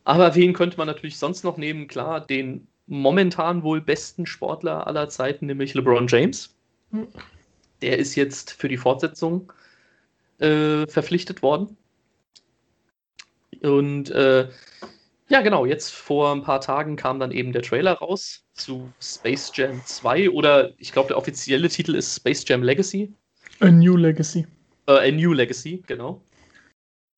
Aber 0.04 0.36
wen 0.36 0.54
könnte 0.54 0.78
man 0.78 0.88
natürlich 0.88 1.18
sonst 1.18 1.44
noch 1.44 1.58
nehmen? 1.58 1.88
Klar, 1.88 2.26
den 2.26 2.68
momentan 2.88 3.64
wohl 3.64 3.82
besten 3.82 4.26
Sportler 4.26 4.88
aller 4.88 5.10
Zeiten, 5.10 5.46
nämlich 5.46 5.74
LeBron 5.74 6.08
James. 6.08 6.56
Hm. 6.92 7.08
Der 7.82 7.98
ist 7.98 8.16
jetzt 8.16 8.52
für 8.52 8.68
die 8.68 8.78
Fortsetzung 8.78 9.54
äh, 10.40 10.88
verpflichtet 10.88 11.42
worden. 11.42 11.78
Und 13.62 14.10
äh, 14.12 14.50
ja, 15.28 15.42
genau, 15.42 15.66
jetzt 15.66 15.92
vor 15.92 16.32
ein 16.32 16.42
paar 16.42 16.62
Tagen 16.62 16.96
kam 16.96 17.20
dann 17.20 17.32
eben 17.32 17.54
der 17.54 17.62
Trailer 17.62 17.94
raus 17.94 18.44
zu 18.54 18.92
Space 19.00 19.52
Jam 19.54 19.82
2 19.86 20.32
oder 20.32 20.72
ich 20.80 20.92
glaube, 20.92 21.10
der 21.10 21.18
offizielle 21.18 21.70
Titel 21.70 21.96
ist 21.96 22.16
Space 22.16 22.44
Jam 22.48 22.64
Legacy. 22.64 23.14
A 23.60 23.70
New 23.70 23.96
Legacy. 23.96 24.48
Äh, 24.88 25.10
A 25.10 25.12
New 25.12 25.34
Legacy, 25.34 25.84
genau. 25.88 26.22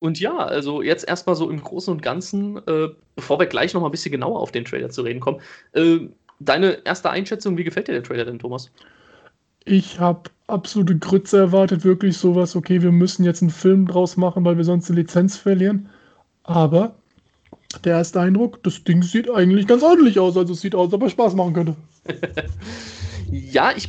Und 0.00 0.18
ja, 0.18 0.36
also 0.36 0.82
jetzt 0.82 1.06
erstmal 1.08 1.36
so 1.36 1.48
im 1.48 1.62
Großen 1.62 1.92
und 1.92 2.02
Ganzen, 2.02 2.56
äh, 2.66 2.88
bevor 3.14 3.38
wir 3.38 3.46
gleich 3.46 3.72
nochmal 3.72 3.88
ein 3.88 3.92
bisschen 3.92 4.10
genauer 4.10 4.40
auf 4.40 4.50
den 4.50 4.64
Trailer 4.64 4.90
zu 4.90 5.02
reden 5.02 5.20
kommen, 5.20 5.40
äh, 5.74 6.00
deine 6.40 6.84
erste 6.84 7.10
Einschätzung, 7.10 7.56
wie 7.56 7.64
gefällt 7.64 7.86
dir 7.86 7.92
der 7.92 8.02
Trailer 8.02 8.24
denn, 8.24 8.40
Thomas? 8.40 8.70
Ich 9.64 10.00
habe 10.00 10.28
absolute 10.48 10.98
Grütze 10.98 11.38
erwartet, 11.38 11.84
wirklich 11.84 12.16
sowas, 12.16 12.56
okay, 12.56 12.82
wir 12.82 12.90
müssen 12.90 13.24
jetzt 13.24 13.42
einen 13.42 13.52
Film 13.52 13.86
draus 13.86 14.16
machen, 14.16 14.44
weil 14.44 14.56
wir 14.56 14.64
sonst 14.64 14.90
eine 14.90 15.00
Lizenz 15.00 15.36
verlieren. 15.36 15.88
Aber 16.42 16.96
der 17.84 17.98
erste 17.98 18.20
Eindruck, 18.20 18.60
das 18.64 18.82
Ding 18.82 19.02
sieht 19.02 19.30
eigentlich 19.30 19.68
ganz 19.68 19.84
ordentlich 19.84 20.18
aus, 20.18 20.36
also 20.36 20.52
es 20.52 20.60
sieht 20.60 20.74
aus, 20.74 20.86
als 20.86 20.94
ob 20.94 21.02
er 21.02 21.10
Spaß 21.10 21.34
machen 21.34 21.54
könnte. 21.54 21.76
ja, 23.30 23.72
ich 23.76 23.88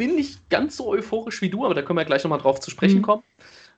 bin 0.00 0.14
nicht 0.14 0.48
ganz 0.48 0.78
so 0.78 0.88
euphorisch 0.88 1.42
wie 1.42 1.50
du, 1.50 1.66
aber 1.66 1.74
da 1.74 1.82
können 1.82 1.98
wir 1.98 2.06
gleich 2.06 2.24
nochmal 2.24 2.38
drauf 2.38 2.58
zu 2.58 2.70
sprechen 2.70 3.00
mhm. 3.00 3.02
kommen. 3.02 3.22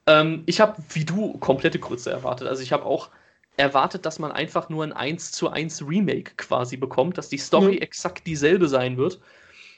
Ähm, 0.06 0.44
ich 0.46 0.60
habe, 0.60 0.80
wie 0.90 1.04
du, 1.04 1.36
komplette 1.38 1.80
Grütze 1.80 2.12
erwartet. 2.12 2.46
Also 2.46 2.62
ich 2.62 2.72
habe 2.72 2.84
auch 2.84 3.10
erwartet, 3.56 4.06
dass 4.06 4.20
man 4.20 4.30
einfach 4.30 4.68
nur 4.68 4.84
ein 4.84 4.92
1 4.92 5.32
zu 5.32 5.48
1 5.48 5.82
Remake 5.84 6.34
quasi 6.36 6.76
bekommt, 6.76 7.18
dass 7.18 7.28
die 7.28 7.38
Story 7.38 7.72
mhm. 7.72 7.82
exakt 7.82 8.24
dieselbe 8.24 8.68
sein 8.68 8.98
wird 8.98 9.18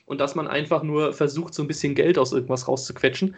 und 0.04 0.20
dass 0.20 0.34
man 0.34 0.46
einfach 0.46 0.82
nur 0.82 1.14
versucht, 1.14 1.54
so 1.54 1.62
ein 1.62 1.66
bisschen 1.66 1.94
Geld 1.94 2.18
aus 2.18 2.34
irgendwas 2.34 2.68
rauszuquetschen. 2.68 3.34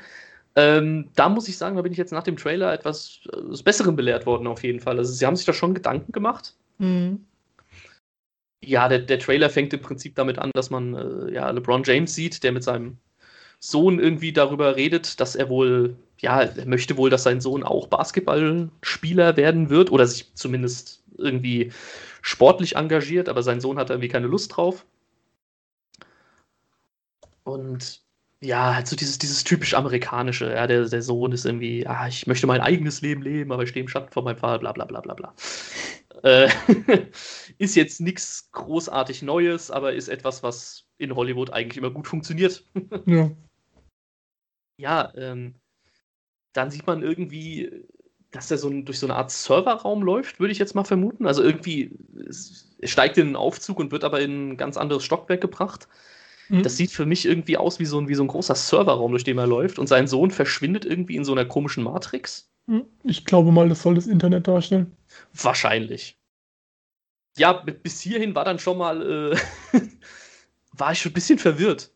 Ähm, 0.57 1.11
da 1.15 1.29
muss 1.29 1.47
ich 1.47 1.59
sagen, 1.59 1.77
da 1.77 1.83
bin 1.83 1.93
ich 1.93 1.99
jetzt 1.99 2.13
nach 2.13 2.25
dem 2.25 2.37
Trailer 2.37 2.73
etwas 2.73 3.21
äh, 3.33 3.63
Besseren 3.63 3.95
belehrt 3.95 4.27
worden, 4.27 4.49
auf 4.49 4.65
jeden 4.65 4.81
Fall. 4.81 4.99
Also, 4.99 5.13
sie 5.13 5.25
haben 5.25 5.37
sich 5.37 5.47
da 5.47 5.53
schon 5.53 5.75
Gedanken 5.75 6.11
gemacht. 6.11 6.57
Mhm. 6.79 7.25
Ja, 8.63 8.89
der, 8.89 9.01
der 9.01 9.19
Trailer 9.19 9.51
fängt 9.51 9.73
im 9.75 9.81
Prinzip 9.81 10.15
damit 10.17 10.39
an, 10.39 10.51
dass 10.55 10.71
man 10.71 10.95
äh, 10.95 11.33
ja, 11.35 11.51
LeBron 11.51 11.83
James 11.85 12.15
sieht, 12.15 12.43
der 12.43 12.53
mit 12.53 12.65
seinem 12.65 12.99
Sohn 13.61 13.99
irgendwie 14.01 14.33
darüber 14.33 14.77
redet, 14.77 15.21
dass 15.21 15.37
er 15.37 15.49
wohl, 15.49 15.97
ja, 16.21 16.43
er 16.43 16.67
möchte 16.67 16.97
wohl, 16.97 17.11
dass 17.11 17.25
sein 17.25 17.41
Sohn 17.41 17.65
auch 17.65 17.89
Basketballspieler 17.89 19.37
werden 19.37 19.71
wird 19.71 19.93
oder 19.93 20.07
sich 20.07 20.35
zumindest 20.35 21.05
irgendwie 21.19 21.73
sportlich 22.23 22.77
engagiert, 22.77 23.29
aber 23.29 23.43
sein 23.43 23.61
Sohn 23.61 23.79
hat 23.79 23.91
irgendwie 23.91 24.09
keine 24.09 24.27
Lust 24.29 24.57
drauf. 24.57 24.87
Und 27.45 28.03
ja, 28.43 28.75
halt 28.75 28.87
so 28.89 28.97
dieses, 28.97 29.19
dieses 29.19 29.45
typisch 29.45 29.75
amerikanische, 29.75 30.53
ja, 30.53 30.67
der, 30.67 30.89
der 30.89 31.03
Sohn 31.03 31.33
ist 31.33 31.47
irgendwie, 31.47 31.87
ah, 31.87 32.07
ich 32.09 32.27
möchte 32.27 32.47
mein 32.47 32.61
eigenes 32.61 33.01
Leben 33.01 33.23
leben, 33.23 33.53
aber 33.53 33.63
ich 33.63 33.71
stehe 33.71 33.83
im 33.83 33.89
Schatten 33.89 34.13
von 34.13 34.25
meinem 34.25 34.37
Vater, 34.39 34.59
bla 34.59 34.73
bla 34.73 34.85
bla 34.85 35.01
bla 35.01 35.15
bla. 35.15 35.35
Äh, 36.23 36.49
ist 37.59 37.75
jetzt 37.75 38.01
nichts 38.01 38.51
großartig 38.53 39.23
Neues, 39.23 39.71
aber 39.71 39.93
ist 39.95 40.09
etwas, 40.09 40.43
was 40.43 40.85
in 40.99 41.15
Hollywood 41.15 41.51
eigentlich 41.51 41.79
immer 41.79 41.91
gut 41.91 42.07
funktioniert. 42.07 42.65
ja. 43.07 43.31
Ja, 44.79 45.13
ähm, 45.17 45.55
dann 46.53 46.71
sieht 46.71 46.87
man 46.87 47.03
irgendwie, 47.03 47.85
dass 48.31 48.51
er 48.51 48.59
so 48.59 48.69
ein, 48.69 48.85
durch 48.85 48.99
so 48.99 49.07
eine 49.07 49.17
Art 49.17 49.31
Serverraum 49.31 50.03
läuft, 50.03 50.41
würde 50.41 50.53
ich 50.53 50.59
jetzt 50.59 50.75
mal 50.75 50.85
vermuten. 50.85 51.27
Also 51.27 51.43
irgendwie 51.43 51.97
steigt 52.83 53.17
in 53.19 53.29
einen 53.29 53.37
Aufzug 53.37 53.79
und 53.79 53.93
wird 53.93 54.05
aber 54.05 54.21
in 54.21 54.51
ein 54.51 54.57
ganz 54.57 54.77
anderes 54.77 55.05
Stockwerk 55.05 55.41
gebracht. 55.41 55.89
Mhm. 56.49 56.63
Das 56.63 56.77
sieht 56.77 56.91
für 56.91 57.07
mich 57.07 57.27
irgendwie 57.27 57.57
aus 57.57 57.79
wie 57.79 57.87
so, 57.87 57.99
ein, 57.99 58.09
wie 58.09 58.15
so 58.15 58.23
ein 58.23 58.29
großer 58.29 58.55
Serverraum, 58.55 59.11
durch 59.11 59.25
den 59.25 59.39
er 59.39 59.47
läuft. 59.47 59.79
Und 59.79 59.87
sein 59.87 60.07
Sohn 60.07 60.31
verschwindet 60.31 60.85
irgendwie 60.85 61.17
in 61.17 61.25
so 61.25 61.33
einer 61.33 61.45
komischen 61.45 61.85
Matrix. 61.85 62.51
Mhm. 62.67 62.85
Ich 63.05 63.25
glaube 63.25 63.53
mal, 63.53 63.69
das 63.69 63.83
soll 63.83 63.95
das 63.95 64.07
Internet 64.07 64.47
darstellen. 64.47 64.93
Wahrscheinlich. 65.33 66.19
Ja, 67.37 67.53
bis 67.53 68.01
hierhin 68.01 68.35
war 68.35 68.45
dann 68.45 68.59
schon 68.59 68.79
mal, 68.79 69.33
äh, 69.33 69.79
war 70.73 70.93
ich 70.93 71.01
schon 71.01 71.11
ein 71.11 71.15
bisschen 71.15 71.39
verwirrt 71.39 71.91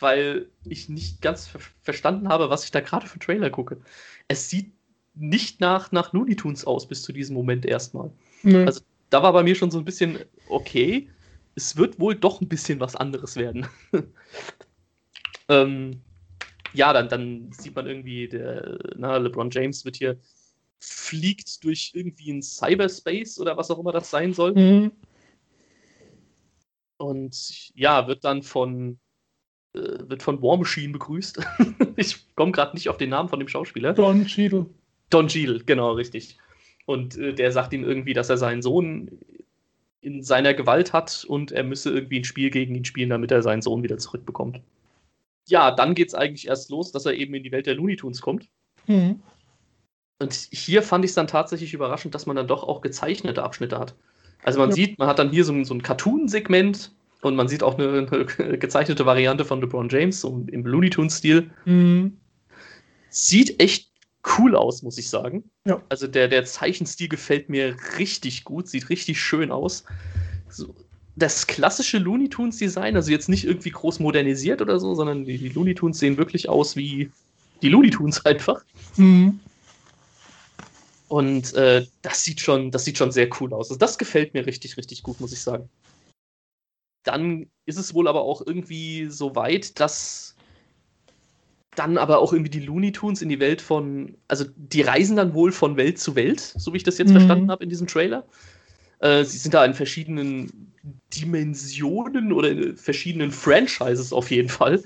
weil 0.00 0.46
ich 0.64 0.88
nicht 0.88 1.22
ganz 1.22 1.46
ver 1.46 1.60
verstanden 1.82 2.28
habe, 2.28 2.50
was 2.50 2.64
ich 2.64 2.70
da 2.70 2.80
gerade 2.80 3.06
für 3.06 3.18
Trailer 3.18 3.50
gucke. 3.50 3.80
Es 4.28 4.48
sieht 4.48 4.72
nicht 5.14 5.60
nach, 5.60 5.92
nach 5.92 6.12
Looney 6.12 6.36
Tunes 6.36 6.64
aus 6.64 6.88
bis 6.88 7.02
zu 7.02 7.12
diesem 7.12 7.34
Moment 7.34 7.66
erstmal. 7.66 8.10
Nee. 8.42 8.64
Also 8.64 8.80
da 9.10 9.22
war 9.22 9.32
bei 9.32 9.42
mir 9.42 9.54
schon 9.54 9.70
so 9.70 9.78
ein 9.78 9.84
bisschen, 9.84 10.18
okay, 10.48 11.08
es 11.54 11.76
wird 11.76 11.98
wohl 11.98 12.14
doch 12.14 12.40
ein 12.40 12.48
bisschen 12.48 12.80
was 12.80 12.96
anderes 12.96 13.36
werden. 13.36 13.66
ähm, 15.48 16.00
ja, 16.72 16.92
dann, 16.92 17.08
dann 17.08 17.52
sieht 17.52 17.74
man 17.74 17.86
irgendwie, 17.86 18.28
der 18.28 18.78
na, 18.96 19.16
LeBron 19.16 19.50
James 19.50 19.84
wird 19.84 19.96
hier 19.96 20.16
fliegt 20.80 21.62
durch 21.64 21.92
irgendwie 21.94 22.32
ein 22.32 22.42
Cyberspace 22.42 23.38
oder 23.38 23.56
was 23.56 23.70
auch 23.70 23.78
immer 23.78 23.92
das 23.92 24.10
sein 24.10 24.32
soll. 24.32 24.54
Mhm. 24.54 24.92
Und 26.96 27.70
ja, 27.74 28.08
wird 28.08 28.24
dann 28.24 28.42
von 28.42 28.98
äh, 29.74 30.08
wird 30.08 30.22
von 30.22 30.42
War 30.42 30.56
Machine 30.56 30.92
begrüßt. 30.92 31.40
ich 31.96 32.34
komme 32.34 32.52
gerade 32.52 32.74
nicht 32.74 32.88
auf 32.88 32.96
den 32.96 33.10
Namen 33.10 33.28
von 33.28 33.38
dem 33.38 33.48
Schauspieler. 33.48 33.92
Don 33.92 34.26
Cheadle. 34.26 34.66
Don 35.10 35.28
Cheadle, 35.28 35.60
genau, 35.64 35.92
richtig. 35.92 36.38
Und 36.86 37.16
äh, 37.16 37.34
der 37.34 37.52
sagt 37.52 37.72
ihm 37.72 37.84
irgendwie, 37.84 38.14
dass 38.14 38.30
er 38.30 38.36
seinen 38.36 38.62
Sohn 38.62 39.10
in 40.00 40.22
seiner 40.22 40.54
Gewalt 40.54 40.92
hat 40.92 41.24
und 41.28 41.52
er 41.52 41.62
müsse 41.62 41.90
irgendwie 41.90 42.20
ein 42.20 42.24
Spiel 42.24 42.50
gegen 42.50 42.74
ihn 42.74 42.84
spielen, 42.84 43.10
damit 43.10 43.30
er 43.30 43.42
seinen 43.42 43.62
Sohn 43.62 43.82
wieder 43.82 43.98
zurückbekommt. 43.98 44.60
Ja, 45.46 45.70
dann 45.70 45.94
geht 45.94 46.08
es 46.08 46.14
eigentlich 46.14 46.48
erst 46.48 46.70
los, 46.70 46.90
dass 46.90 47.06
er 47.06 47.14
eben 47.14 47.34
in 47.34 47.42
die 47.42 47.52
Welt 47.52 47.66
der 47.66 47.74
Looney 47.74 47.96
Tunes 47.96 48.20
kommt. 48.20 48.48
Mhm. 48.86 49.20
Und 50.20 50.32
hier 50.52 50.82
fand 50.82 51.04
ich 51.04 51.10
es 51.10 51.14
dann 51.16 51.26
tatsächlich 51.26 51.74
überraschend, 51.74 52.14
dass 52.14 52.26
man 52.26 52.36
dann 52.36 52.46
doch 52.46 52.62
auch 52.62 52.80
gezeichnete 52.82 53.42
Abschnitte 53.42 53.78
hat. 53.78 53.94
Also 54.44 54.58
man 54.58 54.70
ja. 54.70 54.76
sieht, 54.76 54.98
man 54.98 55.08
hat 55.08 55.18
dann 55.18 55.30
hier 55.30 55.44
so, 55.44 55.64
so 55.64 55.74
ein 55.74 55.82
Cartoon-Segment, 55.82 56.92
und 57.22 57.36
man 57.36 57.48
sieht 57.48 57.62
auch 57.62 57.78
eine, 57.78 58.08
eine 58.10 58.58
gezeichnete 58.58 59.04
Variante 59.06 59.44
von 59.44 59.60
LeBron 59.60 59.88
James, 59.88 60.20
so 60.20 60.44
im 60.50 60.64
Looney 60.64 60.90
Tunes-Stil. 60.90 61.50
Mhm. 61.64 62.16
Sieht 63.10 63.60
echt 63.60 63.90
cool 64.38 64.54
aus, 64.54 64.82
muss 64.82 64.98
ich 64.98 65.08
sagen. 65.08 65.44
Ja. 65.64 65.82
Also 65.88 66.06
der, 66.06 66.28
der 66.28 66.44
Zeichenstil 66.44 67.08
gefällt 67.08 67.48
mir 67.48 67.76
richtig 67.98 68.44
gut, 68.44 68.68
sieht 68.68 68.88
richtig 68.88 69.20
schön 69.20 69.50
aus. 69.50 69.84
So, 70.48 70.74
das 71.16 71.46
klassische 71.46 71.98
Looney 71.98 72.28
Tunes 72.28 72.58
Design, 72.58 72.96
also 72.96 73.10
jetzt 73.10 73.28
nicht 73.28 73.44
irgendwie 73.44 73.70
groß 73.70 74.00
modernisiert 74.00 74.62
oder 74.62 74.78
so, 74.78 74.94
sondern 74.94 75.24
die, 75.24 75.38
die 75.38 75.48
Looney 75.48 75.74
Tunes 75.74 75.98
sehen 75.98 76.16
wirklich 76.16 76.48
aus 76.48 76.76
wie 76.76 77.10
die 77.62 77.68
Looney 77.68 77.90
Tunes 77.90 78.24
einfach. 78.24 78.62
Mhm. 78.96 79.40
Und 81.10 81.52
äh, 81.54 81.84
das 82.00 82.24
sieht 82.24 82.40
schon, 82.40 82.70
das 82.70 82.84
sieht 82.84 82.96
schon 82.96 83.12
sehr 83.12 83.28
cool 83.40 83.52
aus. 83.52 83.68
Also 83.68 83.78
das 83.78 83.98
gefällt 83.98 84.32
mir 84.32 84.46
richtig, 84.46 84.78
richtig 84.78 85.02
gut, 85.02 85.20
muss 85.20 85.32
ich 85.32 85.42
sagen 85.42 85.68
dann 87.02 87.46
ist 87.66 87.78
es 87.78 87.94
wohl 87.94 88.08
aber 88.08 88.22
auch 88.22 88.46
irgendwie 88.46 89.06
so 89.06 89.34
weit, 89.34 89.80
dass 89.80 90.34
dann 91.76 91.98
aber 91.98 92.18
auch 92.18 92.32
irgendwie 92.32 92.50
die 92.50 92.60
Looney 92.60 92.92
Tunes 92.92 93.22
in 93.22 93.28
die 93.28 93.40
Welt 93.40 93.62
von, 93.62 94.16
also 94.28 94.44
die 94.56 94.82
reisen 94.82 95.16
dann 95.16 95.34
wohl 95.34 95.52
von 95.52 95.76
Welt 95.76 95.98
zu 95.98 96.16
Welt, 96.16 96.40
so 96.40 96.72
wie 96.72 96.78
ich 96.78 96.82
das 96.82 96.98
jetzt 96.98 97.10
mhm. 97.10 97.14
verstanden 97.14 97.50
habe 97.50 97.62
in 97.62 97.70
diesem 97.70 97.86
Trailer. 97.86 98.26
Äh, 98.98 99.24
sie 99.24 99.38
sind 99.38 99.54
da 99.54 99.64
in 99.64 99.74
verschiedenen 99.74 100.72
Dimensionen 101.14 102.32
oder 102.32 102.50
in 102.50 102.76
verschiedenen 102.76 103.30
Franchises 103.30 104.12
auf 104.12 104.30
jeden 104.30 104.48
Fall, 104.48 104.82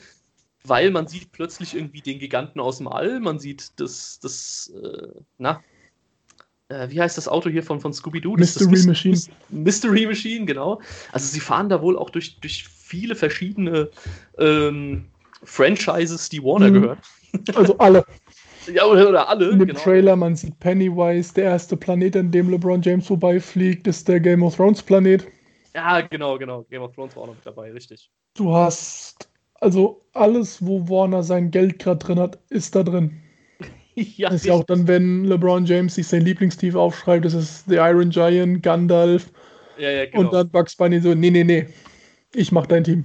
weil 0.64 0.90
man 0.90 1.08
sieht 1.08 1.32
plötzlich 1.32 1.74
irgendwie 1.74 2.02
den 2.02 2.18
Giganten 2.18 2.60
aus 2.60 2.78
dem 2.78 2.88
All, 2.88 3.18
man 3.18 3.38
sieht 3.38 3.72
das, 3.80 4.20
das, 4.20 4.72
äh, 4.82 5.08
na, 5.38 5.62
äh, 6.68 6.88
wie 6.90 7.00
heißt 7.00 7.16
das 7.18 7.29
Auto 7.29 7.50
hier 7.50 7.62
von, 7.62 7.81
von 7.81 7.92
Scooby-Doo? 7.92 8.37
Mystery 8.37 8.72
das 8.72 8.87
Machine. 8.87 9.18
Mystery 9.50 10.07
Machine, 10.07 10.46
genau. 10.46 10.81
Also 11.12 11.27
sie 11.27 11.40
fahren 11.40 11.68
da 11.68 11.83
wohl 11.83 11.98
auch 11.98 12.11
durch, 12.11 12.40
durch 12.40 12.66
viele 12.66 13.14
verschiedene 13.14 13.90
ähm, 14.38 15.07
Franchises, 15.42 16.29
die 16.29 16.42
Warner 16.42 16.70
mhm. 16.70 16.74
gehören. 16.74 16.98
Also 17.57 17.77
alle. 17.79 18.05
ja, 18.72 18.85
oder, 18.85 19.09
oder 19.09 19.29
alle. 19.29 19.50
In 19.50 19.59
dem 19.59 19.66
genau. 19.66 19.81
Trailer, 19.81 20.14
man 20.14 20.37
sieht 20.37 20.57
Pennywise, 20.61 21.35
der 21.35 21.46
erste 21.46 21.77
Planet, 21.77 22.16
an 22.16 22.31
dem 22.31 22.48
LeBron 22.48 22.81
James 22.81 23.09
vorbeifliegt, 23.09 23.88
ist 23.88 24.07
der 24.07 24.20
Game 24.20 24.44
of 24.44 24.55
Thrones 24.55 24.81
Planet. 24.81 25.27
Ja, 25.74 26.00
genau, 26.03 26.38
genau. 26.38 26.62
Game 26.70 26.83
of 26.83 26.94
Thrones 26.94 27.16
war 27.16 27.24
auch 27.24 27.27
noch 27.27 27.35
mit 27.35 27.44
dabei, 27.44 27.72
richtig. 27.72 28.09
Du 28.35 28.55
hast, 28.55 29.29
also 29.61 30.07
alles, 30.12 30.64
wo 30.64 30.88
Warner 30.88 31.24
sein 31.24 31.50
Geld 31.50 31.81
gerade 31.81 31.98
drin 31.98 32.20
hat, 32.20 32.38
ist 32.50 32.77
da 32.77 32.85
drin. 32.85 33.20
ja, 34.16 34.28
das 34.28 34.40
ist 34.40 34.46
ja 34.46 34.54
auch 34.54 34.64
dann, 34.64 34.88
wenn 34.88 35.24
LeBron 35.24 35.64
James 35.64 35.94
sich 35.94 36.07
sein 36.07 36.22
Lieblingstief 36.22 36.74
aufschreibt, 36.74 37.24
das 37.24 37.35
ist 37.35 37.64
The 37.68 37.76
Iron 37.76 38.11
Giant, 38.11 38.62
Gandalf. 38.62 39.30
Ja, 39.78 39.90
ja, 39.90 40.07
genau. 40.07 40.20
Und 40.20 40.33
dann 40.33 40.50
Bugs 40.50 40.76
Bunny 40.76 41.00
so, 41.00 41.14
nee, 41.14 41.30
nee, 41.30 41.44
nee, 41.44 41.68
ich 42.35 42.52
mach 42.52 42.66
dein 42.66 42.85
Team. 42.85 43.04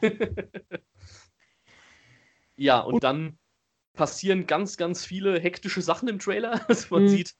ja, 2.56 2.80
und, 2.80 2.94
und, 2.94 3.04
dann 3.04 3.38
passieren 3.94 4.46
ganz, 4.46 4.76
ganz 4.76 5.04
viele 5.04 5.38
hektische 5.38 5.82
Sachen 5.82 6.08
im 6.08 6.18
Trailer. 6.18 6.60
Also 6.68 6.86
man, 6.90 7.04
mhm. 7.04 7.08
sieht, 7.08 7.34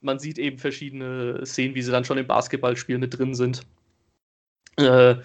man 0.00 0.18
sieht 0.18 0.38
eben 0.38 0.58
verschiedene 0.58 1.44
Szenen, 1.46 1.74
wie 1.74 1.82
sie 1.82 1.92
dann 1.92 2.04
schon 2.04 2.18
im 2.18 2.26
Basketballspiel 2.26 2.98
mit 2.98 3.16
drin 3.18 3.34
sind. 3.34 3.62
Äh, 4.76 5.16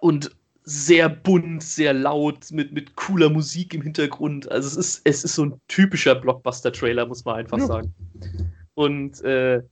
und 0.00 0.30
sehr 0.64 1.10
bunt, 1.10 1.62
sehr 1.62 1.92
laut, 1.92 2.50
mit, 2.50 2.72
mit 2.72 2.96
cooler 2.96 3.28
Musik 3.28 3.74
im 3.74 3.82
Hintergrund. 3.82 4.50
Also 4.50 4.68
es 4.68 4.76
ist, 4.76 5.02
es 5.04 5.24
ist 5.24 5.34
so 5.34 5.44
ein 5.44 5.60
typischer 5.68 6.14
Blockbuster-Trailer, 6.14 7.06
muss 7.06 7.24
man 7.24 7.36
einfach 7.36 7.58
ja. 7.58 7.66
sagen. 7.66 7.94
Und 8.74 9.22
äh, 9.22 9.62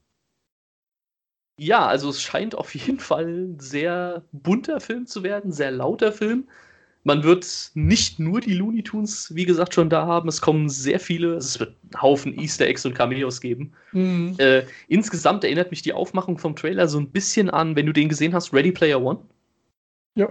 ja, 1.57 1.85
also 1.85 2.09
es 2.09 2.21
scheint 2.21 2.55
auf 2.55 2.73
jeden 2.75 2.99
Fall 2.99 3.27
ein 3.27 3.59
sehr 3.59 4.23
bunter 4.31 4.79
Film 4.79 5.05
zu 5.05 5.23
werden, 5.23 5.51
sehr 5.51 5.71
lauter 5.71 6.11
Film. 6.11 6.47
Man 7.05 7.23
wird 7.23 7.71
nicht 7.73 8.19
nur 8.19 8.39
die 8.39 8.53
Looney 8.53 8.81
Tunes, 8.81 9.35
wie 9.35 9.45
gesagt, 9.45 9.73
schon 9.73 9.89
da 9.89 10.05
haben. 10.05 10.29
Es 10.29 10.39
kommen 10.39 10.69
sehr 10.69 10.99
viele, 10.99 11.33
es 11.35 11.59
wird 11.59 11.75
einen 11.83 12.01
Haufen 12.01 12.39
Easter 12.39 12.65
Eggs 12.65 12.85
und 12.85 12.93
Cameos 12.93 13.41
geben. 13.41 13.73
Mhm. 13.91 14.35
Äh, 14.37 14.63
insgesamt 14.87 15.43
erinnert 15.43 15.71
mich 15.71 15.81
die 15.81 15.91
Aufmachung 15.91 16.37
vom 16.37 16.55
Trailer 16.55 16.87
so 16.87 16.99
ein 16.99 17.09
bisschen 17.09 17.49
an, 17.49 17.75
wenn 17.75 17.87
du 17.87 17.93
den 17.93 18.07
gesehen 18.07 18.33
hast, 18.33 18.53
Ready 18.53 18.71
Player 18.71 19.01
One. 19.01 19.19
Ja. 20.15 20.29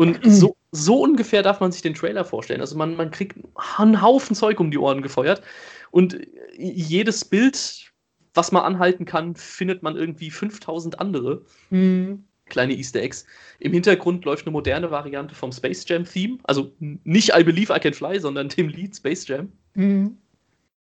Und 0.00 0.18
so, 0.24 0.56
so 0.72 1.02
ungefähr 1.02 1.42
darf 1.42 1.60
man 1.60 1.72
sich 1.72 1.82
den 1.82 1.92
Trailer 1.92 2.24
vorstellen. 2.24 2.62
Also 2.62 2.74
man, 2.74 2.96
man 2.96 3.10
kriegt 3.10 3.38
einen 3.76 4.00
Haufen 4.00 4.34
Zeug 4.34 4.58
um 4.58 4.70
die 4.70 4.78
Ohren 4.78 5.02
gefeuert. 5.02 5.42
Und 5.90 6.18
jedes 6.56 7.22
Bild, 7.22 7.92
was 8.32 8.50
man 8.50 8.62
anhalten 8.62 9.04
kann, 9.04 9.34
findet 9.34 9.82
man 9.82 9.96
irgendwie 9.96 10.30
5000 10.30 10.98
andere. 11.00 11.44
Mhm. 11.68 12.24
Kleine 12.46 12.74
Easter 12.74 13.00
Eggs. 13.00 13.26
Im 13.58 13.74
Hintergrund 13.74 14.24
läuft 14.24 14.46
eine 14.46 14.52
moderne 14.52 14.90
Variante 14.90 15.34
vom 15.34 15.52
Space 15.52 15.84
Jam 15.86 16.06
Theme. 16.06 16.38
Also 16.44 16.72
nicht 16.78 17.34
I 17.36 17.44
Believe 17.44 17.76
I 17.76 17.78
Can 17.78 17.92
Fly, 17.92 18.18
sondern 18.20 18.48
dem 18.48 18.68
Lied 18.68 18.96
Space 18.96 19.28
Jam. 19.28 19.52
Mhm. 19.74 20.16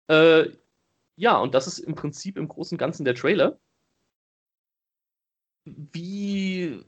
Äh, 0.08 0.46
Ja, 1.18 1.38
und 1.38 1.54
das 1.54 1.68
ist 1.68 1.78
im 1.80 1.94
Prinzip 1.94 2.36
im 2.36 2.48
Großen 2.48 2.76
und 2.76 2.80
Ganzen 2.80 3.06
der 3.06 3.14
Trailer. 3.14 3.60
Wie 5.66 6.84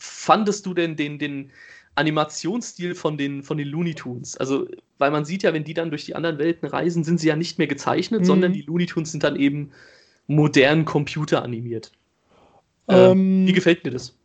fandest 0.00 0.66
du 0.66 0.74
denn 0.74 0.96
den, 0.96 1.18
den 1.18 1.52
Animationsstil 1.94 2.94
von 2.94 3.16
den, 3.16 3.42
von 3.42 3.58
den 3.58 3.68
Looney 3.68 3.94
Tunes? 3.94 4.36
Also, 4.36 4.66
weil 4.98 5.10
man 5.10 5.24
sieht 5.24 5.42
ja, 5.44 5.52
wenn 5.52 5.64
die 5.64 5.74
dann 5.74 5.90
durch 5.90 6.06
die 6.06 6.16
anderen 6.16 6.38
Welten 6.38 6.68
reisen, 6.68 7.04
sind 7.04 7.20
sie 7.20 7.28
ja 7.28 7.36
nicht 7.36 7.58
mehr 7.58 7.66
gezeichnet, 7.66 8.22
mhm. 8.22 8.24
sondern 8.24 8.52
die 8.52 8.62
Looney 8.62 8.86
Tunes 8.86 9.12
sind 9.12 9.22
dann 9.22 9.36
eben 9.36 9.70
modern 10.26 10.84
computeranimiert. 10.84 11.92
Ähm, 12.88 13.10
ähm, 13.10 13.46
wie 13.46 13.52
gefällt 13.52 13.84
mir 13.84 13.90
das? 13.92 14.16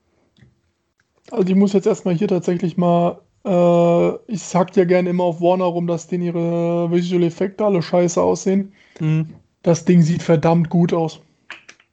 Also 1.32 1.50
ich 1.50 1.56
muss 1.56 1.74
jetzt 1.74 1.88
erstmal 1.88 2.16
hier 2.16 2.28
tatsächlich 2.28 2.78
mal, 2.78 3.20
äh, 3.44 4.32
ich 4.32 4.42
sag 4.42 4.76
ja 4.78 4.86
gerne 4.86 5.10
immer 5.10 5.24
auf 5.24 5.42
Warner 5.42 5.66
rum, 5.66 5.88
dass 5.88 6.08
denen 6.08 6.24
ihre 6.24 6.92
Visual 6.92 7.24
Effekte 7.24 7.66
alle 7.66 7.82
scheiße 7.82 8.22
aussehen. 8.22 8.74
Mhm. 9.00 9.34
Das 9.64 9.86
Ding 9.86 10.02
sieht 10.02 10.22
verdammt 10.22 10.70
gut 10.70 10.94
aus. 10.94 11.20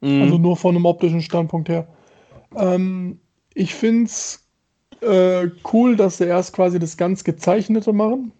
Mhm. 0.02 0.22
Also 0.22 0.38
nur 0.38 0.56
von 0.56 0.76
einem 0.76 0.84
optischen 0.84 1.22
Standpunkt 1.22 1.68
her. 1.68 1.88
Ähm, 2.54 3.18
ich 3.54 3.74
finde 3.74 4.04
es 4.04 4.46
äh, 5.00 5.48
cool, 5.72 5.96
dass 5.96 6.18
sie 6.18 6.24
erst 6.24 6.54
quasi 6.54 6.78
das 6.78 6.96
ganz 6.96 7.24
Gezeichnete 7.24 7.92
machen. 7.92 8.32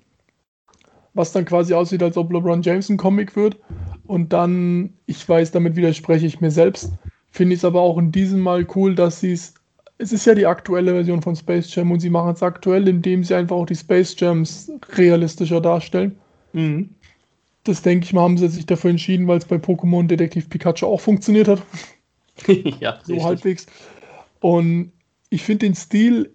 Was 1.15 1.33
dann 1.33 1.45
quasi 1.45 1.75
aussieht, 1.75 2.03
als 2.03 2.17
ob 2.17 2.33
LeBron 2.33 2.63
James 2.63 2.89
ein 2.89 2.97
Comic 2.97 3.37
wird. 3.37 3.59
Und 4.07 4.33
dann, 4.33 4.95
ich 5.07 5.29
weiß, 5.29 5.51
damit 5.51 5.77
widerspreche 5.77 6.27
ich 6.27 6.41
mir 6.41 6.51
selbst, 6.51 6.93
finde 7.31 7.55
ich 7.55 7.61
es 7.61 7.65
aber 7.65 7.81
auch 7.81 7.99
in 7.99 8.13
diesem 8.13 8.41
Mal 8.41 8.67
cool, 8.75 8.95
dass 8.95 9.21
sie 9.21 9.33
es 9.33 9.55
es 10.03 10.13
ist 10.13 10.27
ja 10.27 10.35
die 10.35 10.47
aktuelle 10.47 10.93
Version 10.93 11.23
von 11.23 11.37
Space 11.37 11.73
Jam 11.75 11.93
und 11.93 12.01
sie 12.01 12.11
machen 12.11 12.33
es 12.33 12.43
aktuell, 12.43 12.89
indem 12.89 13.23
sie 13.23 13.35
einfach 13.35 13.57
auch 13.57 13.67
die 13.67 13.77
Space 13.77 14.17
Jams 14.19 14.71
realistischer 14.97 15.61
darstellen. 15.61 16.17
Mhm. 16.53 16.91
Das 17.65 17.83
denke 17.83 18.05
ich 18.05 18.13
mal, 18.13 18.23
haben 18.23 18.37
sie 18.37 18.49
sich 18.49 18.67
dafür 18.67 18.91
entschieden, 18.91 19.29
weil 19.29 19.39
es 19.39 19.45
bei 19.45 19.57
Pokémon 19.57 20.07
Detektiv 20.09 20.51
Pikachu 20.51 20.87
auch 20.87 21.01
funktioniert 21.01 21.47
hat. 21.47 21.63
ja, 22.81 22.99
so 23.05 23.13
richtig. 23.13 23.23
halbwegs. 23.23 23.67
Und 24.41 24.91
ich 25.33 25.45
finde 25.45 25.67
den 25.67 25.75
Stil, 25.75 26.31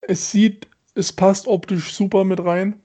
es 0.00 0.32
sieht, 0.32 0.66
es 0.94 1.12
passt 1.12 1.46
optisch 1.46 1.94
super 1.94 2.24
mit 2.24 2.44
rein. 2.44 2.80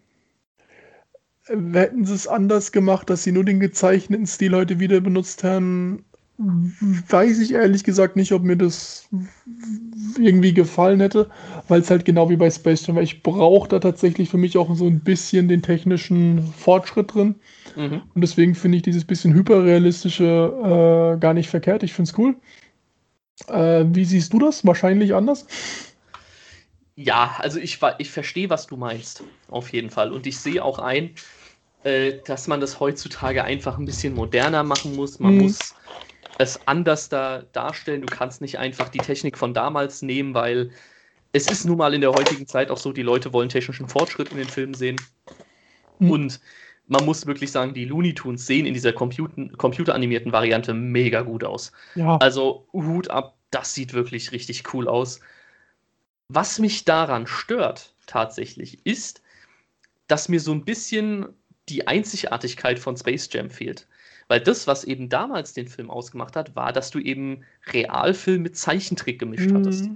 Hätten 1.47 2.05
sie 2.05 2.13
es 2.13 2.27
anders 2.27 2.71
gemacht, 2.71 3.09
dass 3.09 3.23
sie 3.23 3.31
nur 3.31 3.43
den 3.43 3.59
gezeichneten 3.59 4.27
Stil 4.27 4.55
heute 4.55 4.79
wieder 4.79 5.01
benutzt 5.01 5.43
haben, 5.43 6.05
weiß 6.37 7.39
ich 7.39 7.53
ehrlich 7.53 7.83
gesagt 7.83 8.15
nicht, 8.15 8.31
ob 8.31 8.43
mir 8.43 8.55
das 8.55 9.09
irgendwie 10.19 10.53
gefallen 10.53 10.99
hätte, 10.99 11.29
weil 11.67 11.81
es 11.81 11.89
halt 11.89 12.05
genau 12.05 12.29
wie 12.29 12.35
bei 12.35 12.49
Space 12.49 12.85
Jam 12.85 12.95
war. 12.95 13.03
Ich 13.03 13.23
brauche 13.23 13.69
da 13.69 13.79
tatsächlich 13.79 14.29
für 14.29 14.37
mich 14.37 14.57
auch 14.57 14.73
so 14.75 14.87
ein 14.87 14.99
bisschen 14.99 15.47
den 15.47 15.61
technischen 15.61 16.41
Fortschritt 16.53 17.13
drin. 17.13 17.35
Mhm. 17.75 18.01
Und 18.13 18.21
deswegen 18.21 18.55
finde 18.55 18.77
ich 18.77 18.83
dieses 18.83 19.05
bisschen 19.05 19.33
hyperrealistische 19.33 21.15
äh, 21.15 21.19
gar 21.19 21.33
nicht 21.33 21.49
verkehrt. 21.49 21.83
Ich 21.83 21.93
finde 21.93 22.11
es 22.11 22.17
cool. 22.17 22.35
Äh, 23.47 23.85
wie 23.87 24.05
siehst 24.05 24.33
du 24.33 24.39
das? 24.39 24.65
Wahrscheinlich 24.65 25.13
anders? 25.13 25.45
Ja, 26.95 27.35
also 27.39 27.59
ich, 27.59 27.79
ich 27.97 28.11
verstehe, 28.11 28.49
was 28.49 28.67
du 28.67 28.77
meinst. 28.77 29.23
Auf 29.47 29.71
jeden 29.73 29.89
Fall. 29.89 30.11
Und 30.11 30.27
ich 30.27 30.39
sehe 30.39 30.63
auch 30.63 30.79
ein, 30.79 31.15
äh, 31.83 32.21
dass 32.25 32.47
man 32.47 32.61
das 32.61 32.79
heutzutage 32.79 33.43
einfach 33.43 33.77
ein 33.77 33.85
bisschen 33.85 34.13
moderner 34.13 34.63
machen 34.63 34.95
muss. 34.95 35.19
Man 35.19 35.35
mhm. 35.35 35.41
muss 35.41 35.75
es 36.37 36.67
anders 36.67 37.09
da 37.09 37.43
darstellen. 37.53 38.01
Du 38.01 38.09
kannst 38.09 38.41
nicht 38.41 38.59
einfach 38.59 38.89
die 38.89 39.01
Technik 39.01 39.37
von 39.37 39.53
damals 39.53 40.01
nehmen, 40.01 40.33
weil 40.33 40.71
es 41.33 41.47
ist 41.47 41.65
nun 41.65 41.77
mal 41.77 41.93
in 41.93 42.01
der 42.01 42.13
heutigen 42.13 42.47
Zeit 42.47 42.71
auch 42.71 42.77
so, 42.77 42.93
die 42.93 43.03
Leute 43.03 43.33
wollen 43.33 43.49
technischen 43.49 43.87
Fortschritt 43.87 44.31
in 44.31 44.37
den 44.37 44.49
Filmen 44.49 44.73
sehen. 44.73 45.07
Mhm. 45.99 46.11
Und 46.11 46.41
man 46.91 47.05
muss 47.05 47.25
wirklich 47.25 47.51
sagen, 47.51 47.73
die 47.73 47.85
Looney 47.85 48.13
Tunes 48.13 48.45
sehen 48.45 48.65
in 48.65 48.73
dieser 48.73 48.91
Computer 48.91 49.47
computeranimierten 49.55 50.33
Variante 50.33 50.73
mega 50.73 51.21
gut 51.21 51.45
aus. 51.45 51.71
Ja. 51.95 52.17
Also 52.17 52.67
Hut 52.73 53.09
ab, 53.09 53.37
das 53.49 53.73
sieht 53.73 53.93
wirklich 53.93 54.33
richtig 54.33 54.73
cool 54.73 54.89
aus. 54.89 55.21
Was 56.27 56.59
mich 56.59 56.83
daran 56.83 57.27
stört 57.27 57.93
tatsächlich 58.07 58.85
ist, 58.85 59.21
dass 60.07 60.27
mir 60.27 60.41
so 60.41 60.51
ein 60.51 60.65
bisschen 60.65 61.27
die 61.69 61.87
Einzigartigkeit 61.87 62.77
von 62.77 62.97
Space 62.97 63.29
Jam 63.31 63.49
fehlt. 63.49 63.87
Weil 64.27 64.41
das, 64.41 64.67
was 64.67 64.83
eben 64.83 65.07
damals 65.07 65.53
den 65.53 65.69
Film 65.69 65.89
ausgemacht 65.89 66.35
hat, 66.35 66.55
war, 66.57 66.73
dass 66.73 66.91
du 66.91 66.99
eben 66.99 67.43
Realfilm 67.67 68.41
mit 68.41 68.57
Zeichentrick 68.57 69.19
gemischt 69.19 69.49
mhm. 69.49 69.57
hattest. 69.57 69.89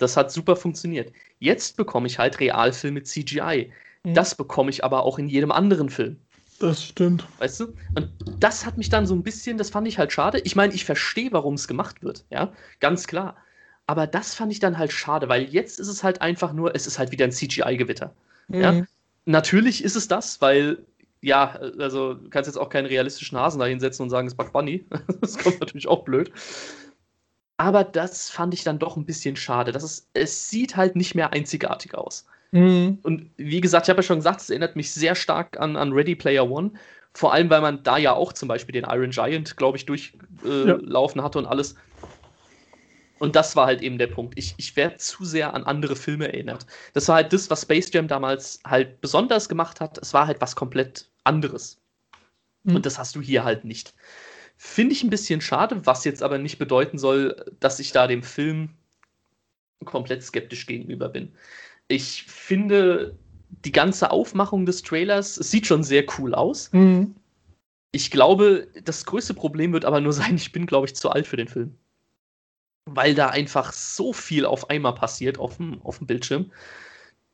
Das 0.00 0.16
hat 0.16 0.32
super 0.32 0.56
funktioniert. 0.56 1.12
Jetzt 1.38 1.76
bekomme 1.76 2.08
ich 2.08 2.18
halt 2.18 2.40
Realfilm 2.40 2.94
mit 2.94 3.06
CGI. 3.06 3.70
Mhm. 4.02 4.14
Das 4.14 4.34
bekomme 4.34 4.70
ich 4.70 4.82
aber 4.82 5.04
auch 5.04 5.18
in 5.18 5.28
jedem 5.28 5.52
anderen 5.52 5.90
Film. 5.90 6.16
Das 6.60 6.84
stimmt. 6.84 7.24
Weißt 7.38 7.58
du? 7.60 7.74
Und 7.94 8.10
das 8.38 8.66
hat 8.66 8.76
mich 8.76 8.90
dann 8.90 9.06
so 9.06 9.14
ein 9.14 9.22
bisschen, 9.22 9.56
das 9.56 9.70
fand 9.70 9.88
ich 9.88 9.98
halt 9.98 10.12
schade. 10.12 10.40
Ich 10.44 10.56
meine, 10.56 10.74
ich 10.74 10.84
verstehe, 10.84 11.32
warum 11.32 11.54
es 11.54 11.66
gemacht 11.66 12.02
wird, 12.02 12.24
ja, 12.30 12.52
ganz 12.80 13.06
klar. 13.06 13.36
Aber 13.86 14.06
das 14.06 14.34
fand 14.34 14.52
ich 14.52 14.60
dann 14.60 14.76
halt 14.76 14.92
schade, 14.92 15.28
weil 15.28 15.44
jetzt 15.44 15.80
ist 15.80 15.88
es 15.88 16.04
halt 16.04 16.20
einfach 16.20 16.52
nur, 16.52 16.74
es 16.74 16.86
ist 16.86 16.98
halt 16.98 17.12
wieder 17.12 17.24
ein 17.24 17.32
CGI-Gewitter. 17.32 18.14
Mhm. 18.48 18.60
Ja? 18.60 18.86
Natürlich 19.24 19.82
ist 19.82 19.96
es 19.96 20.06
das, 20.06 20.40
weil 20.42 20.84
ja, 21.22 21.58
also 21.78 22.14
du 22.14 22.28
kannst 22.28 22.46
jetzt 22.46 22.56
auch 22.56 22.68
keinen 22.68 22.86
realistischen 22.86 23.38
Hasen 23.38 23.58
da 23.58 23.66
hinsetzen 23.66 24.04
und 24.04 24.10
sagen, 24.10 24.26
es 24.26 24.34
ist 24.34 24.36
Bug 24.36 24.52
Bunny. 24.52 24.84
das 25.20 25.38
kommt 25.38 25.60
natürlich 25.60 25.88
auch 25.88 26.04
blöd. 26.04 26.30
Aber 27.56 27.84
das 27.84 28.28
fand 28.28 28.52
ich 28.54 28.64
dann 28.64 28.78
doch 28.78 28.96
ein 28.96 29.06
bisschen 29.06 29.36
schade. 29.36 29.72
Das 29.72 29.82
ist, 29.82 30.08
es 30.12 30.50
sieht 30.50 30.76
halt 30.76 30.94
nicht 30.94 31.14
mehr 31.14 31.32
einzigartig 31.32 31.94
aus. 31.94 32.26
Mhm. 32.52 32.98
Und 33.02 33.30
wie 33.36 33.60
gesagt, 33.60 33.86
ich 33.86 33.90
habe 33.90 33.98
ja 33.98 34.02
schon 34.02 34.18
gesagt, 34.18 34.40
es 34.40 34.50
erinnert 34.50 34.76
mich 34.76 34.92
sehr 34.92 35.14
stark 35.14 35.58
an, 35.60 35.76
an 35.76 35.92
Ready 35.92 36.14
Player 36.14 36.48
One. 36.48 36.72
Vor 37.12 37.32
allem, 37.32 37.50
weil 37.50 37.60
man 37.60 37.82
da 37.82 37.98
ja 37.98 38.12
auch 38.12 38.32
zum 38.32 38.48
Beispiel 38.48 38.72
den 38.72 38.84
Iron 38.84 39.10
Giant, 39.10 39.56
glaube 39.56 39.76
ich, 39.76 39.86
durchlaufen 39.86 40.44
äh, 40.44 41.22
ja. 41.22 41.24
hatte 41.24 41.38
und 41.38 41.46
alles. 41.46 41.74
Und 43.18 43.36
das 43.36 43.54
war 43.54 43.66
halt 43.66 43.82
eben 43.82 43.98
der 43.98 44.06
Punkt. 44.06 44.38
Ich, 44.38 44.54
ich 44.56 44.76
werde 44.76 44.96
zu 44.96 45.24
sehr 45.24 45.52
an 45.52 45.64
andere 45.64 45.94
Filme 45.94 46.28
erinnert. 46.28 46.66
Das 46.94 47.06
war 47.08 47.16
halt 47.16 47.32
das, 47.32 47.50
was 47.50 47.62
Space 47.62 47.90
Jam 47.92 48.08
damals 48.08 48.60
halt 48.64 49.00
besonders 49.02 49.48
gemacht 49.48 49.80
hat. 49.80 49.98
Es 49.98 50.14
war 50.14 50.26
halt 50.26 50.40
was 50.40 50.56
komplett 50.56 51.06
anderes. 51.24 51.78
Mhm. 52.62 52.76
Und 52.76 52.86
das 52.86 52.98
hast 52.98 53.16
du 53.16 53.20
hier 53.20 53.44
halt 53.44 53.64
nicht. 53.64 53.92
Finde 54.56 54.94
ich 54.94 55.02
ein 55.02 55.10
bisschen 55.10 55.40
schade, 55.40 55.84
was 55.84 56.04
jetzt 56.04 56.22
aber 56.22 56.38
nicht 56.38 56.58
bedeuten 56.58 56.98
soll, 56.98 57.44
dass 57.60 57.78
ich 57.78 57.92
da 57.92 58.06
dem 58.06 58.22
Film 58.22 58.70
komplett 59.84 60.22
skeptisch 60.22 60.66
gegenüber 60.66 61.08
bin. 61.08 61.32
Ich 61.90 62.24
finde 62.24 63.16
die 63.64 63.72
ganze 63.72 64.10
Aufmachung 64.10 64.64
des 64.64 64.82
Trailers, 64.82 65.36
es 65.36 65.50
sieht 65.50 65.66
schon 65.66 65.82
sehr 65.82 66.04
cool 66.18 66.34
aus. 66.34 66.70
Mhm. 66.72 67.14
Ich 67.92 68.10
glaube, 68.10 68.68
das 68.84 69.04
größte 69.04 69.34
Problem 69.34 69.72
wird 69.72 69.84
aber 69.84 70.00
nur 70.00 70.12
sein, 70.12 70.36
ich 70.36 70.52
bin, 70.52 70.66
glaube 70.66 70.86
ich, 70.86 70.94
zu 70.94 71.10
alt 71.10 71.26
für 71.26 71.36
den 71.36 71.48
Film 71.48 71.74
weil 72.94 73.14
da 73.14 73.28
einfach 73.28 73.72
so 73.72 74.12
viel 74.12 74.44
auf 74.44 74.70
einmal 74.70 74.94
passiert 74.94 75.38
auf 75.38 75.56
dem, 75.56 75.80
auf 75.82 75.98
dem 75.98 76.06
Bildschirm. 76.06 76.50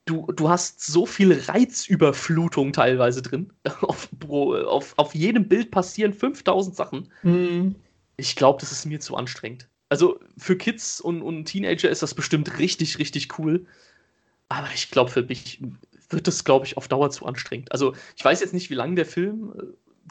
Du, 0.05 0.31
du 0.33 0.49
hast 0.49 0.85
so 0.85 1.05
viel 1.05 1.33
Reizüberflutung 1.33 2.73
teilweise 2.73 3.23
drin. 3.23 3.53
auf, 3.81 4.09
auf, 4.29 4.95
auf 4.97 5.15
jedem 5.15 5.49
Bild 5.49 5.71
passieren 5.71 6.13
5000 6.13 6.77
Sachen. 6.77 7.13
Mhm. 7.23 7.75
Ich 8.17 8.37
glaube, 8.37 8.61
das 8.61 8.73
ist 8.73 8.87
mir 8.87 9.01
zu 9.01 9.17
anstrengend. 9.17 9.69
Also 9.89 10.21
für 10.37 10.57
Kids 10.57 11.01
und, 11.01 11.23
und 11.23 11.45
Teenager 11.45 11.91
ist 11.91 12.03
das 12.03 12.15
bestimmt 12.15 12.59
richtig, 12.59 12.99
richtig 12.99 13.39
cool. 13.39 13.67
Aber 14.49 14.69
ich 14.75 14.91
glaube, 14.91 15.11
für 15.11 15.23
mich 15.23 15.61
wird 16.11 16.27
das, 16.27 16.45
glaube 16.45 16.67
ich, 16.67 16.77
auf 16.77 16.89
Dauer 16.89 17.11
zu 17.11 17.27
anstrengend. 17.27 17.73
Also 17.73 17.95
ich 18.17 18.25
weiß 18.25 18.41
jetzt 18.41 18.55
nicht, 18.55 18.71
wie 18.71 18.75
lange 18.75 18.95
der 18.95 19.07
Film 19.07 19.53
äh, 19.59 19.63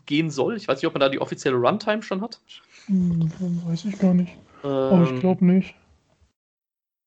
gehen 0.05 0.29
soll. 0.29 0.57
Ich 0.57 0.67
weiß 0.67 0.77
nicht, 0.77 0.87
ob 0.87 0.93
man 0.93 0.99
da 0.99 1.09
die 1.09 1.21
offizielle 1.21 1.55
Runtime 1.55 2.03
schon 2.03 2.21
hat. 2.21 2.41
Hm, 2.87 3.31
weiß 3.65 3.85
ich 3.85 3.97
gar 3.97 4.13
nicht. 4.13 4.33
Aber 4.61 5.03
ich 5.03 5.11
ähm, 5.11 5.19
glaube 5.19 5.45
nicht. 5.45 5.75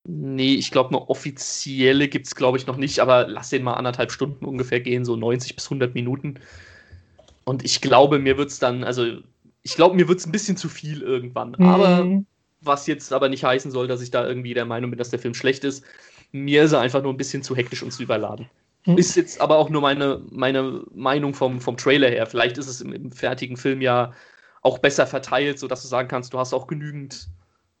Nee, 0.07 0.55
ich 0.55 0.71
glaube, 0.71 0.89
eine 0.89 1.09
offizielle 1.09 2.07
gibt 2.07 2.25
es, 2.25 2.35
glaube 2.35 2.57
ich, 2.57 2.65
noch 2.65 2.77
nicht, 2.77 2.99
aber 2.99 3.27
lass 3.27 3.49
den 3.49 3.63
mal 3.63 3.73
anderthalb 3.73 4.11
Stunden 4.11 4.45
ungefähr 4.45 4.79
gehen, 4.79 5.05
so 5.05 5.15
90 5.15 5.55
bis 5.55 5.65
100 5.65 5.93
Minuten. 5.93 6.39
Und 7.43 7.63
ich 7.63 7.81
glaube, 7.81 8.17
mir 8.17 8.37
wird 8.37 8.49
es 8.49 8.59
dann, 8.59 8.83
also 8.83 9.05
ich 9.61 9.75
glaube, 9.75 9.95
mir 9.95 10.07
wird 10.07 10.19
es 10.19 10.25
ein 10.25 10.31
bisschen 10.31 10.57
zu 10.57 10.69
viel 10.69 11.01
irgendwann. 11.01 11.55
Mhm. 11.57 11.65
Aber 11.65 12.23
was 12.61 12.87
jetzt 12.87 13.13
aber 13.13 13.29
nicht 13.29 13.43
heißen 13.43 13.71
soll, 13.71 13.87
dass 13.87 14.01
ich 14.01 14.11
da 14.11 14.27
irgendwie 14.27 14.53
der 14.53 14.65
Meinung 14.65 14.91
bin, 14.91 14.97
dass 14.97 15.09
der 15.09 15.19
Film 15.19 15.33
schlecht 15.33 15.63
ist. 15.63 15.83
Mir 16.31 16.63
ist 16.63 16.73
er 16.73 16.81
einfach 16.81 17.01
nur 17.01 17.13
ein 17.13 17.17
bisschen 17.17 17.43
zu 17.43 17.55
hektisch 17.55 17.83
und 17.83 17.91
zu 17.91 18.03
überladen. 18.03 18.49
Mhm. 18.85 18.97
Ist 18.97 19.15
jetzt 19.15 19.41
aber 19.41 19.57
auch 19.57 19.69
nur 19.69 19.81
meine, 19.81 20.21
meine 20.31 20.83
Meinung 20.93 21.33
vom, 21.33 21.59
vom 21.59 21.77
Trailer 21.77 22.09
her. 22.09 22.25
Vielleicht 22.25 22.57
ist 22.57 22.67
es 22.67 22.81
im, 22.81 22.93
im 22.93 23.11
fertigen 23.11 23.57
Film 23.57 23.81
ja 23.81 24.13
auch 24.61 24.79
besser 24.79 25.07
verteilt, 25.07 25.59
sodass 25.59 25.81
du 25.81 25.87
sagen 25.87 26.07
kannst, 26.07 26.33
du 26.33 26.39
hast 26.39 26.53
auch 26.53 26.67
genügend 26.67 27.29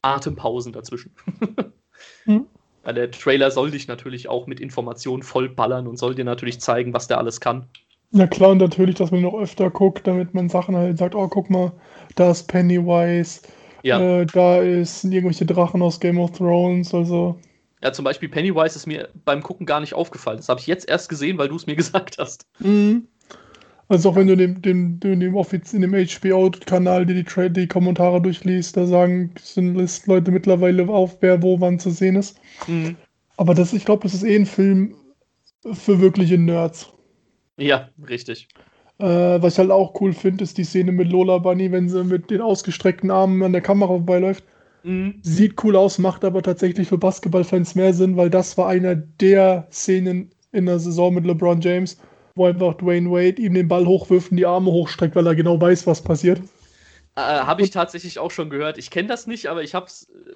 Atempausen 0.01 0.73
dazwischen. 0.73 1.11
hm? 2.23 2.47
ja, 2.85 2.93
der 2.93 3.11
Trailer 3.11 3.51
soll 3.51 3.71
dich 3.71 3.87
natürlich 3.87 4.29
auch 4.29 4.47
mit 4.47 4.59
Informationen 4.59 5.23
vollballern 5.23 5.87
und 5.87 5.97
soll 5.97 6.15
dir 6.15 6.25
natürlich 6.25 6.59
zeigen, 6.59 6.93
was 6.93 7.07
der 7.07 7.17
alles 7.17 7.39
kann. 7.41 7.67
Ja 8.11 8.25
klar, 8.25 8.51
und 8.51 8.57
natürlich, 8.57 8.95
dass 8.95 9.11
man 9.11 9.21
noch 9.21 9.35
öfter 9.35 9.69
guckt, 9.69 10.07
damit 10.07 10.33
man 10.33 10.49
Sachen 10.49 10.75
halt 10.75 10.97
sagt, 10.97 11.13
oh, 11.13 11.27
guck 11.27 11.49
mal, 11.49 11.71
da 12.15 12.31
ist 12.31 12.47
Pennywise, 12.47 13.41
ja. 13.83 13.99
äh, 13.99 14.25
da 14.25 14.57
ist 14.57 15.03
irgendwelche 15.03 15.45
Drachen 15.45 15.81
aus 15.81 15.99
Game 15.99 16.19
of 16.19 16.31
Thrones, 16.31 16.93
also. 16.93 17.37
Ja, 17.81 17.93
zum 17.93 18.05
Beispiel 18.05 18.29
Pennywise 18.29 18.75
ist 18.75 18.87
mir 18.87 19.09
beim 19.25 19.41
Gucken 19.41 19.65
gar 19.65 19.79
nicht 19.79 19.93
aufgefallen. 19.93 20.37
Das 20.37 20.49
habe 20.49 20.59
ich 20.59 20.67
jetzt 20.67 20.89
erst 20.89 21.09
gesehen, 21.09 21.37
weil 21.37 21.47
du 21.47 21.55
es 21.55 21.67
mir 21.67 21.75
gesagt 21.77 22.17
hast. 22.17 22.45
Mhm. 22.59 23.07
Also 23.87 24.09
auch 24.09 24.15
wenn 24.15 24.27
du 24.27 24.37
dem, 24.37 24.61
dem, 24.61 24.99
dem, 24.99 25.19
dem 25.19 25.35
Offiz 25.35 25.73
in 25.73 25.81
dem 25.81 25.93
HBO-Kanal 25.93 27.07
die, 27.07 27.23
die, 27.23 27.49
die 27.49 27.67
Kommentare 27.67 28.21
durchliest, 28.21 28.77
da 28.77 28.85
sagen 28.85 29.33
sind 29.41 29.75
Leute 30.05 30.29
mittlerweile 30.29 30.87
auf, 30.87 31.17
wer 31.21 31.41
wo 31.41 31.59
wann 31.59 31.79
zu 31.79 31.89
sehen 31.89 32.15
ist. 32.15 32.37
Mhm. 32.67 32.97
Aber 33.37 33.55
das, 33.55 33.73
ich 33.73 33.85
glaube, 33.85 34.03
das 34.03 34.13
ist 34.13 34.23
eh 34.23 34.35
ein 34.35 34.45
Film 34.45 34.95
für 35.73 35.99
wirkliche 35.99 36.37
Nerds. 36.37 36.93
Ja, 37.57 37.89
richtig. 38.07 38.47
Äh, 38.99 39.41
was 39.41 39.53
ich 39.53 39.59
halt 39.59 39.71
auch 39.71 39.99
cool 40.01 40.13
finde, 40.13 40.43
ist 40.43 40.57
die 40.57 40.63
Szene 40.65 40.91
mit 40.91 41.09
Lola 41.09 41.37
Bunny, 41.39 41.71
wenn 41.71 41.89
sie 41.89 42.03
mit 42.03 42.29
den 42.29 42.41
ausgestreckten 42.41 43.09
Armen 43.09 43.41
an 43.41 43.53
der 43.53 43.61
Kamera 43.61 43.87
vorbeiläuft. 43.87 44.43
Mhm. 44.83 45.19
Sieht 45.21 45.63
cool 45.63 45.75
aus, 45.75 45.97
macht 45.97 46.23
aber 46.23 46.41
tatsächlich 46.41 46.87
für 46.87 46.97
Basketballfans 46.97 47.75
mehr 47.75 47.93
Sinn, 47.93 48.17
weil 48.17 48.29
das 48.29 48.57
war 48.57 48.67
einer 48.67 48.95
der 48.95 49.67
Szenen 49.71 50.31
in 50.51 50.65
der 50.65 50.79
Saison 50.79 51.13
mit 51.13 51.25
LeBron 51.25 51.61
James, 51.61 51.97
wo 52.35 52.45
einfach 52.45 52.75
Dwayne 52.75 53.09
Wade 53.11 53.41
ihm 53.41 53.53
den 53.53 53.67
Ball 53.67 53.85
hochwirft 53.85 54.31
und 54.31 54.37
die 54.37 54.45
Arme 54.45 54.71
hochstreckt, 54.71 55.15
weil 55.15 55.27
er 55.27 55.35
genau 55.35 55.59
weiß, 55.59 55.85
was 55.85 56.01
passiert. 56.01 56.41
Äh, 57.15 57.21
habe 57.21 57.63
ich 57.63 57.71
tatsächlich 57.71 58.19
auch 58.19 58.31
schon 58.31 58.49
gehört. 58.49 58.77
Ich 58.77 58.91
kenne 58.91 59.09
das 59.09 59.27
nicht, 59.27 59.47
aber 59.47 59.63
ich 59.63 59.75
habe 59.75 59.87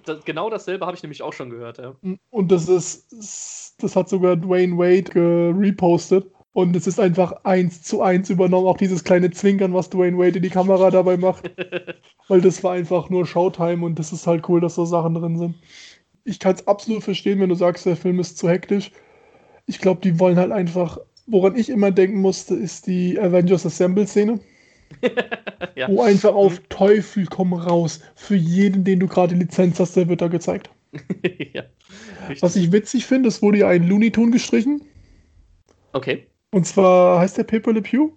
das, 0.05 0.25
genau 0.25 0.49
dasselbe 0.49 0.85
habe 0.85 0.97
ich 0.97 1.03
nämlich 1.03 1.21
auch 1.21 1.31
schon 1.31 1.49
gehört. 1.49 1.77
Ja. 1.77 1.95
Und 2.29 2.51
das 2.51 2.67
ist, 2.67 3.75
das 3.81 3.95
hat 3.95 4.09
sogar 4.09 4.35
Dwayne 4.35 4.77
Wade 4.77 5.55
repostet. 5.57 6.25
Und 6.53 6.75
es 6.75 6.85
ist 6.85 6.99
einfach 6.99 7.33
eins 7.43 7.81
zu 7.81 8.03
eins 8.03 8.29
übernommen, 8.29 8.67
auch 8.67 8.77
dieses 8.77 9.03
kleine 9.03 9.31
Zwinkern, 9.31 9.73
was 9.73 9.89
Dwayne 9.89 10.17
Wade 10.19 10.37
in 10.37 10.43
die 10.43 10.51
Kamera 10.51 10.91
dabei 10.91 11.17
macht. 11.17 11.49
Weil 12.27 12.41
das 12.41 12.63
war 12.63 12.73
einfach 12.73 13.09
nur 13.09 13.25
Showtime 13.25 13.83
und 13.83 13.97
das 13.97 14.13
ist 14.13 14.27
halt 14.27 14.47
cool, 14.47 14.61
dass 14.61 14.75
so 14.75 14.85
Sachen 14.85 15.15
drin 15.15 15.37
sind. 15.37 15.55
Ich 16.25 16.39
kann 16.39 16.53
es 16.53 16.67
absolut 16.67 17.03
verstehen, 17.03 17.39
wenn 17.39 17.49
du 17.49 17.55
sagst, 17.55 17.87
der 17.87 17.97
Film 17.97 18.19
ist 18.19 18.37
zu 18.37 18.47
hektisch. 18.47 18.91
Ich 19.65 19.79
glaube, 19.79 20.01
die 20.01 20.19
wollen 20.19 20.37
halt 20.37 20.51
einfach, 20.51 20.99
woran 21.25 21.55
ich 21.55 21.69
immer 21.69 21.91
denken 21.91 22.21
musste, 22.21 22.53
ist 22.53 22.85
die 22.85 23.19
Avengers 23.19 23.65
Assemble-Szene. 23.65 24.39
ja. 25.75 25.87
Wo 25.89 26.03
einfach 26.03 26.35
auf. 26.35 26.61
Teufel 26.69 27.25
komm 27.25 27.53
raus. 27.53 27.99
Für 28.13 28.35
jeden, 28.35 28.83
den 28.83 28.99
du 28.99 29.07
gerade 29.07 29.33
Lizenz 29.33 29.79
hast, 29.79 29.95
der 29.95 30.07
wird 30.07 30.21
da 30.21 30.27
gezeigt. 30.27 30.69
ja, 31.53 31.63
Was 32.41 32.55
ich 32.55 32.71
witzig 32.71 33.07
finde, 33.07 33.29
es 33.29 33.41
wurde 33.41 33.57
ja 33.59 33.69
ein 33.69 33.87
Looney 33.87 34.11
Tune 34.11 34.31
gestrichen. 34.31 34.83
Okay. 35.93 36.27
Und 36.53 36.67
zwar 36.67 37.19
heißt 37.19 37.39
der 37.39 37.45
Paper 37.45 37.73
Le 37.73 37.81
Pew. 37.81 38.11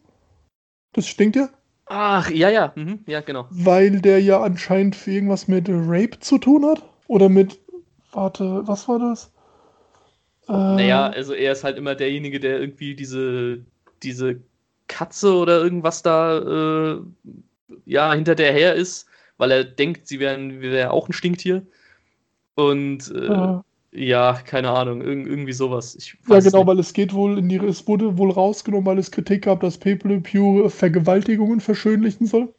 Das 0.93 1.09
stinkt 1.09 1.37
ja. 1.37 1.49
Ach, 1.87 2.31
ja, 2.31 2.51
ja. 2.51 2.71
Mhm. 2.77 3.01
Ja, 3.07 3.23
genau. 3.23 3.47
Weil 3.51 4.03
der 4.03 4.21
ja 4.21 4.43
anscheinend 4.43 4.95
für 4.95 5.11
irgendwas 5.11 5.49
mit 5.49 5.69
Rape 5.71 6.21
zu 6.21 6.37
tun 6.37 6.67
hat. 6.67 6.83
Oder 7.07 7.31
mit. 7.31 7.59
Warte, 8.13 8.61
was 8.67 8.89
war 8.89 8.99
das? 8.99 9.33
Äh, 10.49 10.53
naja, 10.53 11.07
also 11.09 11.33
er 11.33 11.53
ist 11.53 11.65
halt 11.65 11.79
immer 11.79 11.95
derjenige, 11.95 12.39
der 12.39 12.61
irgendwie 12.61 12.95
diese, 12.95 13.65
diese 14.03 14.39
Katze 14.87 15.35
oder 15.35 15.63
irgendwas 15.63 16.03
da 16.03 16.97
äh, 16.97 17.01
ja, 17.87 18.13
hinter 18.13 18.35
der 18.35 18.53
her 18.53 18.75
ist, 18.75 19.07
weil 19.39 19.51
er 19.51 19.65
denkt, 19.65 20.07
sie 20.09 20.21
wären 20.21 20.61
wär 20.61 20.93
auch 20.93 21.09
ein 21.09 21.15
Stinktier. 21.15 21.67
Und 22.55 23.11
äh, 23.13 23.27
ja. 23.29 23.65
Ja, 23.97 24.35
keine 24.45 24.71
Ahnung, 24.71 25.01
Ir 25.01 25.27
irgendwie 25.27 25.55
sowas. 25.55 25.97
Ja, 26.29 26.41
genau, 26.41 26.59
nicht. 26.59 26.67
weil 26.67 26.79
es 26.79 26.93
geht 26.93 27.15
wohl 27.15 27.39
in 27.39 27.49
die, 27.49 27.57
es 27.57 27.89
wurde 27.89 28.19
wohl 28.19 28.31
rausgenommen, 28.31 28.85
weil 28.85 28.99
es 28.99 29.11
Kritik 29.11 29.45
gab, 29.45 29.61
dass 29.61 29.79
Pepe 29.79 30.21
Pew 30.21 30.69
Vergewaltigungen 30.69 31.61
verschönlichen 31.61 32.27
soll. 32.27 32.53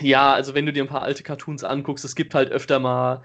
Ja, 0.00 0.32
also 0.32 0.54
wenn 0.54 0.64
du 0.64 0.72
dir 0.72 0.82
ein 0.84 0.88
paar 0.88 1.02
alte 1.02 1.22
Cartoons 1.22 1.62
anguckst, 1.62 2.06
es 2.06 2.14
gibt 2.14 2.34
halt 2.34 2.52
öfter 2.52 2.78
mal 2.78 3.22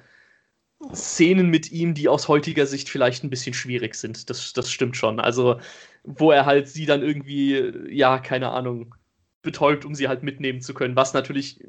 Szenen 0.94 1.48
mit 1.50 1.72
ihm, 1.72 1.94
die 1.94 2.10
aus 2.10 2.28
heutiger 2.28 2.66
Sicht 2.66 2.90
vielleicht 2.90 3.24
ein 3.24 3.30
bisschen 3.30 3.54
schwierig 3.54 3.96
sind. 3.96 4.30
Das, 4.30 4.52
das 4.52 4.70
stimmt 4.70 4.98
schon. 4.98 5.22
Also, 5.22 5.62
wo 6.04 6.32
er 6.32 6.46
halt 6.46 6.68
sie 6.68 6.86
dann 6.86 7.02
irgendwie, 7.02 7.72
ja, 7.90 8.20
keine 8.20 8.50
Ahnung, 8.50 8.96
betäubt, 9.42 9.86
um 9.86 9.96
sie 9.96 10.10
halt 10.10 10.24
mitnehmen 10.24 10.60
zu 10.60 10.74
können, 10.74 10.98
was 10.98 11.14
natürlich 11.14 11.62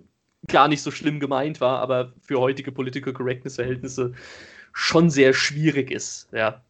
gar 0.48 0.66
nicht 0.66 0.82
so 0.82 0.90
schlimm 0.90 1.20
gemeint 1.20 1.60
war, 1.60 1.78
aber 1.78 2.14
für 2.20 2.40
heutige 2.40 2.72
Political 2.72 3.12
Correctness-Verhältnisse 3.12 4.14
schon 4.72 5.10
sehr 5.10 5.32
schwierig 5.34 5.90
ist. 5.90 6.28
Ja. 6.32 6.62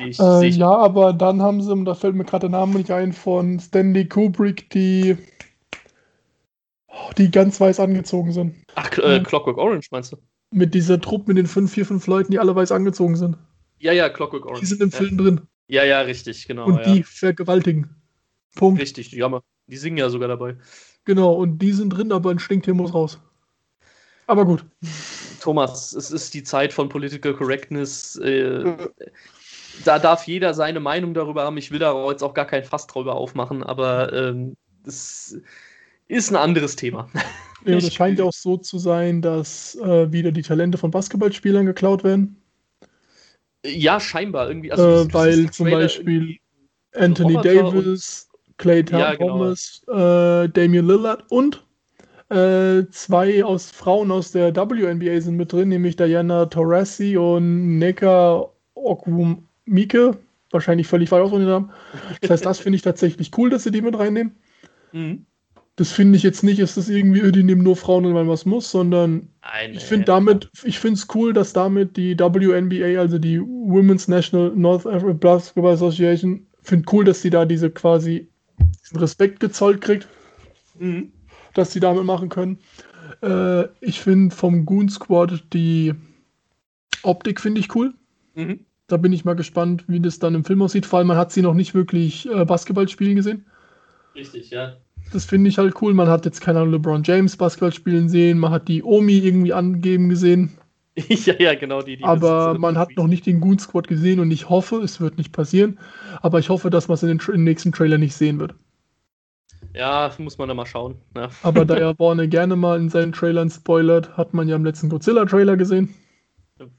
Ich, 0.00 0.18
äh, 0.18 0.46
ja, 0.48 0.70
aber 0.70 1.12
dann 1.12 1.40
haben 1.40 1.62
sie, 1.62 1.84
da 1.84 1.94
fällt 1.94 2.16
mir 2.16 2.24
gerade 2.24 2.48
der 2.48 2.58
Name 2.58 2.78
nicht 2.78 2.90
ein, 2.90 3.12
von 3.12 3.60
Stanley 3.60 4.08
Kubrick, 4.08 4.68
die, 4.70 5.16
die 7.16 7.30
ganz 7.30 7.60
weiß 7.60 7.78
angezogen 7.78 8.32
sind. 8.32 8.56
Ach, 8.74 8.90
äh, 8.98 9.20
Clockwork 9.20 9.58
Orange 9.58 9.88
meinst 9.92 10.12
du? 10.12 10.16
Mit 10.50 10.74
dieser 10.74 11.00
Truppe 11.00 11.28
mit 11.28 11.38
den 11.38 11.46
fünf, 11.46 11.72
vier, 11.72 11.86
fünf 11.86 12.06
Leuten, 12.06 12.32
die 12.32 12.38
alle 12.38 12.54
weiß 12.54 12.72
angezogen 12.72 13.16
sind. 13.16 13.36
Ja, 13.78 13.92
ja, 13.92 14.08
Clockwork 14.08 14.46
Orange. 14.46 14.60
Die 14.60 14.66
sind 14.66 14.82
im 14.82 14.90
ja. 14.90 14.96
Film 14.96 15.18
drin. 15.18 15.40
Ja, 15.68 15.84
ja, 15.84 16.00
richtig, 16.00 16.46
genau. 16.48 16.66
Und 16.66 16.76
ja. 16.78 16.92
die 16.92 17.02
vergewaltigen. 17.02 17.94
Punkt. 18.54 18.80
Richtig, 18.80 19.10
die, 19.10 19.22
haben, 19.22 19.40
die 19.66 19.76
singen 19.76 19.98
ja 19.98 20.08
sogar 20.08 20.28
dabei. 20.28 20.56
Genau, 21.04 21.34
und 21.34 21.58
die 21.58 21.72
sind 21.72 21.90
drin, 21.90 22.10
aber 22.10 22.30
ein 22.30 22.38
Stinktier 22.38 22.74
muss 22.74 22.94
raus. 22.94 23.20
Aber 24.26 24.44
gut. 24.44 24.64
Thomas, 25.46 25.92
es 25.92 26.10
ist 26.10 26.34
die 26.34 26.42
Zeit 26.42 26.72
von 26.72 26.88
Political 26.88 27.32
Correctness. 27.32 28.16
Äh, 28.16 28.64
da 29.84 30.00
darf 30.00 30.26
jeder 30.26 30.54
seine 30.54 30.80
Meinung 30.80 31.14
darüber 31.14 31.44
haben. 31.44 31.56
Ich 31.56 31.70
will 31.70 31.78
da 31.78 32.10
jetzt 32.10 32.24
auch 32.24 32.34
gar 32.34 32.46
kein 32.46 32.64
Fass 32.64 32.88
drüber 32.88 33.14
aufmachen, 33.14 33.62
aber 33.62 34.12
ähm, 34.12 34.56
das 34.82 35.36
ist 36.08 36.30
ein 36.30 36.36
anderes 36.36 36.74
Thema. 36.74 37.08
Ja, 37.64 37.76
es 37.76 37.94
scheint 37.94 38.18
ja 38.18 38.24
auch 38.24 38.32
so 38.32 38.56
zu 38.56 38.78
sein, 38.78 39.22
dass 39.22 39.76
äh, 39.76 40.10
wieder 40.10 40.32
die 40.32 40.42
Talente 40.42 40.78
von 40.78 40.90
Basketballspielern 40.90 41.64
geklaut 41.64 42.02
werden. 42.02 42.42
Ja, 43.64 44.00
scheinbar 44.00 44.48
irgendwie. 44.48 44.72
Also, 44.72 45.08
äh, 45.08 45.14
weil 45.14 45.48
zum 45.52 45.70
Beispiel 45.70 46.38
Anthony 46.92 47.34
Davis, 47.34 48.28
Clay 48.56 48.84
ja, 48.90 49.14
genau. 49.14 49.38
Thomas, 49.38 49.82
genau. 49.86 50.42
äh, 50.42 50.48
Damian 50.48 50.88
Lillard 50.88 51.24
und 51.30 51.64
äh, 52.28 52.88
zwei 52.90 53.44
aus 53.44 53.70
Frauen 53.70 54.10
aus 54.10 54.32
der 54.32 54.54
WNBA 54.54 55.20
sind 55.20 55.36
mit 55.36 55.52
drin, 55.52 55.68
nämlich 55.68 55.96
Diana 55.96 56.46
Taurasi 56.46 57.16
und 57.16 57.78
Neka 57.78 58.46
Okwumike. 58.74 60.16
Wahrscheinlich 60.50 60.88
völlig 60.88 61.08
falsch 61.08 61.24
aus 61.24 61.38
den 61.38 61.46
Namen. 61.46 61.70
Das 62.20 62.30
heißt, 62.30 62.46
das 62.46 62.58
finde 62.58 62.76
ich 62.76 62.82
tatsächlich 62.82 63.30
cool, 63.36 63.50
dass 63.50 63.64
sie 63.64 63.70
die 63.70 63.82
mit 63.82 63.98
reinnehmen. 63.98 64.34
Mhm. 64.92 65.26
Das 65.76 65.92
finde 65.92 66.16
ich 66.16 66.22
jetzt 66.22 66.42
nicht, 66.42 66.58
ist 66.58 66.78
das 66.78 66.88
irgendwie, 66.88 67.30
die 67.32 67.42
nehmen 67.42 67.62
nur 67.62 67.76
Frauen, 67.76 68.04
weil 68.04 68.14
man 68.14 68.28
was 68.28 68.46
muss, 68.46 68.70
sondern 68.70 69.28
Nein, 69.42 69.74
ich 69.74 69.84
finde 69.84 70.06
damit, 70.06 70.48
ich 70.64 70.78
finde 70.78 70.94
es 70.94 71.06
cool, 71.14 71.34
dass 71.34 71.52
damit 71.52 71.98
die 71.98 72.18
WNBA, 72.18 72.98
also 72.98 73.18
die 73.18 73.40
Women's 73.40 74.08
National 74.08 74.52
North 74.56 74.86
African 74.86 75.18
Basketball 75.18 75.74
Association, 75.74 76.46
finde 76.62 76.86
cool, 76.92 77.04
dass 77.04 77.20
sie 77.20 77.28
da 77.28 77.44
diese 77.44 77.70
quasi 77.70 78.26
Respekt 78.94 79.38
gezollt 79.38 79.82
kriegt. 79.82 80.08
Mhm 80.78 81.12
dass 81.58 81.72
sie 81.72 81.80
damit 81.80 82.04
machen 82.04 82.28
können. 82.28 82.58
Äh, 83.22 83.64
ich 83.80 84.00
finde 84.00 84.34
vom 84.34 84.66
Goon 84.66 84.88
Squad 84.88 85.44
die 85.52 85.94
Optik 87.02 87.40
finde 87.40 87.60
ich 87.60 87.74
cool. 87.74 87.94
Mhm. 88.34 88.60
Da 88.88 88.96
bin 88.96 89.12
ich 89.12 89.24
mal 89.24 89.34
gespannt, 89.34 89.84
wie 89.88 90.00
das 90.00 90.18
dann 90.18 90.34
im 90.34 90.44
Film 90.44 90.62
aussieht. 90.62 90.86
Vor 90.86 90.98
allem, 90.98 91.08
man 91.08 91.16
hat 91.16 91.32
sie 91.32 91.42
noch 91.42 91.54
nicht 91.54 91.74
wirklich 91.74 92.28
äh, 92.30 92.44
Basketball 92.44 92.88
spielen 92.88 93.16
gesehen. 93.16 93.46
Richtig, 94.14 94.50
ja. 94.50 94.76
Das 95.12 95.24
finde 95.24 95.48
ich 95.50 95.58
halt 95.58 95.80
cool. 95.82 95.94
Man 95.94 96.08
hat 96.08 96.24
jetzt 96.24 96.40
keine 96.40 96.60
Ahnung, 96.60 96.72
LeBron 96.72 97.02
James 97.04 97.36
Basketball 97.36 97.72
spielen 97.72 98.08
sehen. 98.08 98.38
Man 98.38 98.50
hat 98.50 98.68
die 98.68 98.82
Omi 98.82 99.18
irgendwie 99.18 99.52
angeben 99.52 100.08
gesehen. 100.08 100.56
ja, 100.96 101.34
ja, 101.38 101.54
genau 101.54 101.82
die. 101.82 101.96
die 101.98 102.04
aber 102.04 102.58
man 102.58 102.78
hat 102.78 102.90
noch 102.96 103.06
nicht 103.06 103.26
den 103.26 103.40
Goon 103.40 103.58
Squad 103.58 103.86
gesehen 103.86 104.18
und 104.18 104.30
ich 104.30 104.48
hoffe, 104.48 104.76
es 104.76 105.00
wird 105.00 105.18
nicht 105.18 105.32
passieren. 105.32 105.78
Aber 106.22 106.38
ich 106.38 106.48
hoffe, 106.48 106.70
dass 106.70 106.88
man 106.88 106.94
es 106.94 107.02
in 107.02 107.08
den, 107.08 107.20
in 107.20 107.32
den 107.34 107.44
nächsten 107.44 107.72
Trailer 107.72 107.98
nicht 107.98 108.14
sehen 108.14 108.38
wird. 108.38 108.54
Ja, 109.74 110.10
muss 110.18 110.38
man 110.38 110.48
da 110.48 110.54
mal 110.54 110.66
schauen. 110.66 110.96
Ja. 111.14 111.28
Aber 111.42 111.64
da 111.64 111.74
er 111.76 111.98
Warne 111.98 112.28
gerne 112.28 112.56
mal 112.56 112.78
in 112.78 112.88
seinen 112.88 113.12
Trailern 113.12 113.50
spoilert, 113.50 114.16
hat 114.16 114.32
man 114.32 114.48
ja 114.48 114.56
im 114.56 114.64
letzten 114.64 114.88
Godzilla-Trailer 114.88 115.56
gesehen. 115.56 115.94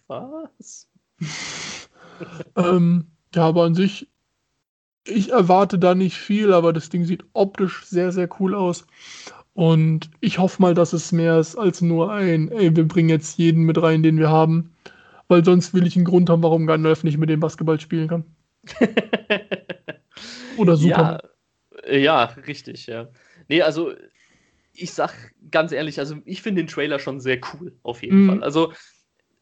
Was? 0.08 0.90
ähm, 2.56 3.08
ja, 3.36 3.44
aber 3.44 3.64
an 3.66 3.76
sich, 3.76 4.10
ich 5.06 5.32
erwarte 5.32 5.78
da 5.78 5.94
nicht 5.94 6.18
viel, 6.18 6.54
aber 6.54 6.74
das 6.74 6.90
Ding 6.90 7.06
sieht 7.06 7.24
optisch 7.34 7.86
sehr, 7.86 8.12
sehr 8.12 8.30
cool 8.40 8.56
aus. 8.56 8.88
Und 9.54 10.10
ich 10.20 10.40
hoffe 10.40 10.62
mal, 10.62 10.74
dass 10.74 10.94
es 10.94 11.12
mehr 11.12 11.40
ist 11.40 11.56
als 11.56 11.82
nur 11.82 12.12
ein, 12.12 12.52
ey, 12.52 12.76
wir 12.76 12.88
bringen 12.88 13.10
jetzt 13.10 13.38
jeden 13.38 13.64
mit 13.64 13.82
rein, 13.82 14.04
den 14.04 14.18
wir 14.18 14.30
haben. 14.30 14.74
Weil 15.28 15.44
sonst 15.44 15.74
will 15.74 15.86
ich 15.86 15.96
einen 15.96 16.06
Grund 16.06 16.30
haben, 16.30 16.44
warum 16.44 16.68
Gandalf 16.68 17.04
nicht 17.04 17.18
mit 17.18 17.30
dem 17.30 17.40
Basketball 17.40 17.80
spielen 17.80 18.08
kann. 18.08 18.24
Oder 20.58 20.78
Superman. 20.78 21.20
Ja. 21.24 21.30
Äh, 21.88 22.00
ja, 22.00 22.24
richtig, 22.48 22.88
ja. 22.88 23.08
Nee, 23.48 23.62
also 23.62 23.94
ich 24.74 24.94
sag 24.94 25.14
ganz 25.52 25.72
ehrlich, 25.72 26.00
also 26.00 26.18
ich 26.26 26.42
finde 26.42 26.62
den 26.62 26.68
Trailer 26.68 27.00
schon 27.00 27.20
sehr 27.20 27.40
cool, 27.54 27.74
auf 27.84 28.04
jeden 28.04 28.24
mhm. 28.24 28.30
Fall. 28.30 28.44
Also 28.44 28.74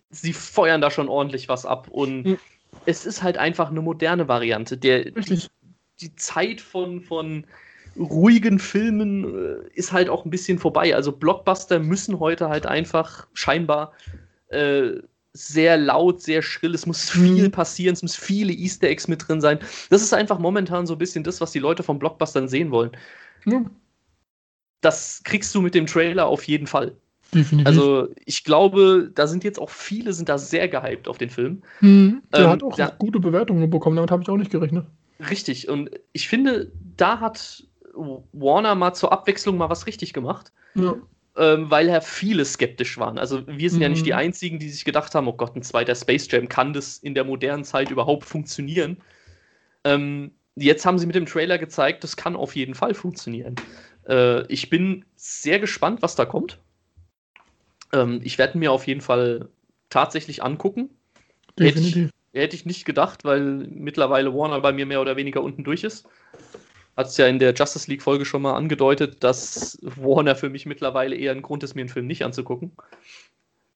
sie 0.10 0.34
feuern 0.34 0.82
da 0.82 0.92
schon 0.92 1.10
ordentlich 1.10 1.50
was 1.50 1.66
ab 1.66 1.88
und 1.90 2.24
mhm. 2.24 2.38
es 2.86 3.06
ist 3.06 3.22
halt 3.22 3.38
einfach 3.38 3.70
eine 3.70 3.82
moderne 3.82 4.28
Variante. 4.28 4.78
Der, 4.78 5.12
die, 5.12 5.42
die, 6.00 6.16
Zeit 6.16 6.62
von, 6.62 7.02
von 7.02 7.46
ruhigen 7.98 8.60
Filmen 8.60 9.24
äh, 9.26 9.70
ist 9.74 9.92
halt 9.92 10.10
auch 10.10 10.24
ein 10.24 10.30
bisschen 10.30 10.60
vorbei. 10.60 10.96
Also 10.96 11.12
Blockbuster 11.12 11.80
müssen 11.80 12.20
heute 12.20 12.50
halt 12.50 12.66
einfach 12.66 13.28
scheinbar 13.34 13.94
äh, 14.50 14.92
sehr 15.36 15.78
laut, 15.78 16.22
sehr 16.22 16.42
schrill, 16.42 16.74
es 16.74 16.86
muss 16.86 17.10
viel 17.10 17.46
mhm. 17.46 17.52
passieren, 17.52 17.94
es 17.94 18.02
muss 18.02 18.16
viele 18.16 18.54
Easter 18.54 18.88
Eggs 18.88 19.08
mit 19.08 19.28
drin 19.28 19.42
sein. 19.42 19.60
Das 19.90 20.02
ist 20.02 20.14
einfach 20.14 20.40
momentan 20.40 20.88
so 20.88 20.96
ein 20.96 20.98
bisschen 20.98 21.24
das, 21.24 21.42
was 21.42 21.52
die 21.52 21.60
Leute 21.60 21.84
vom 21.84 22.00
Blockbustern 22.00 22.48
sehen 22.48 22.72
wollen. 22.72 22.92
Mhm. 23.44 23.70
Das 24.82 25.22
kriegst 25.24 25.54
du 25.54 25.62
mit 25.62 25.76
dem 25.76 25.88
Trailer 25.88 26.28
auf 26.28 26.44
jeden 26.44 26.68
Fall. 26.68 26.96
Definitiv. 27.34 27.68
Also 27.68 28.08
ich 28.26 28.44
glaube, 28.44 29.12
da 29.14 29.28
sind 29.28 29.44
jetzt 29.44 29.60
auch 29.60 29.70
viele, 29.70 30.14
sind 30.14 30.30
da 30.30 30.38
sehr 30.38 30.70
gehypt 30.70 31.08
auf 31.08 31.18
den 31.18 31.30
Film. 31.30 31.64
Mhm. 31.82 32.22
Der 32.34 32.46
ähm, 32.46 32.50
hat 32.50 32.64
auch 32.64 32.76
da, 32.76 32.94
gute 32.98 33.20
Bewertungen 33.20 33.70
bekommen, 33.70 33.98
damit 33.98 34.12
habe 34.12 34.24
ich 34.24 34.30
auch 34.30 34.38
nicht 34.38 34.52
gerechnet. 34.52 34.86
Richtig, 35.30 35.70
und 35.70 35.90
ich 36.14 36.28
finde, 36.28 36.72
da 36.98 37.20
hat 37.20 37.64
Warner 37.94 38.76
mal 38.76 38.94
zur 38.94 39.12
Abwechslung 39.12 39.58
mal 39.58 39.70
was 39.70 39.88
richtig 39.88 40.14
gemacht. 40.14 40.52
Ja. 40.76 40.96
Ähm, 41.38 41.70
weil 41.70 41.88
ja 41.88 42.00
viele 42.00 42.46
skeptisch 42.46 42.98
waren. 42.98 43.18
Also 43.18 43.46
wir 43.46 43.70
sind 43.70 43.80
mhm. 43.80 43.84
ja 43.84 43.90
nicht 43.90 44.06
die 44.06 44.12
mhm. 44.12 44.20
Einzigen, 44.20 44.58
die 44.58 44.70
sich 44.70 44.86
gedacht 44.86 45.14
haben, 45.16 45.28
oh 45.28 45.34
Gott, 45.34 45.56
ein 45.56 45.64
zweiter 45.64 45.94
Space 45.94 46.28
Jam, 46.32 46.48
kann 46.48 46.72
das 46.72 46.98
in 46.98 47.14
der 47.14 47.26
modernen 47.26 47.66
Zeit 47.66 47.92
überhaupt 47.92 48.24
funktionieren? 48.24 48.98
Ähm, 49.84 50.32
jetzt 50.56 50.86
haben 50.86 50.98
sie 50.98 51.06
mit 51.06 51.16
dem 51.16 51.26
Trailer 51.26 51.58
gezeigt, 51.58 52.06
das 52.06 52.16
kann 52.16 52.38
auf 52.38 52.56
jeden 52.56 52.74
Fall 52.74 52.94
funktionieren. 52.94 53.56
Äh, 54.08 54.48
ich 54.48 54.70
bin 54.70 55.04
sehr 55.16 55.60
gespannt, 55.60 56.02
was 56.02 56.16
da 56.16 56.24
kommt. 56.24 56.60
Ähm, 57.92 58.22
ich 58.24 58.38
werde 58.38 58.58
mir 58.58 58.72
auf 58.72 58.88
jeden 58.88 59.02
Fall 59.02 59.50
tatsächlich 59.90 60.42
angucken. 60.42 60.90
Definitiv. 61.60 61.96
Hätte 61.96 62.12
ich, 62.32 62.42
hätte 62.42 62.56
ich 62.56 62.66
nicht 62.66 62.86
gedacht, 62.86 63.26
weil 63.26 63.42
mittlerweile 63.42 64.34
Warner 64.34 64.62
bei 64.62 64.72
mir 64.72 64.86
mehr 64.86 65.02
oder 65.02 65.18
weniger 65.18 65.44
unten 65.44 65.66
durch 65.66 65.84
ist 65.84 66.08
hat 66.96 67.08
es 67.08 67.18
ja 67.18 67.28
in 67.28 67.40
der 67.40 67.54
Justice 67.54 67.90
League-Folge 67.90 68.26
schon 68.26 68.42
mal 68.42 68.56
angedeutet, 68.56 69.24
dass 69.24 69.78
Warner 69.82 70.36
für 70.36 70.50
mich 70.50 70.66
mittlerweile 70.66 71.16
eher 71.16 71.32
ein 71.32 71.42
Grund 71.42 71.64
ist, 71.64 71.76
mir 71.76 71.82
einen 71.82 71.90
Film 71.90 72.08
nicht 72.08 72.24
anzugucken. 72.24 72.72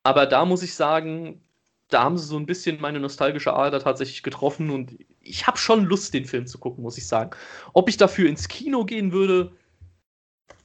Aber 0.03 0.25
da 0.25 0.45
muss 0.45 0.63
ich 0.63 0.73
sagen, 0.73 1.41
da 1.89 2.03
haben 2.03 2.17
sie 2.17 2.25
so 2.25 2.37
ein 2.37 2.45
bisschen 2.45 2.79
meine 2.79 2.99
nostalgische 2.99 3.53
Ader 3.53 3.79
tatsächlich 3.79 4.23
getroffen 4.23 4.69
und 4.69 4.97
ich 5.21 5.47
habe 5.47 5.57
schon 5.57 5.83
Lust, 5.83 6.13
den 6.13 6.25
Film 6.25 6.47
zu 6.47 6.57
gucken, 6.57 6.83
muss 6.83 6.97
ich 6.97 7.07
sagen. 7.07 7.31
Ob 7.73 7.89
ich 7.89 7.97
dafür 7.97 8.29
ins 8.29 8.47
Kino 8.47 8.85
gehen 8.85 9.11
würde, 9.11 9.51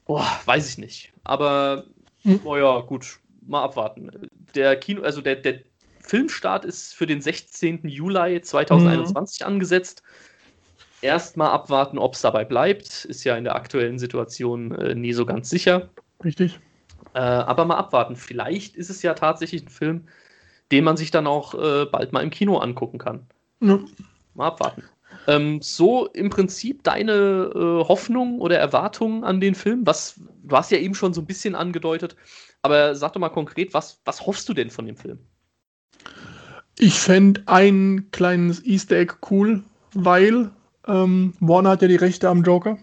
boah, 0.04 0.26
weiß 0.44 0.68
ich 0.68 0.78
nicht. 0.78 1.12
Aber, 1.24 1.84
hm. 2.22 2.40
oh 2.44 2.56
ja, 2.56 2.80
gut, 2.80 3.18
mal 3.46 3.64
abwarten. 3.64 4.10
Der 4.54 4.76
Kino, 4.76 5.02
also 5.02 5.20
der, 5.20 5.36
der 5.36 5.60
Filmstart 6.00 6.64
ist 6.64 6.94
für 6.94 7.06
den 7.06 7.20
16. 7.20 7.88
Juli 7.88 8.40
2021 8.40 9.40
mhm. 9.40 9.46
angesetzt 9.46 10.02
erstmal 11.04 11.50
abwarten, 11.50 11.98
ob 11.98 12.14
es 12.14 12.22
dabei 12.22 12.44
bleibt. 12.44 13.04
Ist 13.04 13.24
ja 13.24 13.36
in 13.36 13.44
der 13.44 13.54
aktuellen 13.54 13.98
Situation 13.98 14.72
äh, 14.72 14.94
nie 14.94 15.12
so 15.12 15.26
ganz 15.26 15.50
sicher. 15.50 15.90
Richtig. 16.24 16.58
Äh, 17.12 17.18
aber 17.18 17.66
mal 17.66 17.76
abwarten. 17.76 18.16
Vielleicht 18.16 18.74
ist 18.74 18.90
es 18.90 19.02
ja 19.02 19.14
tatsächlich 19.14 19.62
ein 19.62 19.68
Film, 19.68 20.08
den 20.72 20.82
man 20.82 20.96
sich 20.96 21.10
dann 21.10 21.26
auch 21.26 21.54
äh, 21.54 21.84
bald 21.84 22.12
mal 22.12 22.22
im 22.22 22.30
Kino 22.30 22.56
angucken 22.56 22.98
kann. 22.98 23.26
Ja. 23.60 23.78
Mal 24.34 24.46
abwarten. 24.48 24.82
Ähm, 25.26 25.60
so 25.62 26.06
im 26.06 26.30
Prinzip 26.30 26.82
deine 26.82 27.12
äh, 27.54 27.88
Hoffnung 27.88 28.40
oder 28.40 28.58
Erwartungen 28.58 29.24
an 29.24 29.40
den 29.40 29.54
Film? 29.54 29.86
Was, 29.86 30.20
du 30.42 30.56
hast 30.56 30.72
ja 30.72 30.78
eben 30.78 30.94
schon 30.94 31.14
so 31.14 31.20
ein 31.20 31.26
bisschen 31.26 31.54
angedeutet, 31.54 32.16
aber 32.62 32.94
sag 32.94 33.12
doch 33.12 33.20
mal 33.20 33.28
konkret, 33.28 33.74
was, 33.74 34.00
was 34.04 34.26
hoffst 34.26 34.48
du 34.48 34.54
denn 34.54 34.70
von 34.70 34.86
dem 34.86 34.96
Film? 34.96 35.18
Ich 36.78 36.94
fände 36.94 37.42
ein 37.46 38.08
kleines 38.10 38.64
Easter 38.64 38.96
Egg 38.96 39.14
cool, 39.30 39.62
weil 39.92 40.50
ähm, 40.86 41.34
Warner 41.40 41.70
hat 41.70 41.82
ja 41.82 41.88
die 41.88 41.96
Rechte 41.96 42.28
am 42.28 42.42
Joker. 42.42 42.78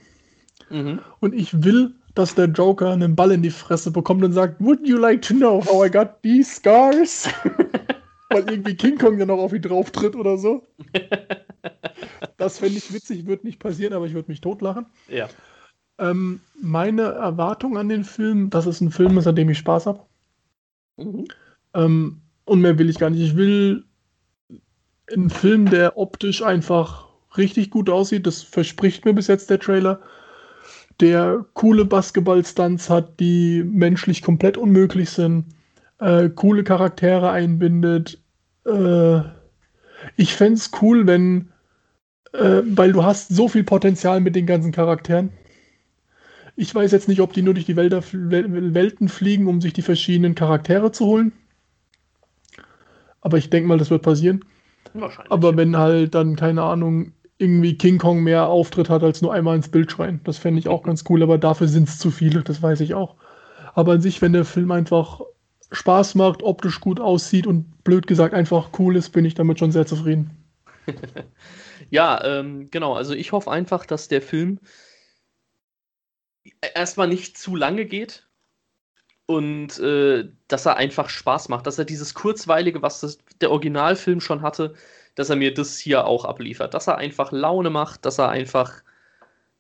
Mhm. 0.69 0.99
Und 1.19 1.33
ich 1.33 1.63
will, 1.63 1.93
dass 2.15 2.35
der 2.35 2.45
Joker 2.45 2.91
einen 2.91 3.15
Ball 3.15 3.31
in 3.31 3.43
die 3.43 3.51
Fresse 3.51 3.91
bekommt 3.91 4.23
und 4.23 4.33
sagt, 4.33 4.59
Would 4.59 4.87
you 4.87 4.97
like 4.97 5.21
to 5.21 5.33
know 5.33 5.63
how 5.65 5.85
I 5.85 5.89
got 5.89 6.21
these 6.23 6.55
scars? 6.55 7.29
Weil 8.29 8.49
irgendwie 8.49 8.75
King 8.75 8.97
Kong 8.97 9.19
ja 9.19 9.25
noch 9.25 9.39
auf 9.39 9.53
ihn 9.53 9.61
drauf 9.61 9.91
tritt 9.91 10.15
oder 10.15 10.37
so. 10.37 10.65
das 12.37 12.59
fände 12.59 12.77
ich 12.77 12.93
witzig, 12.93 13.27
wird 13.27 13.43
nicht 13.43 13.59
passieren, 13.59 13.93
aber 13.93 14.05
ich 14.05 14.13
würde 14.13 14.31
mich 14.31 14.39
totlachen. 14.39 14.85
Ja. 15.09 15.27
Ähm, 15.99 16.39
meine 16.61 17.03
Erwartung 17.03 17.77
an 17.77 17.89
den 17.89 18.05
Film, 18.05 18.49
dass 18.49 18.65
es 18.65 18.79
ein 18.79 18.91
Film 18.91 19.17
ist, 19.17 19.27
an 19.27 19.35
dem 19.35 19.49
ich 19.49 19.57
Spaß 19.57 19.85
habe. 19.85 20.05
Mhm. 20.95 21.25
Ähm, 21.73 22.21
und 22.45 22.61
mehr 22.61 22.79
will 22.79 22.89
ich 22.89 22.99
gar 22.99 23.09
nicht. 23.09 23.21
Ich 23.21 23.35
will 23.35 23.85
einen 25.11 25.29
Film, 25.29 25.69
der 25.69 25.97
optisch 25.97 26.41
einfach 26.41 27.10
richtig 27.37 27.69
gut 27.69 27.89
aussieht. 27.89 28.27
Das 28.27 28.43
verspricht 28.43 29.05
mir 29.05 29.13
bis 29.13 29.27
jetzt 29.27 29.49
der 29.49 29.59
Trailer. 29.59 30.01
Der 30.99 31.45
coole 31.53 31.85
Basketball-Stunts 31.85 32.89
hat, 32.89 33.19
die 33.19 33.63
menschlich 33.63 34.21
komplett 34.21 34.57
unmöglich 34.57 35.09
sind. 35.09 35.45
Äh, 35.99 36.29
coole 36.29 36.63
Charaktere 36.63 37.31
einbindet. 37.31 38.21
Äh, 38.65 39.21
ich 40.15 40.35
fände 40.35 40.55
es 40.55 40.71
cool, 40.81 41.07
wenn, 41.07 41.51
äh, 42.33 42.61
weil 42.65 42.91
du 42.91 43.03
hast 43.03 43.29
so 43.29 43.47
viel 43.47 43.63
Potenzial 43.63 44.19
mit 44.21 44.35
den 44.35 44.45
ganzen 44.45 44.71
Charakteren. 44.71 45.31
Ich 46.55 46.73
weiß 46.73 46.91
jetzt 46.91 47.07
nicht, 47.07 47.21
ob 47.21 47.33
die 47.33 47.41
nur 47.41 47.53
durch 47.53 47.65
die 47.65 47.75
Wälder, 47.75 48.03
Welten 48.11 49.09
fliegen, 49.09 49.47
um 49.47 49.61
sich 49.61 49.73
die 49.73 49.81
verschiedenen 49.81 50.35
Charaktere 50.35 50.91
zu 50.91 51.05
holen. 51.05 51.31
Aber 53.21 53.37
ich 53.37 53.49
denke 53.49 53.67
mal, 53.67 53.77
das 53.77 53.89
wird 53.89 54.01
passieren. 54.01 54.43
Wahrscheinlich. 54.93 55.31
Aber 55.31 55.55
wenn 55.55 55.77
halt 55.77 56.13
dann, 56.15 56.35
keine 56.35 56.63
Ahnung, 56.63 57.13
irgendwie 57.41 57.77
King 57.77 57.97
Kong 57.97 58.23
mehr 58.23 58.47
Auftritt 58.47 58.89
hat, 58.89 59.03
als 59.03 59.21
nur 59.21 59.33
einmal 59.33 59.55
ins 59.55 59.69
Bild 59.69 59.91
schreien. 59.91 60.21
Das 60.23 60.37
fände 60.37 60.59
ich 60.59 60.67
auch 60.67 60.83
ganz 60.83 61.03
cool, 61.09 61.23
aber 61.23 61.37
dafür 61.37 61.67
sind 61.67 61.89
es 61.89 61.97
zu 61.97 62.11
viele, 62.11 62.43
das 62.43 62.61
weiß 62.61 62.79
ich 62.81 62.93
auch. 62.93 63.15
Aber 63.73 63.93
an 63.93 64.01
sich, 64.01 64.21
wenn 64.21 64.33
der 64.33 64.45
Film 64.45 64.71
einfach 64.71 65.21
Spaß 65.71 66.15
macht, 66.15 66.43
optisch 66.43 66.79
gut 66.79 66.99
aussieht 66.99 67.47
und 67.47 67.83
blöd 67.83 68.07
gesagt 68.07 68.33
einfach 68.33 68.69
cool 68.79 68.95
ist, 68.95 69.09
bin 69.09 69.25
ich 69.25 69.33
damit 69.33 69.59
schon 69.59 69.71
sehr 69.71 69.85
zufrieden. 69.85 70.31
ja, 71.89 72.23
ähm, 72.23 72.69
genau. 72.71 72.93
Also 72.93 73.13
ich 73.13 73.31
hoffe 73.31 73.49
einfach, 73.49 73.85
dass 73.85 74.07
der 74.07 74.21
Film 74.21 74.59
erstmal 76.75 77.07
nicht 77.07 77.37
zu 77.37 77.55
lange 77.55 77.85
geht 77.85 78.27
und 79.25 79.79
äh, 79.79 80.29
dass 80.47 80.65
er 80.65 80.77
einfach 80.77 81.09
Spaß 81.09 81.49
macht, 81.49 81.67
dass 81.67 81.79
er 81.79 81.85
dieses 81.85 82.13
kurzweilige, 82.13 82.81
was 82.81 82.99
das, 82.99 83.19
der 83.39 83.51
Originalfilm 83.51 84.19
schon 84.19 84.41
hatte, 84.41 84.73
dass 85.15 85.29
er 85.29 85.35
mir 85.35 85.53
das 85.53 85.77
hier 85.77 86.05
auch 86.05 86.25
abliefert. 86.25 86.73
Dass 86.73 86.87
er 86.87 86.97
einfach 86.97 87.31
Laune 87.31 87.69
macht, 87.69 88.05
dass 88.05 88.19
er 88.19 88.29
einfach, 88.29 88.81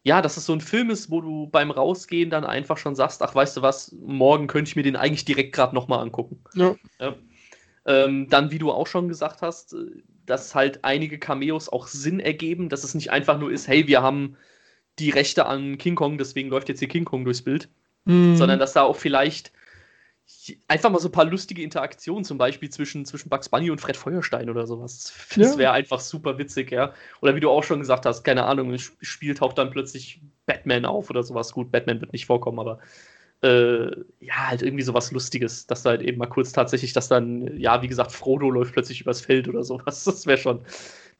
ja, 0.03 0.21
dass 0.21 0.37
es 0.37 0.45
so 0.45 0.53
ein 0.53 0.61
Film 0.61 0.89
ist, 0.89 1.11
wo 1.11 1.21
du 1.21 1.47
beim 1.47 1.71
Rausgehen 1.71 2.29
dann 2.29 2.45
einfach 2.45 2.77
schon 2.77 2.95
sagst, 2.95 3.21
ach, 3.21 3.35
weißt 3.35 3.57
du 3.57 3.61
was, 3.61 3.91
morgen 3.93 4.47
könnte 4.47 4.69
ich 4.69 4.75
mir 4.75 4.83
den 4.83 4.95
eigentlich 4.95 5.25
direkt 5.25 5.53
gerade 5.53 5.75
nochmal 5.75 5.99
angucken. 5.99 6.41
Ja. 6.55 6.75
ja. 6.99 7.15
Ähm, 7.85 8.29
dann, 8.29 8.51
wie 8.51 8.59
du 8.59 8.71
auch 8.71 8.87
schon 8.87 9.07
gesagt 9.07 9.41
hast, 9.41 9.75
dass 10.25 10.53
halt 10.55 10.83
einige 10.83 11.17
Cameos 11.17 11.67
auch 11.67 11.87
Sinn 11.87 12.19
ergeben, 12.19 12.69
dass 12.69 12.83
es 12.83 12.93
nicht 12.93 13.11
einfach 13.11 13.39
nur 13.39 13.51
ist, 13.51 13.67
hey, 13.67 13.87
wir 13.87 14.01
haben 14.01 14.37
die 14.99 15.09
Rechte 15.09 15.45
an 15.45 15.77
King 15.77 15.95
Kong, 15.95 16.17
deswegen 16.17 16.49
läuft 16.49 16.69
jetzt 16.69 16.79
hier 16.79 16.87
King 16.87 17.05
Kong 17.05 17.25
durchs 17.25 17.41
Bild, 17.41 17.69
mhm. 18.05 18.35
sondern 18.35 18.59
dass 18.59 18.73
da 18.73 18.83
auch 18.83 18.95
vielleicht 18.95 19.51
einfach 20.67 20.89
mal 20.89 20.99
so 20.99 21.07
ein 21.07 21.11
paar 21.11 21.25
lustige 21.25 21.61
Interaktionen, 21.61 22.23
zum 22.23 22.37
Beispiel 22.37 22.69
zwischen, 22.69 23.05
zwischen 23.05 23.29
Bugs 23.29 23.49
Bunny 23.49 23.69
und 23.69 23.79
Fred 23.79 23.97
Feuerstein 23.97 24.49
oder 24.49 24.65
sowas. 24.65 25.13
Das 25.35 25.57
wäre 25.57 25.71
einfach 25.71 25.99
super 25.99 26.37
witzig, 26.37 26.71
ja. 26.71 26.93
Oder 27.21 27.35
wie 27.35 27.39
du 27.39 27.49
auch 27.49 27.63
schon 27.63 27.79
gesagt 27.79 28.05
hast, 28.05 28.23
keine 28.23 28.45
Ahnung, 28.45 28.71
im 28.73 28.79
Spiel 28.79 29.35
taucht 29.35 29.57
dann 29.57 29.69
plötzlich 29.69 30.21
Batman 30.45 30.85
auf 30.85 31.09
oder 31.09 31.23
sowas. 31.23 31.53
Gut, 31.53 31.71
Batman 31.71 32.01
wird 32.01 32.13
nicht 32.13 32.25
vorkommen, 32.25 32.59
aber 32.59 32.79
äh, 33.43 33.87
ja, 34.19 34.47
halt 34.47 34.61
irgendwie 34.61 34.83
sowas 34.83 35.11
Lustiges, 35.11 35.67
dass 35.67 35.83
da 35.83 35.91
halt 35.91 36.01
eben 36.01 36.17
mal 36.17 36.27
kurz 36.27 36.51
tatsächlich, 36.51 36.93
dass 36.93 37.07
dann, 37.07 37.57
ja, 37.57 37.81
wie 37.81 37.87
gesagt, 37.87 38.11
Frodo 38.11 38.49
läuft 38.49 38.73
plötzlich 38.73 39.01
übers 39.01 39.21
Feld 39.21 39.47
oder 39.47 39.63
sowas. 39.63 40.05
Das 40.11 40.25
wäre 40.25 40.37
schon, 40.37 40.61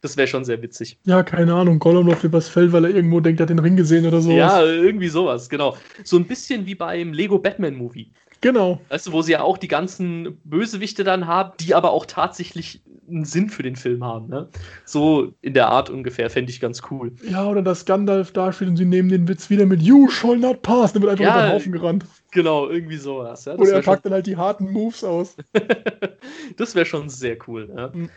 das 0.02 0.18
wäre 0.18 0.28
schon 0.28 0.46
sehr 0.46 0.62
witzig. 0.62 0.98
Ja, 1.06 1.24
keine 1.24 1.54
Ahnung. 1.54 1.80
Gollum 1.80 2.08
läuft 2.08 2.24
übers 2.24 2.50
Feld, 2.50 2.72
weil 2.72 2.86
er 2.86 2.92
irgendwo 2.92 3.20
denkt, 3.20 3.40
er 3.40 3.44
hat 3.44 3.50
den 3.50 3.60
Ring 3.60 3.76
gesehen 3.76 4.06
oder 4.06 4.22
sowas. 4.22 4.38
Ja, 4.38 4.64
irgendwie 4.64 5.10
sowas, 5.10 5.50
genau. 5.50 5.78
So 6.04 6.18
ein 6.18 6.26
bisschen 6.26 6.66
wie 6.66 6.76
beim 6.76 7.14
Lego 7.14 7.40
Batman 7.40 7.76
Movie. 7.76 8.12
Genau. 8.42 8.82
Weißt 8.90 9.08
du, 9.08 9.12
wo 9.12 9.22
sie 9.22 9.34
ja 9.34 9.42
auch 9.44 9.58
die 9.58 9.68
ganzen 9.68 10.40
Bösewichte 10.44 11.04
dann 11.04 11.28
haben, 11.28 11.54
die 11.60 11.76
aber 11.76 11.92
auch 11.92 12.08
tatsächlich 12.08 12.82
einen 13.08 13.26
Sinn 13.26 13.50
für 13.50 13.62
den 13.62 13.76
Film 13.76 14.04
haben. 14.04 14.28
Ne? 14.30 14.50
So 14.86 15.34
in 15.42 15.54
der 15.54 15.70
Art 15.70 15.90
ungefähr, 15.90 16.30
fände 16.30 16.52
ich 16.52 16.60
ganz 16.60 16.82
cool. 16.90 17.12
Ja, 17.30 17.48
oder 17.48 17.62
dass 17.62 17.86
Gandalf 17.86 18.32
da 18.32 18.52
steht 18.52 18.68
und 18.68 18.78
sie 18.78 18.86
nehmen 18.86 19.10
den 19.10 19.28
Witz 19.28 19.50
wieder 19.50 19.66
mit 19.66 19.82
You 19.82 20.10
shall 20.10 20.38
not 20.38 20.64
pass. 20.64 20.94
Dann 20.94 21.04
wird 21.04 21.12
einfach 21.12 21.26
ja, 21.26 21.34
unter 21.34 21.48
den 21.48 21.54
Haufen 21.54 21.72
gerannt. 21.72 22.06
Genau, 22.32 22.68
irgendwie 22.68 22.98
sowas. 22.98 23.46
Ja, 23.46 23.56
oder 23.56 23.74
er 23.74 23.82
packt 23.82 24.04
schon... 24.04 24.10
dann 24.10 24.14
halt 24.14 24.28
die 24.28 24.38
harten 24.38 24.72
Moves 24.72 25.04
aus. 25.04 25.36
das 26.58 26.74
wäre 26.74 26.86
schon 26.86 27.10
sehr 27.10 27.38
cool. 27.48 27.72
Ja. 27.76 27.92
Mhm. 27.94 28.10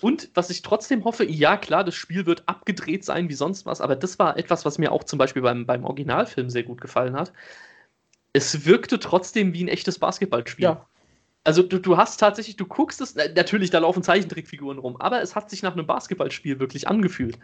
Und 0.00 0.30
was 0.34 0.50
ich 0.50 0.62
trotzdem 0.62 1.04
hoffe, 1.04 1.24
ja 1.24 1.56
klar, 1.56 1.84
das 1.84 1.94
Spiel 1.94 2.26
wird 2.26 2.42
abgedreht 2.46 3.04
sein 3.04 3.28
wie 3.28 3.34
sonst 3.34 3.66
was, 3.66 3.80
aber 3.80 3.94
das 3.94 4.18
war 4.18 4.36
etwas, 4.36 4.64
was 4.64 4.78
mir 4.78 4.90
auch 4.90 5.04
zum 5.04 5.18
Beispiel 5.18 5.42
beim, 5.42 5.64
beim 5.64 5.84
Originalfilm 5.84 6.50
sehr 6.50 6.64
gut 6.64 6.80
gefallen 6.80 7.14
hat 7.14 7.32
es 8.32 8.64
wirkte 8.64 8.98
trotzdem 8.98 9.52
wie 9.52 9.64
ein 9.64 9.68
echtes 9.68 9.98
Basketballspiel. 9.98 10.64
Ja. 10.64 10.86
Also 11.44 11.62
du, 11.62 11.78
du 11.78 11.96
hast 11.96 12.18
tatsächlich, 12.18 12.56
du 12.56 12.66
guckst 12.66 13.00
es, 13.00 13.14
natürlich, 13.14 13.70
da 13.70 13.80
laufen 13.80 14.02
Zeichentrickfiguren 14.02 14.78
rum, 14.78 14.96
aber 14.98 15.22
es 15.22 15.34
hat 15.34 15.50
sich 15.50 15.62
nach 15.62 15.72
einem 15.72 15.86
Basketballspiel 15.86 16.60
wirklich 16.60 16.86
angefühlt. 16.86 17.38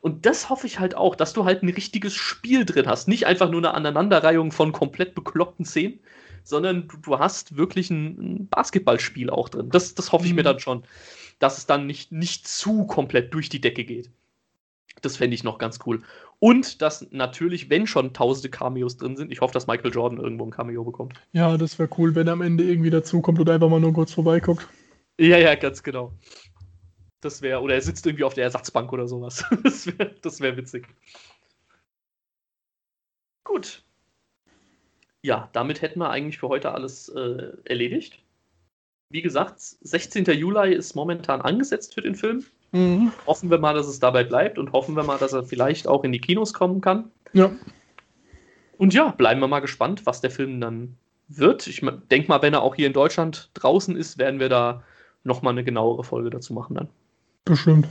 Und 0.00 0.26
das 0.26 0.48
hoffe 0.50 0.66
ich 0.66 0.78
halt 0.78 0.94
auch, 0.94 1.14
dass 1.14 1.32
du 1.32 1.44
halt 1.44 1.62
ein 1.62 1.68
richtiges 1.68 2.14
Spiel 2.14 2.64
drin 2.64 2.86
hast. 2.86 3.08
Nicht 3.08 3.26
einfach 3.26 3.50
nur 3.50 3.60
eine 3.60 3.74
Aneinanderreihung 3.74 4.52
von 4.52 4.72
komplett 4.72 5.14
bekloppten 5.14 5.64
Szenen, 5.64 5.98
sondern 6.42 6.88
du, 6.88 6.96
du 6.98 7.18
hast 7.18 7.56
wirklich 7.56 7.90
ein, 7.90 8.48
Basketballspiel 8.48 9.30
auch 9.30 9.48
drin. 9.48 9.70
Das, 9.70 9.94
das 9.94 10.12
hoffe 10.12 10.24
ich 10.26 10.32
mhm. 10.32 10.36
mir 10.36 10.42
dann 10.42 10.60
schon, 10.60 10.84
dass 11.38 11.58
es 11.58 11.66
dann 11.66 11.86
nicht, 11.86 12.12
nicht 12.12 12.46
zu 12.48 12.86
komplett 12.86 13.34
durch 13.34 13.48
die 13.48 13.60
Decke 13.60 13.84
geht. 13.84 14.10
Das 15.02 15.16
fände 15.16 15.34
ich 15.34 15.44
noch 15.44 15.58
ganz 15.58 15.80
cool. 15.86 16.02
Und 16.38 16.82
dass 16.82 17.10
natürlich, 17.10 17.70
wenn 17.70 17.86
schon 17.86 18.12
tausende 18.12 18.50
Cameos 18.50 18.96
drin 18.96 19.16
sind, 19.16 19.32
ich 19.32 19.40
hoffe, 19.40 19.54
dass 19.54 19.66
Michael 19.66 19.92
Jordan 19.92 20.18
irgendwo 20.18 20.44
ein 20.44 20.50
Cameo 20.50 20.84
bekommt. 20.84 21.14
Ja, 21.32 21.56
das 21.56 21.78
wäre 21.78 21.88
cool, 21.98 22.14
wenn 22.14 22.26
er 22.26 22.34
am 22.34 22.42
Ende 22.42 22.64
irgendwie 22.64 22.90
dazukommt 22.90 23.40
oder 23.40 23.54
einfach 23.54 23.68
mal 23.68 23.80
nur 23.80 23.92
kurz 23.92 24.12
vorbeiguckt. 24.12 24.68
Ja, 25.18 25.38
ja, 25.38 25.54
ganz 25.54 25.82
genau. 25.82 26.12
Das 27.20 27.40
wäre, 27.40 27.60
oder 27.60 27.74
er 27.74 27.80
sitzt 27.80 28.04
irgendwie 28.04 28.24
auf 28.24 28.34
der 28.34 28.44
Ersatzbank 28.44 28.92
oder 28.92 29.08
sowas. 29.08 29.44
Das 29.62 29.86
wäre 29.86 30.14
das 30.20 30.40
wär 30.40 30.56
witzig. 30.56 30.88
Gut. 33.44 33.82
Ja, 35.22 35.48
damit 35.52 35.80
hätten 35.80 36.00
wir 36.00 36.10
eigentlich 36.10 36.38
für 36.38 36.48
heute 36.48 36.72
alles 36.72 37.08
äh, 37.08 37.52
erledigt. 37.64 38.22
Wie 39.08 39.22
gesagt, 39.22 39.60
16. 39.60 40.24
Juli 40.24 40.74
ist 40.74 40.94
momentan 40.94 41.40
angesetzt 41.40 41.94
für 41.94 42.02
den 42.02 42.14
Film. 42.14 42.44
Mhm. 42.74 43.12
Hoffen 43.24 43.50
wir 43.50 43.58
mal, 43.58 43.72
dass 43.72 43.86
es 43.86 44.00
dabei 44.00 44.24
bleibt 44.24 44.58
und 44.58 44.72
hoffen 44.72 44.96
wir 44.96 45.04
mal, 45.04 45.16
dass 45.16 45.32
er 45.32 45.44
vielleicht 45.44 45.86
auch 45.86 46.02
in 46.02 46.10
die 46.10 46.20
Kinos 46.20 46.52
kommen 46.52 46.80
kann. 46.80 47.04
Ja. 47.32 47.52
Und 48.78 48.92
ja, 48.92 49.10
bleiben 49.10 49.40
wir 49.40 49.46
mal 49.46 49.60
gespannt, 49.60 50.04
was 50.06 50.20
der 50.20 50.32
Film 50.32 50.60
dann 50.60 50.96
wird. 51.28 51.68
Ich 51.68 51.82
denke 52.10 52.28
mal, 52.28 52.42
wenn 52.42 52.52
er 52.52 52.62
auch 52.62 52.74
hier 52.74 52.88
in 52.88 52.92
Deutschland 52.92 53.48
draußen 53.54 53.96
ist, 53.96 54.18
werden 54.18 54.40
wir 54.40 54.48
da 54.48 54.82
nochmal 55.22 55.52
eine 55.52 55.62
genauere 55.62 56.02
Folge 56.02 56.30
dazu 56.30 56.52
machen 56.52 56.74
dann. 56.74 56.88
Bestimmt. 57.44 57.86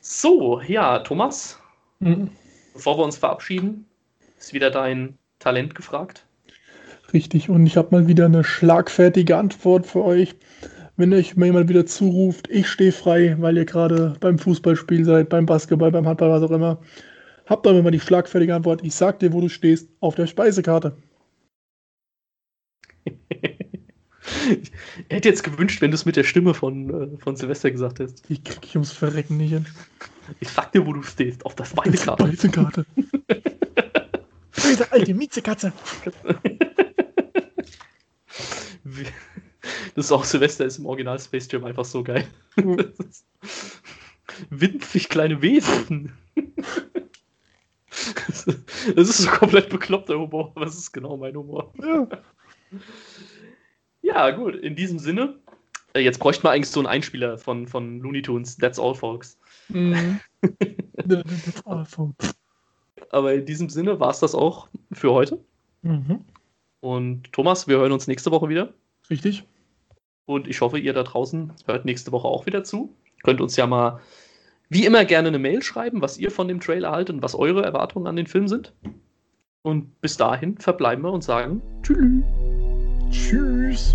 So, 0.00 0.60
ja, 0.60 1.00
Thomas, 1.00 1.58
mhm. 1.98 2.30
bevor 2.74 2.96
wir 2.96 3.04
uns 3.04 3.18
verabschieden, 3.18 3.86
ist 4.38 4.52
wieder 4.52 4.70
dein 4.70 5.18
Talent 5.40 5.74
gefragt. 5.74 6.24
Richtig, 7.12 7.50
und 7.50 7.66
ich 7.66 7.76
habe 7.76 7.88
mal 7.90 8.06
wieder 8.06 8.26
eine 8.26 8.44
schlagfertige 8.44 9.36
Antwort 9.36 9.86
für 9.86 10.04
euch 10.04 10.36
wenn 10.98 11.14
euch 11.14 11.36
mal 11.36 11.46
jemand 11.46 11.68
wieder 11.68 11.86
zuruft, 11.86 12.50
ich 12.50 12.68
stehe 12.68 12.90
frei, 12.92 13.36
weil 13.38 13.56
ihr 13.56 13.64
gerade 13.64 14.16
beim 14.18 14.36
Fußballspiel 14.38 15.04
seid, 15.04 15.28
beim 15.28 15.46
Basketball, 15.46 15.92
beim 15.92 16.06
Handball, 16.06 16.30
was 16.30 16.42
auch 16.42 16.50
immer, 16.50 16.82
habt 17.46 17.66
aber 17.66 17.78
immer 17.78 17.92
die 17.92 18.00
schlagfertige 18.00 18.54
Antwort, 18.54 18.84
ich 18.84 18.94
sag 18.94 19.20
dir, 19.20 19.32
wo 19.32 19.40
du 19.40 19.48
stehst, 19.48 19.88
auf 20.00 20.16
der 20.16 20.26
Speisekarte. 20.26 20.96
ich 23.06 24.72
hätte 25.08 25.28
jetzt 25.28 25.44
gewünscht, 25.44 25.80
wenn 25.80 25.92
du 25.92 25.94
es 25.94 26.04
mit 26.04 26.16
der 26.16 26.24
Stimme 26.24 26.52
von, 26.52 27.14
äh, 27.14 27.16
von 27.18 27.36
Silvester 27.36 27.70
gesagt 27.70 28.00
hättest. 28.00 28.28
Ich 28.28 28.42
krieg 28.42 28.58
ich 28.64 28.74
ums 28.74 28.90
Verrecken 28.90 29.36
nicht 29.36 29.52
hin. 29.52 29.66
Ich 30.40 30.48
sag 30.48 30.72
dir, 30.72 30.84
wo 30.84 30.92
du 30.92 31.04
stehst, 31.04 31.46
auf 31.46 31.54
der 31.54 31.64
Speisekarte. 31.64 32.24
Speisekarte. 32.24 32.84
Diese 34.56 34.90
alte 34.90 35.14
Miezekatze. 35.14 35.72
Das 39.94 40.06
ist 40.06 40.12
auch 40.12 40.24
Silvester 40.24 40.64
ist 40.64 40.78
im 40.78 40.86
Original 40.86 41.18
Space 41.18 41.48
Jam 41.50 41.64
einfach 41.64 41.84
so 41.84 42.02
geil. 42.02 42.26
Mhm. 42.56 42.92
Winzig 44.50 45.08
kleine 45.08 45.42
Wesen. 45.42 46.12
Das 48.94 49.08
ist 49.08 49.18
so 49.18 49.30
komplett 49.30 49.70
bekloppter 49.70 50.18
Humor, 50.18 50.52
aber 50.54 50.66
es 50.66 50.76
ist 50.76 50.92
genau 50.92 51.16
mein 51.16 51.36
Humor. 51.36 51.72
Ja. 51.82 52.08
ja, 54.02 54.30
gut, 54.30 54.54
in 54.56 54.76
diesem 54.76 54.98
Sinne. 54.98 55.38
Äh, 55.94 56.00
jetzt 56.00 56.18
bräuchte 56.18 56.42
man 56.44 56.52
eigentlich 56.52 56.70
so 56.70 56.80
einen 56.80 56.86
Einspieler 56.86 57.38
von, 57.38 57.66
von 57.66 58.00
Looney 58.00 58.22
Tunes, 58.22 58.56
That's 58.56 58.78
All 58.78 58.94
Folks. 58.94 59.38
Mhm. 59.68 60.20
That's 61.08 61.66
all, 61.66 61.84
folks. 61.84 62.34
Aber 63.10 63.34
in 63.34 63.46
diesem 63.46 63.68
Sinne 63.68 63.98
war 64.00 64.10
es 64.10 64.20
das 64.20 64.34
auch 64.34 64.68
für 64.92 65.12
heute. 65.12 65.42
Mhm. 65.82 66.24
Und 66.80 67.32
Thomas, 67.32 67.66
wir 67.66 67.78
hören 67.78 67.92
uns 67.92 68.06
nächste 68.06 68.30
Woche 68.30 68.48
wieder. 68.48 68.72
Richtig. 69.10 69.44
Und 70.28 70.46
ich 70.46 70.60
hoffe, 70.60 70.78
ihr 70.78 70.92
da 70.92 71.04
draußen 71.04 71.54
hört 71.64 71.86
nächste 71.86 72.12
Woche 72.12 72.28
auch 72.28 72.44
wieder 72.44 72.62
zu. 72.62 72.94
Könnt 73.22 73.40
uns 73.40 73.56
ja 73.56 73.66
mal 73.66 74.00
wie 74.68 74.84
immer 74.84 75.06
gerne 75.06 75.28
eine 75.28 75.38
Mail 75.38 75.62
schreiben, 75.62 76.02
was 76.02 76.18
ihr 76.18 76.30
von 76.30 76.48
dem 76.48 76.60
Trailer 76.60 76.90
haltet 76.90 77.16
und 77.16 77.22
was 77.22 77.34
eure 77.34 77.64
Erwartungen 77.64 78.06
an 78.06 78.16
den 78.16 78.26
Film 78.26 78.46
sind. 78.46 78.74
Und 79.62 80.02
bis 80.02 80.18
dahin 80.18 80.58
verbleiben 80.58 81.02
wir 81.02 81.12
und 81.12 81.24
sagen 81.24 81.62
Tschüss. 81.82 82.22
Tschüss. 83.10 83.94